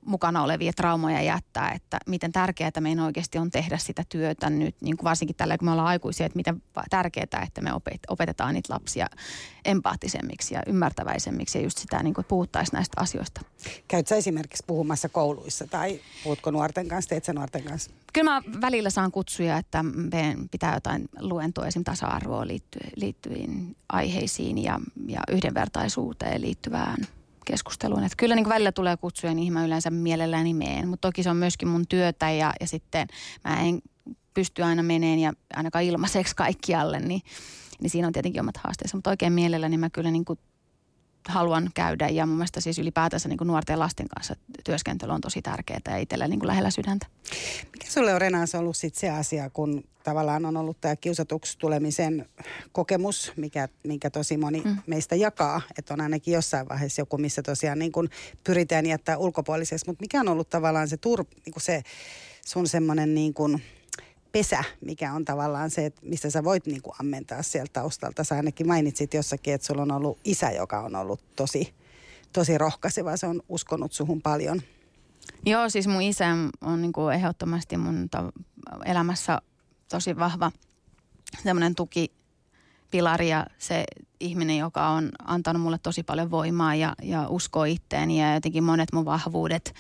mukana 0.08 0.44
olevia 0.44 0.74
traumoja 0.74 1.22
jättää, 1.22 1.72
että 1.72 1.98
miten 2.08 2.32
tärkeää 2.32 2.72
meidän 2.80 3.04
oikeasti 3.04 3.38
on 3.38 3.52
tehdä 3.52 3.78
sitä 3.78 4.04
työtä 4.10 4.50
nyt, 4.50 4.76
niin 4.82 4.98
kuin 4.98 5.04
varsinkin 5.04 5.36
tällä 5.36 5.58
kun 5.58 5.66
me 5.66 5.72
ollaan 5.72 5.88
aikuisia, 5.88 6.26
että 6.26 6.36
miten 6.36 6.62
tärkeää, 6.90 7.44
että 7.44 7.62
me 7.62 7.72
opetetaan 8.08 8.54
niitä 8.54 8.74
lapsia 8.74 9.08
empaattisemmiksi 9.66 10.54
ja 10.54 10.62
ymmärtäväisemmiksi 10.68 11.58
ja 11.58 11.64
just 11.64 11.78
sitä, 11.78 12.04
niin 12.04 12.14
kuin, 12.14 12.24
että 12.24 12.30
puhuttaisiin 12.30 12.74
näistä 12.74 13.02
asioista. 13.02 13.42
Käytkö 13.88 14.16
esimerkiksi 14.16 14.64
puhumassa 14.68 15.10
kouluissa 15.10 15.68
tai 15.68 16.00
puhutko 16.24 16.52
nuorten 16.52 16.88
kanssa, 16.88 17.10
teet 17.10 17.28
nuorten 17.36 17.64
kanssa? 17.64 17.92
Kyllä 18.14 18.32
mä 18.32 18.42
välillä 18.62 18.90
saan 18.90 19.12
kutsuja, 19.12 19.58
että 19.58 19.84
meidän 19.84 20.50
pitää 20.52 20.74
jotain 20.74 21.10
luentoa 21.20 21.68
esim. 21.68 21.84
tasa-arvoon 21.84 22.48
liitty- 22.48 22.92
liittyviin 22.96 23.76
aiheisiin 23.90 24.64
ja, 24.64 24.80
ja 25.08 25.22
yhdenvertaisuuteen 25.32 26.42
liittyvään 26.42 26.98
keskusteluun. 27.48 28.04
Että 28.04 28.16
kyllä 28.18 28.36
niin 28.36 28.44
kuin 28.44 28.54
välillä 28.54 28.72
tulee 28.72 28.98
kutsuja, 28.98 29.34
niin 29.34 29.54
mä 29.54 29.66
yleensä 29.66 29.90
mielelläni 29.90 30.54
meen. 30.54 30.88
Mutta 30.88 31.08
toki 31.08 31.24
se 31.24 31.30
on 31.30 31.38
myöskin 31.38 31.68
mun 31.68 31.88
työtä 31.90 32.32
ja, 32.32 32.54
ja 32.60 32.68
sitten 32.68 33.08
mä 33.44 33.62
en 33.62 33.82
pysty 34.34 34.64
aina 34.64 34.84
meneen 34.84 35.20
ja 35.20 35.34
ainakaan 35.56 35.84
ilmaiseksi 35.84 36.36
kaikkialle, 36.36 37.00
niin, 37.00 37.22
niin 37.82 37.90
siinä 37.90 38.08
on 38.08 38.14
tietenkin 38.14 38.42
omat 38.42 38.58
haasteensa. 38.58 38.98
Mutta 38.98 39.10
oikein 39.10 39.34
mielelläni 39.34 39.78
mä 39.78 39.90
kyllä 39.90 40.12
niin 40.12 40.26
kuin 40.26 40.40
haluan 41.28 41.70
käydä 41.74 42.10
ja 42.10 42.26
mun 42.26 42.36
mielestä 42.36 42.62
siis 42.62 42.80
ylipäätänsä 42.80 43.30
niin 43.30 43.38
kuin 43.38 43.48
nuorten 43.48 43.74
ja 43.74 43.80
lasten 43.80 44.08
kanssa 44.08 44.36
työskentely 44.64 45.12
on 45.12 45.22
tosi 45.22 45.42
tärkeää 45.42 45.82
ja 45.88 45.98
itsellä 45.98 46.28
niin 46.28 46.40
kuin 46.40 46.48
lähellä 46.48 46.70
sydäntä. 46.70 47.08
Mikä 47.74 47.92
sulle 47.92 48.14
on 48.14 48.22
Renaas 48.22 48.56
ollut 48.56 48.78
sit 48.78 48.96
se 48.96 49.10
asia, 49.10 49.50
kun 49.50 49.84
tavallaan 50.04 50.46
on 50.46 50.58
ollut 50.58 50.82
tämä 50.82 50.96
kiusatuksi 50.96 51.58
tulemisen 51.58 52.26
kokemus, 52.72 53.32
mikä, 53.36 53.68
minkä 53.84 54.10
tosi 54.10 54.38
moni 54.38 54.62
mm. 54.66 54.78
meistä 54.88 55.16
jakaa, 55.16 55.62
että 55.78 55.94
on 55.94 56.02
ainakin 56.02 56.34
jossain 56.34 56.70
vaiheessa 56.70 57.02
joku, 57.02 57.18
missä 57.18 57.42
tosiaan 57.42 57.80
niin 57.80 57.92
kuin 57.92 58.10
pyritään 58.44 58.86
jättää 58.86 59.18
ulkopuoliseksi, 59.18 59.86
mutta 59.88 60.02
mikä 60.02 60.20
on 60.20 60.28
ollut 60.28 60.50
tavallaan 60.50 60.88
se, 60.88 60.98
tur, 60.98 61.26
niin 61.46 61.54
kuin 61.54 61.64
se 61.64 61.84
sun 62.46 62.68
semmoinen 62.68 63.16
niin 63.16 63.34
kuin– 63.34 63.62
pesä, 64.32 64.64
mikä 64.82 65.14
on 65.14 65.26
tavallaan 65.26 65.70
se, 65.70 65.86
että 65.86 66.02
mistä 66.06 66.30
sä 66.30 66.44
voit 66.44 66.66
niin 66.66 66.82
kuin 66.82 66.94
ammentaa 67.00 67.42
sieltä 67.44 67.74
taustalta. 67.74 68.24
Sä 68.24 68.36
ainakin 68.36 68.68
mainitsit 68.68 69.14
jossakin, 69.14 69.54
että 69.54 69.68
sulla 69.68 69.82
on 69.82 69.92
ollut 69.92 70.20
isä, 70.24 70.52
joka 70.52 70.80
on 70.80 70.96
ollut 70.96 71.22
tosi, 71.36 71.74
tosi 72.34 72.58
rohkaiseva. 72.58 73.18
Se 73.18 73.28
on 73.28 73.42
uskonut 73.50 73.94
suhun 73.94 74.22
paljon. 74.22 74.62
Joo, 75.46 75.70
siis 75.70 75.88
mun 75.88 76.02
isä 76.02 76.28
on 76.62 76.82
niin 76.82 76.94
kuin 76.94 77.16
ehdottomasti 77.16 77.78
mun 77.78 78.10
elämässä 78.86 79.42
tosi 79.90 80.16
vahva 80.16 80.52
semmoinen 81.44 81.76
tukipilari 82.88 83.30
ja 83.30 83.46
se 83.58 83.84
ihminen, 84.20 84.58
joka 84.58 84.88
on 84.88 85.10
antanut 85.26 85.62
mulle 85.62 85.78
tosi 85.84 86.04
paljon 86.04 86.32
voimaa 86.32 86.76
ja, 86.76 86.94
ja 87.04 87.28
uskoo 87.30 87.64
itteeni 87.64 88.22
ja 88.22 88.34
jotenkin 88.34 88.64
monet 88.64 88.94
mun 88.94 89.06
vahvuudet 89.06 89.74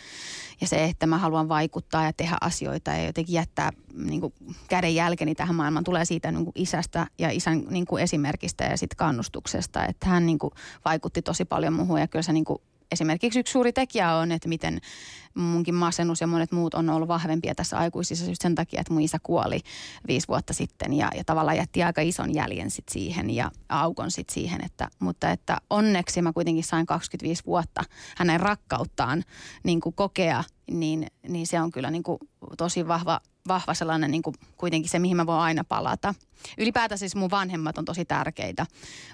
ja 0.62 0.67
se, 0.67 0.84
että 0.84 1.08
mä 1.08 1.17
haluan 1.17 1.50
vaikuttaa 1.50 2.04
ja 2.04 2.13
tehdä 2.13 2.38
asioita 2.41 2.91
ja 2.91 3.06
jotenkin 3.06 3.34
jättää 3.34 3.72
niin 3.93 4.22
kuin 4.22 4.34
käden 4.70 4.96
jälkeni 4.96 5.36
tähän 5.36 5.56
maailmaan 5.56 5.84
tulee 5.84 6.06
siitä 6.06 6.32
niin 6.32 6.46
kuin 6.46 6.54
isästä 6.56 7.08
ja 7.20 7.30
isän 7.32 7.63
niin 7.70 7.86
kuin 7.86 8.04
esimerkistä 8.04 8.63
ja 8.63 8.78
sitten 8.78 8.98
kannustuksesta. 8.98 9.86
Että 9.86 10.08
hän 10.08 10.26
niin 10.26 10.39
kuin 10.39 10.52
vaikutti 10.86 11.22
tosi 11.22 11.46
paljon 11.46 11.74
muuhun 11.74 12.00
ja 12.00 12.08
kyllä 12.08 12.24
se 12.24 12.34
niin 12.34 12.46
kuin 12.46 12.62
esimerkiksi 12.91 13.39
yksi 13.39 13.52
suuri 13.52 13.73
tekijä 13.73 14.15
on, 14.15 14.32
että 14.32 14.50
miten 14.50 14.80
munkin 15.36 15.76
masennus 15.76 16.21
ja 16.21 16.28
monet 16.28 16.52
muut 16.52 16.73
on 16.73 16.89
ollut 16.89 17.08
vahvempia 17.08 17.56
tässä 17.56 17.78
aikuisissa 17.78 18.26
just 18.26 18.41
sen 18.41 18.56
takia, 18.56 18.82
että 18.82 18.93
mun 18.93 19.02
isä 19.02 19.17
kuoli 19.23 19.60
viisi 20.08 20.28
vuotta 20.28 20.54
sitten 20.54 20.93
ja, 20.93 21.10
ja 21.15 21.23
tavallaan 21.23 21.58
jätti 21.58 21.84
aika 21.84 22.02
ison 22.02 22.34
jäljen 22.34 22.71
sit 22.71 22.89
siihen 22.89 23.30
ja 23.30 23.52
aukon 23.69 24.12
sit 24.12 24.30
siihen, 24.30 24.65
että, 24.65 24.88
mutta 25.00 25.32
että 25.32 25.58
onneksi 25.69 26.21
mä 26.21 26.34
kuitenkin 26.34 26.63
sain 26.63 26.86
25 26.86 27.43
vuotta 27.45 27.84
hänen 28.17 28.39
rakkauttaan 28.39 29.23
niin 29.63 29.82
kuin 29.82 29.95
kokea, 29.95 30.43
niin, 30.71 31.08
niin 31.28 31.47
se 31.47 31.62
on 31.62 31.71
kyllä 31.71 31.91
niin 31.91 32.04
kuin 32.04 32.19
tosi 32.58 32.88
vahva 32.88 33.21
vahva 33.47 33.73
sellainen 33.73 34.12
niin 34.12 34.21
kuin 34.21 34.36
kuitenkin 34.57 34.89
se, 34.89 34.99
mihin 34.99 35.17
mä 35.17 35.25
voin 35.25 35.39
aina 35.39 35.63
palata. 35.63 36.13
Ylipäätään 36.57 36.99
siis 36.99 37.15
mun 37.15 37.31
vanhemmat 37.31 37.77
on 37.77 37.86
tosi 37.86 38.05
tärkeitä 38.05 38.65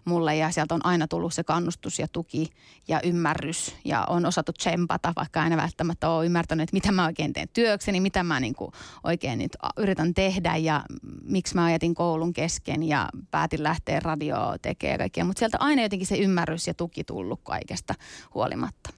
mulle 0.06 0.36
ja 0.36 0.52
sieltä 0.52 0.76
on 0.76 0.86
aina 0.86 1.08
tullut 1.08 1.34
se 1.34 1.44
kannustus 1.44 2.00
ja 2.00 2.08
tuki 2.08 2.50
ja 2.88 3.02
ymmärrys 3.04 3.76
ja 3.86 4.06
on 4.10 4.26
osattu 4.26 4.54
tsempata, 4.54 5.14
vaikka 5.16 5.42
aina 5.42 5.58
välttämättä 5.58 6.10
ole 6.10 6.26
ymmärtänyt, 6.26 6.64
että 6.64 6.74
mitä 6.74 6.92
mä 6.92 7.06
oikein 7.06 7.34
teen 7.34 7.50
työkseni, 7.54 8.00
mitä 8.00 8.24
mä 8.24 8.40
niin 8.40 8.56
kuin 8.56 8.72
oikein 9.04 9.40
nyt 9.40 9.58
yritän 9.78 10.14
tehdä 10.14 10.56
ja 10.56 10.84
miksi 11.24 11.56
mä 11.56 11.64
ajatin 11.64 11.96
koulun 11.96 12.34
kesken 12.34 12.84
ja 12.84 13.10
päätin 13.32 13.64
lähteä 13.64 14.00
radioon 14.00 14.60
tekemään 14.62 14.98
kaikkea. 14.98 15.26
Mutta 15.26 15.40
sieltä 15.40 15.58
aina 15.60 15.82
jotenkin 15.82 16.08
se 16.08 16.18
ymmärrys 16.18 16.68
ja 16.68 16.74
tuki 16.74 17.04
tullut 17.04 17.40
kaikesta 17.44 17.96
huolimatta. 18.34 18.90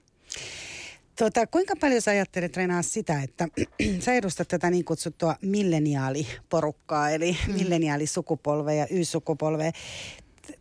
Tota, 1.18 1.46
kuinka 1.46 1.74
paljon 1.80 2.02
sä 2.02 2.10
ajattelet 2.10 2.56
Renaa 2.56 2.82
sitä, 2.82 3.22
että 3.22 3.48
sä 4.04 4.12
edustat 4.12 4.48
tätä 4.48 4.70
niin 4.70 4.84
kutsuttua 4.84 5.36
milleniaaliporukkaa, 5.42 7.10
eli 7.10 7.36
mm. 7.46 7.54
milleniaalisukupolvea 7.54 8.74
ja 8.74 8.86
Y-sukupolvea 8.90 9.72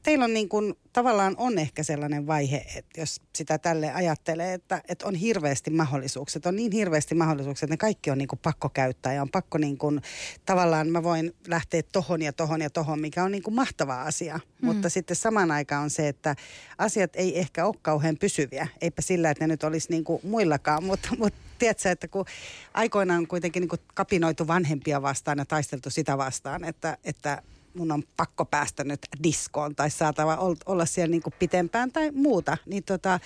teillä 0.04 0.26
on 0.26 0.34
niin 0.34 0.50
kuin, 0.50 0.74
tavallaan 0.93 1.36
on 1.38 1.58
ehkä 1.58 1.84
sellainen 1.84 2.28
vaihe, 2.28 2.65
että 2.76 3.02
jos 3.02 3.21
sitä 3.36 3.58
tälle 3.58 3.93
ajattelee, 3.93 4.54
että, 4.54 4.82
että 4.88 5.08
on 5.08 5.15
hirveästi 5.15 5.71
mahdollisuuksia, 5.71 6.41
on 6.45 6.56
niin 6.56 6.71
hirveästi 6.71 7.15
mahdollisuuksia, 7.15 7.65
että 7.65 7.74
ne 7.74 7.78
kaikki 7.78 8.12
on 8.12 8.17
niin 8.17 8.28
kuin 8.28 8.39
pakko 8.43 8.69
käyttää 8.69 9.13
ja 9.13 9.21
on 9.21 9.30
pakko 9.30 9.58
niin 9.58 9.78
kuin, 9.78 10.02
tavallaan 10.45 10.88
mä 10.88 11.04
voin 11.04 11.36
lähteä 11.48 11.82
tohon 11.91 12.21
ja 12.21 12.34
tohon 12.34 12.62
ja 12.62 12.69
tohon, 12.69 13.02
mikä 13.02 13.24
on 13.24 13.32
niin 13.32 13.43
kuin 13.43 13.56
mahtava 13.56 14.02
asia. 14.02 14.39
Mm. 14.62 14.65
Mutta 14.65 14.89
sitten 14.89 15.15
saman 15.15 15.52
aikaan 15.52 15.84
on 15.84 15.89
se, 15.89 16.08
että 16.08 16.36
asiat 16.78 17.15
ei 17.15 17.39
ehkä 17.39 17.65
ole 17.65 17.76
kauhean 17.82 18.17
pysyviä. 18.17 18.67
Eipä 18.82 19.02
sillä, 19.02 19.30
että 19.30 19.43
ne 19.43 19.48
nyt 19.48 19.63
olisi 19.63 19.89
niin 19.89 20.04
kuin 20.04 20.21
muillakaan, 20.24 20.84
mutta, 20.89 21.10
mutta 21.17 21.39
tiedätkö, 21.60 21.91
että 21.91 22.08
kun 22.08 22.26
aikoinaan 22.74 23.19
on 23.19 23.28
kuitenkin 23.28 23.62
niin 23.62 23.69
kuin 23.69 23.82
kapinoitu 23.93 24.48
vanhempia 24.48 25.02
vastaan 25.02 25.38
ja 25.38 25.45
taisteltu 25.45 25.89
sitä 25.89 26.17
vastaan, 26.17 26.63
että, 26.63 26.98
että 27.04 27.41
mun 27.75 27.91
on 27.91 28.03
pakko 28.17 28.45
päästä 28.45 28.83
nyt 28.83 28.99
diskoon 29.23 29.75
tai 29.75 29.89
saatava 29.89 30.38
olla 30.65 30.85
siellä 30.85 31.11
niin 31.11 31.23
kuin 31.23 31.33
pitempään 31.39 31.91
tai 31.91 32.11
muuta, 32.11 32.57
niin 32.65 32.83
tota, 32.83 33.19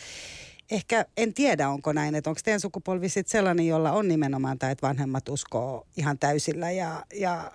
ehkä 0.72 1.06
en 1.18 1.34
tiedä, 1.34 1.70
onko 1.70 1.94
näin, 1.94 2.16
että 2.16 2.30
onko 2.30 2.42
teidän 2.44 2.60
sukupolvi 2.60 3.10
sitten 3.10 3.32
sellainen, 3.32 3.68
jolla 3.68 3.92
on 3.92 4.08
nimenomaan 4.08 4.60
tämä, 4.60 4.72
että 4.72 4.88
vanhemmat 4.88 5.30
uskoo 5.30 5.88
ihan 5.98 6.20
täysillä 6.20 6.72
ja, 6.72 7.06
ja 7.14 7.52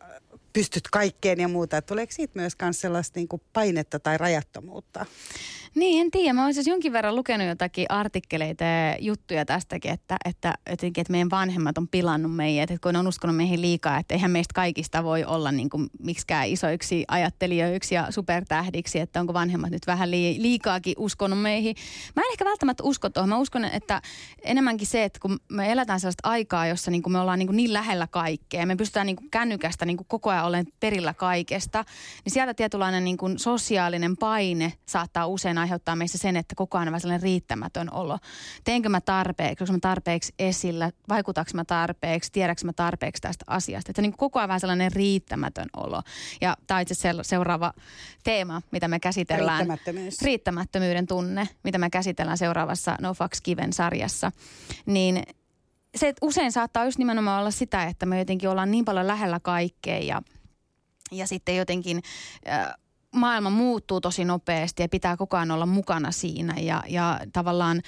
pystyt 0.52 0.88
kaikkeen 0.92 1.40
ja 1.40 1.48
muuta. 1.48 1.76
Että 1.76 1.88
tuleeko 1.88 2.12
siitä 2.12 2.32
myös 2.34 2.56
sellaista 2.70 3.18
niin 3.18 3.28
kuin 3.28 3.42
painetta 3.52 3.98
tai 3.98 4.18
rajattomuutta? 4.18 5.06
Niin, 5.74 6.00
en 6.00 6.10
tiedä. 6.10 6.32
Mä 6.32 6.44
olisin 6.44 6.64
jonkin 6.66 6.92
verran 6.92 7.16
lukenut 7.16 7.46
jotakin 7.46 7.86
artikkeleita 7.88 8.64
ja 8.64 8.96
juttuja 9.00 9.44
tästäkin, 9.44 9.90
että, 9.90 10.16
että, 10.24 10.54
jotenkin, 10.70 11.02
että 11.02 11.10
meidän 11.10 11.30
vanhemmat 11.30 11.78
on 11.78 11.88
pilannut 11.88 12.36
meidät, 12.36 12.70
että 12.70 12.88
kun 12.88 12.96
on 12.96 13.06
uskonut 13.06 13.36
meihin 13.36 13.60
liikaa, 13.60 13.98
että 13.98 14.14
eihän 14.14 14.30
meistä 14.30 14.54
kaikista 14.54 15.04
voi 15.04 15.24
olla 15.24 15.52
niin 15.52 15.70
kuin 15.70 15.90
miksikään 15.98 16.48
isoiksi 16.48 17.04
ajattelijoiksi 17.08 17.94
ja 17.94 18.06
supertähdiksi, 18.10 19.00
että 19.00 19.20
onko 19.20 19.34
vanhemmat 19.34 19.70
nyt 19.70 19.86
vähän 19.86 20.10
liikaakin 20.10 20.94
uskonut 20.98 21.42
meihin. 21.42 21.76
Mä 22.16 22.22
en 22.22 22.32
ehkä 22.32 22.44
välttämättä 22.44 22.82
usko 22.82 23.10
tuohon. 23.10 23.28
Mä 23.28 23.38
uskon, 23.38 23.64
että 23.64 24.02
enemmänkin 24.44 24.86
se, 24.86 25.04
että 25.04 25.18
kun 25.20 25.38
me 25.48 25.72
eletään 25.72 26.00
sellaista 26.00 26.28
aikaa, 26.28 26.66
jossa 26.66 26.90
niin 26.90 27.02
kuin 27.02 27.12
me 27.12 27.20
ollaan 27.20 27.38
niin, 27.38 27.48
kuin 27.48 27.56
niin 27.56 27.72
lähellä 27.72 28.06
kaikkea, 28.10 28.66
me 28.66 28.76
pystytään 28.76 29.06
niin 29.06 29.16
kuin 29.16 29.30
kännykästä 29.30 29.86
niin 29.86 29.96
kuin 29.96 30.06
koko 30.08 30.30
ajan 30.30 30.44
olemaan 30.44 30.72
perillä 30.80 31.14
kaikesta, 31.14 31.84
niin 32.24 32.32
sieltä 32.32 32.54
tietynlainen 32.54 33.04
niin 33.04 33.16
kuin 33.16 33.38
sosiaalinen 33.38 34.16
paine 34.16 34.72
saattaa 34.86 35.26
usein 35.26 35.63
aiheuttaa 35.64 35.96
meissä 35.96 36.18
sen, 36.18 36.36
että 36.36 36.54
koko 36.54 36.78
ajan 36.78 36.94
on 36.94 37.00
sellainen 37.00 37.22
riittämätön 37.22 37.92
olo. 37.92 38.18
Teenkö 38.64 38.88
mä 38.88 39.00
tarpeeksi, 39.00 39.64
onko 39.64 39.72
mä 39.72 39.78
tarpeeksi 39.80 40.34
esillä, 40.38 40.90
vaikutaanko 41.08 41.50
mä 41.54 41.64
tarpeeksi, 41.64 42.32
tiedätkö 42.32 42.66
mä 42.66 42.72
tarpeeksi 42.72 43.22
tästä 43.22 43.44
asiasta. 43.48 43.90
Että 43.90 44.02
niin 44.02 44.16
koko 44.16 44.38
ajan 44.38 44.48
vähän 44.48 44.60
sellainen 44.60 44.92
riittämätön 44.92 45.68
olo. 45.76 46.02
Ja 46.40 46.56
tämä 46.66 46.78
on 46.78 46.82
itse 46.82 46.94
seuraava 47.22 47.72
teema, 48.24 48.62
mitä 48.70 48.88
me 48.88 49.00
käsitellään. 49.00 49.58
Riittämättömyys. 49.58 50.22
Riittämättömyyden 50.22 51.06
tunne, 51.06 51.48
mitä 51.64 51.78
me 51.78 51.90
käsitellään 51.90 52.38
seuraavassa 52.38 52.96
No 53.00 53.14
Fucks 53.14 53.40
Given 53.40 53.72
sarjassa. 53.72 54.32
Niin 54.86 55.22
se 55.96 56.08
että 56.08 56.26
usein 56.26 56.52
saattaa 56.52 56.84
just 56.84 56.98
nimenomaan 56.98 57.40
olla 57.40 57.50
sitä, 57.50 57.84
että 57.84 58.06
me 58.06 58.18
jotenkin 58.18 58.48
ollaan 58.48 58.70
niin 58.70 58.84
paljon 58.84 59.06
lähellä 59.06 59.40
kaikkea 59.40 59.98
ja, 59.98 60.22
ja 61.12 61.26
sitten 61.26 61.56
jotenkin 61.56 62.02
äh, 62.48 62.74
maailma 63.14 63.50
muuttuu 63.50 64.00
tosi 64.00 64.24
nopeasti 64.24 64.82
ja 64.82 64.88
pitää 64.88 65.16
koko 65.16 65.36
ajan 65.36 65.50
olla 65.50 65.66
mukana 65.66 66.10
siinä. 66.10 66.54
Ja, 66.60 66.82
ja 66.88 67.20
tavallaan 67.32 67.82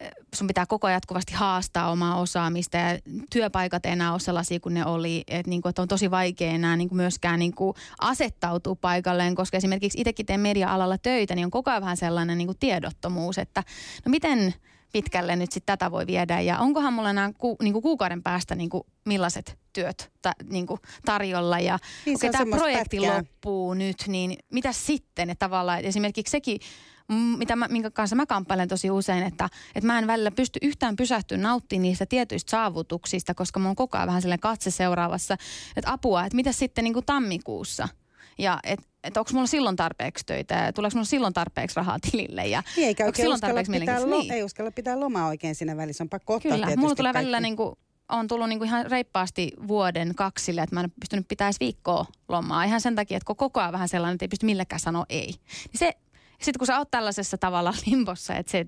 eh, 0.00 0.10
sun 0.34 0.46
pitää 0.46 0.66
koko 0.66 0.86
ajan 0.86 0.96
jatkuvasti 0.96 1.34
haastaa 1.34 1.90
omaa 1.90 2.20
osaamista 2.20 2.76
ja 2.76 2.98
työpaikat 3.30 3.86
ei 3.86 3.92
enää 3.92 4.12
ole 4.12 4.20
sellaisia 4.20 4.60
kuin 4.60 4.74
ne 4.74 4.86
oli, 4.86 5.24
että, 5.28 5.50
niin 5.50 5.62
kuin, 5.62 5.70
että 5.70 5.82
on 5.82 5.88
tosi 5.88 6.10
vaikea 6.10 6.50
enää 6.50 6.76
niin 6.76 6.88
kuin 6.88 6.96
myöskään 6.96 7.38
niin 7.38 7.54
kuin 7.54 7.74
asettautua 8.00 8.74
paikalleen, 8.74 9.34
koska 9.34 9.56
esimerkiksi 9.56 10.00
itsekin 10.00 10.26
teen 10.26 10.40
media-alalla 10.40 10.98
töitä, 10.98 11.34
niin 11.34 11.44
on 11.44 11.50
koko 11.50 11.70
ajan 11.70 11.82
vähän 11.82 11.96
sellainen 11.96 12.38
niin 12.38 12.48
kuin 12.48 12.58
tiedottomuus, 12.58 13.38
että 13.38 13.62
no 14.04 14.10
miten 14.10 14.54
pitkälle 14.92 15.36
nyt 15.36 15.52
sitten 15.52 15.78
tätä 15.78 15.90
voi 15.90 16.06
viedä 16.06 16.40
ja 16.40 16.58
onkohan 16.58 16.92
mulla 16.92 17.10
enää 17.10 17.32
ku, 17.38 17.56
niin 17.62 17.72
kuin 17.72 17.82
kuukauden 17.82 18.22
päästä 18.22 18.54
niin 18.54 18.70
kuin 18.70 18.82
millaiset 19.06 19.58
työt 19.72 20.12
ta, 20.22 20.32
niin 20.50 20.66
kuin 20.66 20.80
tarjolla 21.04 21.60
ja 21.60 21.78
niin, 22.06 22.16
okay, 22.16 22.30
tämä 22.30 22.56
projekti 22.56 22.96
pätkää. 22.96 23.16
loppuu 23.16 23.74
nyt, 23.74 23.96
niin 24.06 24.38
mitä 24.52 24.72
sitten? 24.72 25.30
Että 25.30 25.46
tavallaan 25.46 25.80
esimerkiksi 25.80 26.30
sekin 26.30 26.60
mitä 27.38 27.56
mä, 27.56 27.68
minkä 27.68 27.90
kanssa 27.90 28.16
mä 28.16 28.26
kamppailen 28.26 28.68
tosi 28.68 28.90
usein, 28.90 29.22
että, 29.22 29.48
että 29.74 29.86
mä 29.86 29.98
en 29.98 30.06
välillä 30.06 30.30
pysty 30.30 30.58
yhtään 30.62 30.96
pysähtyä 30.96 31.38
nauttimaan 31.38 31.82
niistä 31.82 32.06
tietyistä 32.06 32.50
saavutuksista, 32.50 33.34
koska 33.34 33.60
mä 33.60 33.68
oon 33.68 33.76
koko 33.76 33.98
ajan 33.98 34.06
vähän 34.06 34.22
sellainen 34.22 34.40
katse 34.40 34.70
seuraavassa, 34.70 35.36
että 35.76 35.92
apua, 35.92 36.24
että 36.24 36.36
mitä 36.36 36.52
sitten 36.52 36.84
niin 36.84 36.94
kuin 36.94 37.06
tammikuussa. 37.06 37.88
Ja 38.38 38.60
että 38.64 38.88
että 39.04 39.20
onko 39.20 39.30
mulla 39.32 39.46
silloin 39.46 39.76
tarpeeksi 39.76 40.26
töitä 40.26 40.54
ja 40.54 40.72
tuleeko 40.72 40.94
mulla 40.94 41.04
silloin 41.04 41.34
tarpeeksi 41.34 41.76
rahaa 41.76 41.98
tilille 42.10 42.46
ja 42.46 42.62
niin, 42.76 42.88
eikä 42.88 43.04
onko 43.06 43.16
silloin 43.16 43.40
tarpeeksi 43.40 43.72
pitää 43.72 44.00
lo- 44.00 44.06
niin. 44.06 44.32
Ei 44.32 44.42
uskalla 44.42 44.70
pitää 44.70 45.00
lomaa 45.00 45.26
oikein 45.26 45.54
siinä 45.54 45.76
välissä, 45.76 46.04
on 46.04 46.08
pakko 46.08 46.34
ottaa 46.34 46.52
Kyllä, 46.52 46.76
mulla 46.76 46.94
tulee 46.94 47.12
kaikki. 47.12 47.24
välillä 47.24 47.40
niin 47.40 47.56
kuin, 47.56 47.76
on 48.08 48.28
tullut 48.28 48.48
niin 48.48 48.58
kuin 48.58 48.68
ihan 48.68 48.90
reippaasti 48.90 49.52
vuoden 49.68 50.14
kaksille, 50.14 50.62
että 50.62 50.74
mä 50.76 50.80
en 50.80 50.92
pystynyt 51.00 51.32
edes 51.32 51.60
viikkoa 51.60 52.06
lomaa. 52.28 52.64
Ihan 52.64 52.80
sen 52.80 52.94
takia, 52.94 53.16
että 53.16 53.34
koko 53.34 53.60
ajan 53.60 53.72
vähän 53.72 53.88
sellainen, 53.88 54.14
että 54.14 54.24
ei 54.24 54.28
pysty 54.28 54.46
millekään 54.46 54.80
sanoa 54.80 55.04
ei. 55.08 55.26
Niin 55.26 55.78
se 55.78 55.96
sitten 56.42 56.58
kun 56.58 56.66
sä 56.66 56.78
oot 56.78 56.90
tällaisessa 56.90 57.38
tavalla 57.38 57.74
limbossa, 57.86 58.34
että 58.34 58.52
se 58.52 58.66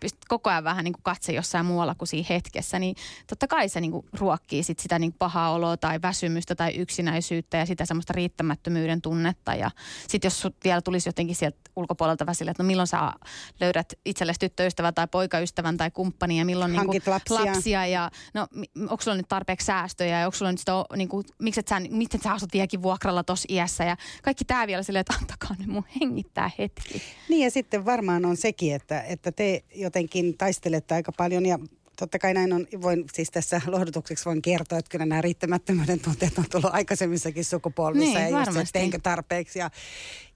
pystyt 0.00 0.24
koko 0.28 0.50
ajan 0.50 0.64
vähän 0.64 0.84
niin 0.84 0.92
kuin 0.92 1.02
katse 1.02 1.32
jossain 1.32 1.66
muualla 1.66 1.94
kuin 1.94 2.08
siinä 2.08 2.26
hetkessä, 2.30 2.78
niin 2.78 2.96
totta 3.26 3.46
kai 3.46 3.68
se 3.68 3.80
niin 3.80 3.90
kuin 3.90 4.06
ruokkii 4.12 4.62
sit 4.62 4.78
sitä 4.78 4.98
niin 4.98 5.12
kuin 5.12 5.18
pahaa 5.18 5.50
oloa 5.50 5.76
tai 5.76 6.02
väsymystä 6.02 6.54
tai 6.54 6.74
yksinäisyyttä 6.76 7.56
ja 7.56 7.66
sitä 7.66 7.86
semmoista 7.86 8.12
riittämättömyyden 8.12 9.02
tunnetta. 9.02 9.54
Ja 9.54 9.70
sitten 10.08 10.26
jos 10.26 10.40
sut 10.40 10.56
vielä 10.64 10.82
tulisi 10.82 11.08
jotenkin 11.08 11.36
sieltä 11.36 11.58
ulkopuolelta 11.76 12.26
väsille, 12.26 12.50
että 12.50 12.62
no 12.62 12.66
milloin 12.66 12.86
sä 12.86 13.12
löydät 13.60 13.92
itsellesi 14.04 14.40
tyttöystävän 14.40 14.94
tai 14.94 15.08
poikaystävän 15.08 15.76
tai 15.76 15.90
kumppania 15.90 16.38
ja 16.38 16.44
milloin 16.44 16.72
niin 16.72 16.86
kuin 16.86 17.02
lapsia. 17.06 17.44
lapsia. 17.44 17.86
ja 17.86 18.10
no 18.34 18.46
onko 18.80 19.00
sulla 19.00 19.16
nyt 19.16 19.28
tarpeeksi 19.28 19.64
säästöjä 19.64 20.20
ja 20.20 20.26
onko 20.26 20.36
sulla 20.36 20.50
nyt 20.50 20.58
sitä, 20.58 20.72
niin 20.96 21.08
kuin, 21.08 21.24
miksi 21.38 21.60
et 21.60 21.68
sä, 21.68 21.80
miksi 21.90 22.16
et 22.16 22.22
sä 22.22 22.32
asut 22.32 22.52
vieläkin 22.52 22.82
vuokralla 22.82 23.24
tuossa 23.24 23.46
iässä 23.48 23.84
ja 23.84 23.96
kaikki 24.22 24.44
tämä 24.44 24.66
vielä 24.66 24.82
silleen, 24.82 25.00
että 25.00 25.14
antakaa 25.20 25.56
nyt 25.58 25.68
mun 25.68 25.84
hengittää 26.00 26.50
hetki. 26.58 27.02
Niin 27.28 27.44
ja 27.44 27.50
sitten 27.50 27.84
varmaan 27.84 28.24
on 28.24 28.36
sekin, 28.36 28.74
että, 28.74 29.02
että 29.02 29.32
te 29.32 29.62
jotenkin 29.74 30.38
taistelette 30.38 30.94
aika 30.94 31.12
paljon 31.12 31.46
ja 31.46 31.58
totta 31.96 32.18
kai 32.18 32.34
näin 32.34 32.52
on, 32.52 32.66
voin 32.82 33.04
siis 33.12 33.30
tässä 33.30 33.60
lohdutukseksi 33.66 34.24
voin 34.24 34.42
kertoa, 34.42 34.78
että 34.78 34.90
kyllä 34.90 35.06
nämä 35.06 35.20
riittämättömyyden 35.20 36.00
tunteet 36.00 36.38
on 36.38 36.44
tullut 36.50 36.74
aikaisemmissakin 36.74 37.44
sukupolvissa 37.44 38.18
niin, 38.18 38.32
ja 38.32 38.38
just 38.38 38.52
se, 38.52 38.72
teinkö 38.72 38.98
tarpeeksi 39.02 39.58
ja, 39.58 39.70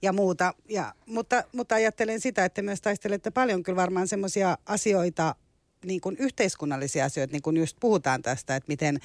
ja 0.01 0.13
muuta. 0.13 0.53
Ja, 0.69 0.93
mutta, 1.05 1.43
mutta 1.51 1.75
ajattelen 1.75 2.21
sitä, 2.21 2.45
että 2.45 2.61
myös 2.61 2.81
taistelette 2.81 3.31
paljon 3.31 3.63
kyllä 3.63 3.75
varmaan 3.75 4.07
semmoisia 4.07 4.57
asioita, 4.65 5.35
niin 5.85 6.01
kuin 6.01 6.15
yhteiskunnallisia 6.19 7.05
asioita, 7.05 7.31
niin 7.31 7.41
kuin 7.41 7.57
just 7.57 7.77
puhutaan 7.79 8.21
tästä, 8.21 8.55
että 8.55 8.67
miten, 8.67 8.99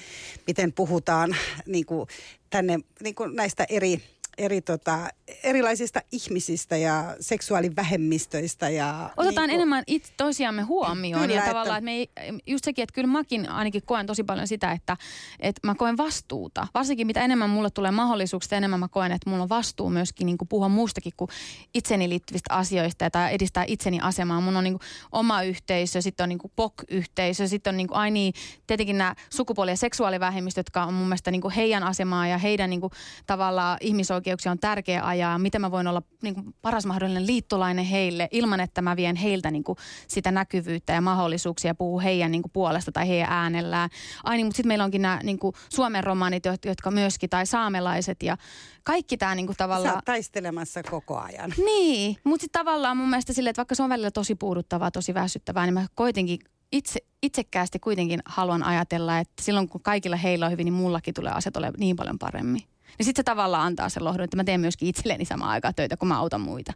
miten 0.47 0.73
puhutaan 0.73 1.35
niin 1.65 1.85
kuin 1.85 2.07
tänne 2.49 2.79
niin 3.03 3.15
kuin 3.15 3.35
näistä 3.35 3.65
eri 3.69 4.01
eri 4.37 4.61
tota, 4.61 5.07
erilaisista 5.43 6.01
ihmisistä 6.11 6.77
ja 6.77 7.15
seksuaalivähemmistöistä. 7.19 8.69
Ja 8.69 9.09
Otetaan 9.17 9.35
niin 9.35 9.35
kuin, 9.35 9.55
enemmän 9.55 9.83
itse 9.87 10.13
toisiamme 10.17 10.61
huomioon 10.61 11.21
kyllä, 11.21 11.35
ja 11.35 11.41
tavallaan, 11.41 11.87
että, 11.87 12.01
että 12.11 12.31
me 12.31 12.37
ei, 12.37 12.41
just 12.47 12.65
sekin, 12.65 12.83
että 12.83 12.93
kyllä 12.93 13.07
mäkin 13.07 13.49
ainakin 13.49 13.81
koen 13.85 14.05
tosi 14.05 14.23
paljon 14.23 14.47
sitä, 14.47 14.71
että, 14.71 14.97
että 15.39 15.67
mä 15.67 15.75
koen 15.75 15.97
vastuuta. 15.97 16.67
Varsinkin 16.73 17.07
mitä 17.07 17.21
enemmän 17.21 17.49
mulle 17.49 17.69
tulee 17.69 17.91
mahdollisuuksia, 17.91 18.57
enemmän 18.57 18.79
mä 18.79 18.87
koen, 18.87 19.11
että 19.11 19.29
mulla 19.29 19.43
on 19.43 19.49
vastuu 19.49 19.89
myöskin 19.89 20.25
niin 20.25 20.37
kuin 20.37 20.47
puhua 20.47 20.69
muustakin 20.69 21.13
kuin 21.17 21.29
itseni 21.73 22.09
liittyvistä 22.09 22.53
asioista 22.53 23.09
tai 23.09 23.33
edistää 23.33 23.63
itseni 23.67 23.99
asemaa. 24.01 24.41
Mun 24.41 24.57
on 24.57 24.63
niin 24.63 24.73
kuin 24.73 24.89
oma 25.11 25.43
yhteisö, 25.43 26.01
sitten 26.01 26.23
on 26.23 26.29
niin 26.29 26.39
kuin 26.39 26.51
POK-yhteisö, 26.55 27.47
sitten 27.47 27.71
on 27.71 27.77
niin 27.77 27.87
kuin, 27.87 27.97
ai 27.97 28.11
niin, 28.11 28.33
tietenkin 28.67 28.97
nämä 28.97 29.15
sukupuoli- 29.29 29.71
ja 29.71 29.77
seksuaalivähemmistöt, 29.77 30.65
jotka 30.67 30.83
on 30.83 30.93
mun 30.93 31.07
mielestä 31.07 31.31
niin 31.31 31.41
kuin 31.41 31.53
heidän 31.53 31.83
asemaa 31.83 32.27
ja 32.27 32.37
heidän 32.37 32.69
niin 32.69 32.81
kuin, 32.81 32.91
tavallaan 33.25 33.77
ihmisoikeuksia 33.81 34.22
ihmisoikeuksia 34.23 34.51
on 34.51 34.59
tärkeä 34.59 35.05
ajaa, 35.05 35.39
miten 35.39 35.61
mä 35.61 35.71
voin 35.71 35.87
olla 35.87 36.01
niin 36.23 36.35
kuin 36.35 36.55
paras 36.61 36.85
mahdollinen 36.85 37.27
liittolainen 37.27 37.85
heille 37.85 38.27
ilman, 38.31 38.59
että 38.59 38.81
mä 38.81 38.95
vien 38.95 39.15
heiltä 39.15 39.51
niin 39.51 39.63
kuin 39.63 39.77
sitä 40.07 40.31
näkyvyyttä 40.31 40.93
ja 40.93 41.01
mahdollisuuksia 41.01 41.75
puhua 41.75 42.01
heidän 42.01 42.31
niin 42.31 42.41
kuin 42.41 42.51
puolesta 42.51 42.91
tai 42.91 43.07
heidän 43.07 43.27
äänellään. 43.29 43.89
Ai 44.23 44.37
niin, 44.37 44.45
mutta 44.45 44.57
sitten 44.57 44.67
meillä 44.67 44.83
onkin 44.83 45.01
nämä 45.01 45.19
niin 45.23 45.39
kuin 45.39 45.53
Suomen 45.69 46.03
romanit, 46.03 46.43
jotka 46.65 46.91
myöskin, 46.91 47.29
tai 47.29 47.45
saamelaiset 47.45 48.23
ja 48.23 48.37
kaikki 48.83 49.17
tämä 49.17 49.35
niin 49.35 49.45
kuin 49.45 49.57
tavallaan... 49.57 49.93
Sä 49.93 49.97
oot 49.97 50.05
taistelemassa 50.05 50.83
koko 50.83 51.17
ajan. 51.17 51.53
Niin, 51.73 52.17
mutta 52.23 52.43
sitten 52.43 52.59
tavallaan 52.59 52.97
mun 52.97 53.09
mielestä 53.09 53.33
silleen, 53.33 53.49
että 53.49 53.59
vaikka 53.59 53.75
se 53.75 53.83
on 53.83 53.89
välillä 53.89 54.11
tosi 54.11 54.35
puuduttavaa, 54.35 54.91
tosi 54.91 55.13
väsyttävää, 55.13 55.65
niin 55.65 55.73
mä 55.73 55.85
koitinkin 55.95 56.39
itse, 56.71 56.99
itsekkäästi 57.23 57.79
kuitenkin 57.79 58.19
haluan 58.25 58.63
ajatella, 58.63 59.19
että 59.19 59.43
silloin 59.43 59.69
kun 59.69 59.81
kaikilla 59.81 60.17
heillä 60.17 60.45
on 60.45 60.51
hyvin, 60.51 60.65
niin 60.65 60.73
mullakin 60.73 61.13
tulee 61.13 61.31
asiat 61.31 61.57
olemaan 61.57 61.79
niin 61.79 61.95
paljon 61.95 62.19
paremmin. 62.19 62.61
Niin 62.97 63.05
sitten 63.05 63.19
se 63.19 63.23
tavallaan 63.23 63.65
antaa 63.65 63.89
sen 63.89 64.05
lohdun, 64.05 64.23
että 64.23 64.37
mä 64.37 64.43
teen 64.43 64.61
myöskin 64.61 64.87
itselleni 64.87 65.25
samaan 65.25 65.51
aikaan 65.51 65.75
töitä, 65.75 65.97
kun 65.97 66.07
mä 66.07 66.19
autan 66.19 66.41
muita. 66.41 66.73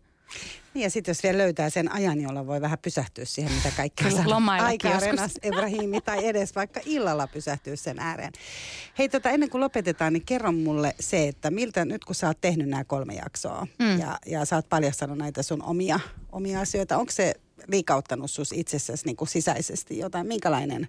Niin 0.73 0.83
ja 0.83 0.89
sitten 0.89 1.11
jos 1.11 1.23
vielä 1.23 1.37
löytää 1.37 1.69
sen 1.69 1.91
ajan, 1.91 2.21
jolla 2.21 2.47
voi 2.47 2.61
vähän 2.61 2.77
pysähtyä 2.81 3.25
siihen, 3.25 3.51
mitä 3.51 3.71
kaikkea. 3.77 4.07
Aikaa 4.65 4.99
renas 4.99 5.31
Ibrahimi 5.43 6.01
tai 6.01 6.25
edes 6.25 6.55
vaikka 6.55 6.79
illalla 6.85 7.27
pysähtyä 7.27 7.75
sen 7.75 7.99
ääreen. 7.99 8.31
Hei 8.99 9.09
tota, 9.09 9.29
ennen 9.29 9.49
kuin 9.49 9.61
lopetetaan, 9.61 10.13
niin 10.13 10.25
kerro 10.25 10.51
mulle 10.51 10.95
se, 10.99 11.27
että 11.27 11.51
miltä 11.51 11.85
nyt 11.85 12.05
kun 12.05 12.15
sä 12.15 12.27
oot 12.27 12.41
tehnyt 12.41 12.69
nämä 12.69 12.83
kolme 12.83 13.13
jaksoa 13.13 13.67
mm. 13.79 13.99
ja, 13.99 14.19
ja 14.25 14.45
sä 14.45 14.55
oot 14.55 14.69
paljastanut 14.69 15.17
näitä 15.17 15.43
sun 15.43 15.63
omia, 15.63 15.99
omia 16.31 16.61
asioita, 16.61 16.97
onko 16.97 17.11
se 17.11 17.33
liikauttanut 17.67 18.31
sus 18.31 18.51
itsessäsi 18.51 19.05
niin 19.05 19.15
kuin 19.15 19.27
sisäisesti 19.27 19.97
jotain? 19.97 20.27
Minkälainen 20.27 20.87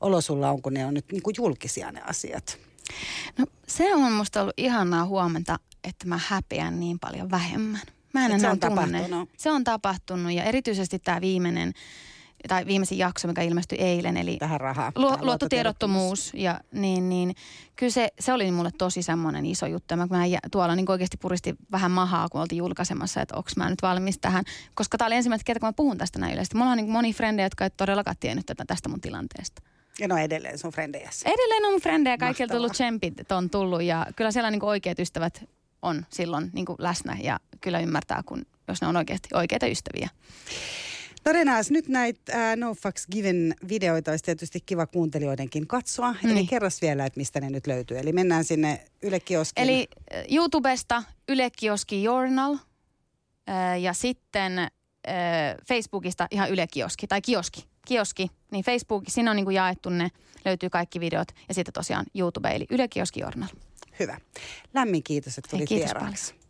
olo 0.00 0.20
sulla 0.20 0.50
on, 0.50 0.62
kun 0.62 0.74
ne 0.74 0.86
on 0.86 0.94
nyt 0.94 1.12
niin 1.12 1.22
kuin 1.22 1.34
julkisia 1.38 1.92
ne 1.92 2.02
asiat? 2.02 2.58
No 3.38 3.46
se 3.66 3.94
on 3.94 4.12
musta 4.12 4.40
ollut 4.40 4.54
ihanaa 4.56 5.04
huomenta, 5.04 5.58
että 5.84 6.06
mä 6.08 6.20
häpeän 6.26 6.80
niin 6.80 6.98
paljon 6.98 7.30
vähemmän. 7.30 7.80
Mä 8.14 8.20
en 8.20 8.26
enää 8.26 8.38
se 8.38 8.48
on 8.48 8.60
tunne. 8.60 8.76
tapahtunut. 8.76 9.28
Se 9.36 9.50
on 9.50 9.64
tapahtunut 9.64 10.32
ja 10.32 10.44
erityisesti 10.44 10.98
tämä 10.98 11.20
viimeinen 11.20 11.72
tai 12.48 12.66
viimeisin 12.66 12.98
jakso, 12.98 13.28
mikä 13.28 13.42
ilmestyi 13.42 13.78
eilen, 13.78 14.16
eli 14.16 14.36
Tähän 14.36 14.60
rahaa. 14.60 14.92
Lu, 14.94 15.16
luottotiedottomuus. 15.20 16.32
Ja, 16.34 16.60
niin, 16.72 17.08
niin, 17.08 17.34
kyllä 17.76 17.92
se, 17.92 18.08
se 18.20 18.32
oli 18.32 18.50
mulle 18.50 18.70
tosi 18.78 19.02
semmoinen 19.02 19.46
iso 19.46 19.66
juttu. 19.66 19.96
Mä, 19.96 20.06
mä 20.06 20.24
tuolla 20.50 20.76
niin 20.76 20.90
oikeasti 20.90 21.16
puristi 21.16 21.54
vähän 21.72 21.90
mahaa, 21.90 22.28
kun 22.28 22.40
oltiin 22.40 22.58
julkaisemassa, 22.58 23.20
että 23.20 23.36
onko 23.36 23.50
mä 23.56 23.70
nyt 23.70 23.82
valmis 23.82 24.18
tähän. 24.18 24.44
Koska 24.74 24.98
tämä 24.98 25.06
oli 25.06 25.14
ensimmäinen 25.14 25.44
kerta, 25.44 25.60
kun 25.60 25.68
mä 25.68 25.72
puhun 25.72 25.98
tästä 25.98 26.18
näin 26.18 26.32
yleisesti. 26.32 26.56
Mulla 26.56 26.70
on 26.70 26.76
niin 26.76 26.90
moni 26.90 27.12
frendejä, 27.12 27.46
jotka 27.46 27.64
ei 27.64 27.70
todellakaan 27.70 28.16
tiennyt 28.20 28.46
tätä, 28.46 28.64
tästä 28.66 28.88
mun 28.88 29.00
tilanteesta. 29.00 29.62
Ja 30.00 30.08
no 30.08 30.16
edelleen 30.16 30.58
sun 30.58 30.70
frendejä. 30.70 31.10
Edelleen 31.24 31.64
on 31.64 31.80
frendejä, 31.80 32.18
kaikilta 32.18 32.54
tullut 32.54 32.72
tsempit 32.72 33.32
on 33.32 33.50
tullut 33.50 33.82
ja 33.82 34.06
kyllä 34.16 34.30
siellä 34.30 34.50
niin 34.50 34.64
oikeat 34.64 34.98
ystävät 34.98 35.44
on 35.82 36.06
silloin 36.12 36.50
niin 36.52 36.66
läsnä 36.78 37.16
ja 37.22 37.40
kyllä 37.60 37.80
ymmärtää, 37.80 38.22
kun, 38.26 38.46
jos 38.68 38.80
ne 38.80 38.86
on 38.86 38.96
oikeasti 38.96 39.28
oikeita 39.34 39.66
ystäviä. 39.66 40.08
No 41.24 41.32
Renas, 41.32 41.70
nyt 41.70 41.88
näitä 41.88 42.32
uh, 42.32 42.56
No 42.56 42.74
Fucks 42.74 43.06
Given 43.12 43.54
videoita 43.68 44.10
olisi 44.10 44.24
tietysti 44.24 44.60
kiva 44.66 44.86
kuuntelijoidenkin 44.86 45.66
katsoa. 45.66 46.14
Niin. 46.22 46.36
Eli 46.36 46.46
kerros 46.46 46.82
vielä, 46.82 47.06
että 47.06 47.20
mistä 47.20 47.40
ne 47.40 47.50
nyt 47.50 47.66
löytyy. 47.66 47.98
Eli 47.98 48.12
mennään 48.12 48.44
sinne 48.44 48.84
Yle 49.02 49.20
Kioskin. 49.20 49.64
Eli 49.64 49.88
YouTubesta 50.30 51.02
Yle 51.28 51.50
Kioski 51.50 52.02
Journal 52.02 52.52
uh, 52.52 52.58
ja 53.80 53.92
sitten 53.92 54.52
uh, 55.08 55.64
Facebookista 55.68 56.26
ihan 56.30 56.50
Yle 56.50 56.66
Kioski 56.66 57.06
tai 57.06 57.22
Kioski 57.22 57.64
kioski, 57.86 58.30
niin 58.50 58.64
Facebook, 58.64 59.04
siinä 59.08 59.30
on 59.30 59.36
niin 59.36 59.44
kuin 59.44 59.54
jaettu 59.54 59.90
ne, 59.90 60.10
löytyy 60.44 60.70
kaikki 60.70 61.00
videot. 61.00 61.28
Ja 61.48 61.54
sitten 61.54 61.74
tosiaan 61.74 62.06
YouTube, 62.14 62.48
eli 62.48 62.66
Yle 62.70 62.88
Kioski 62.88 63.20
Journal. 63.20 63.48
Hyvä. 63.98 64.18
Lämmin 64.74 65.02
kiitos, 65.02 65.38
että 65.38 65.50
tulit 65.50 65.60
Hei, 65.60 65.78
kiitos 65.78 65.94
vieraaksi. 65.94 66.32
Paljon. 66.32 66.44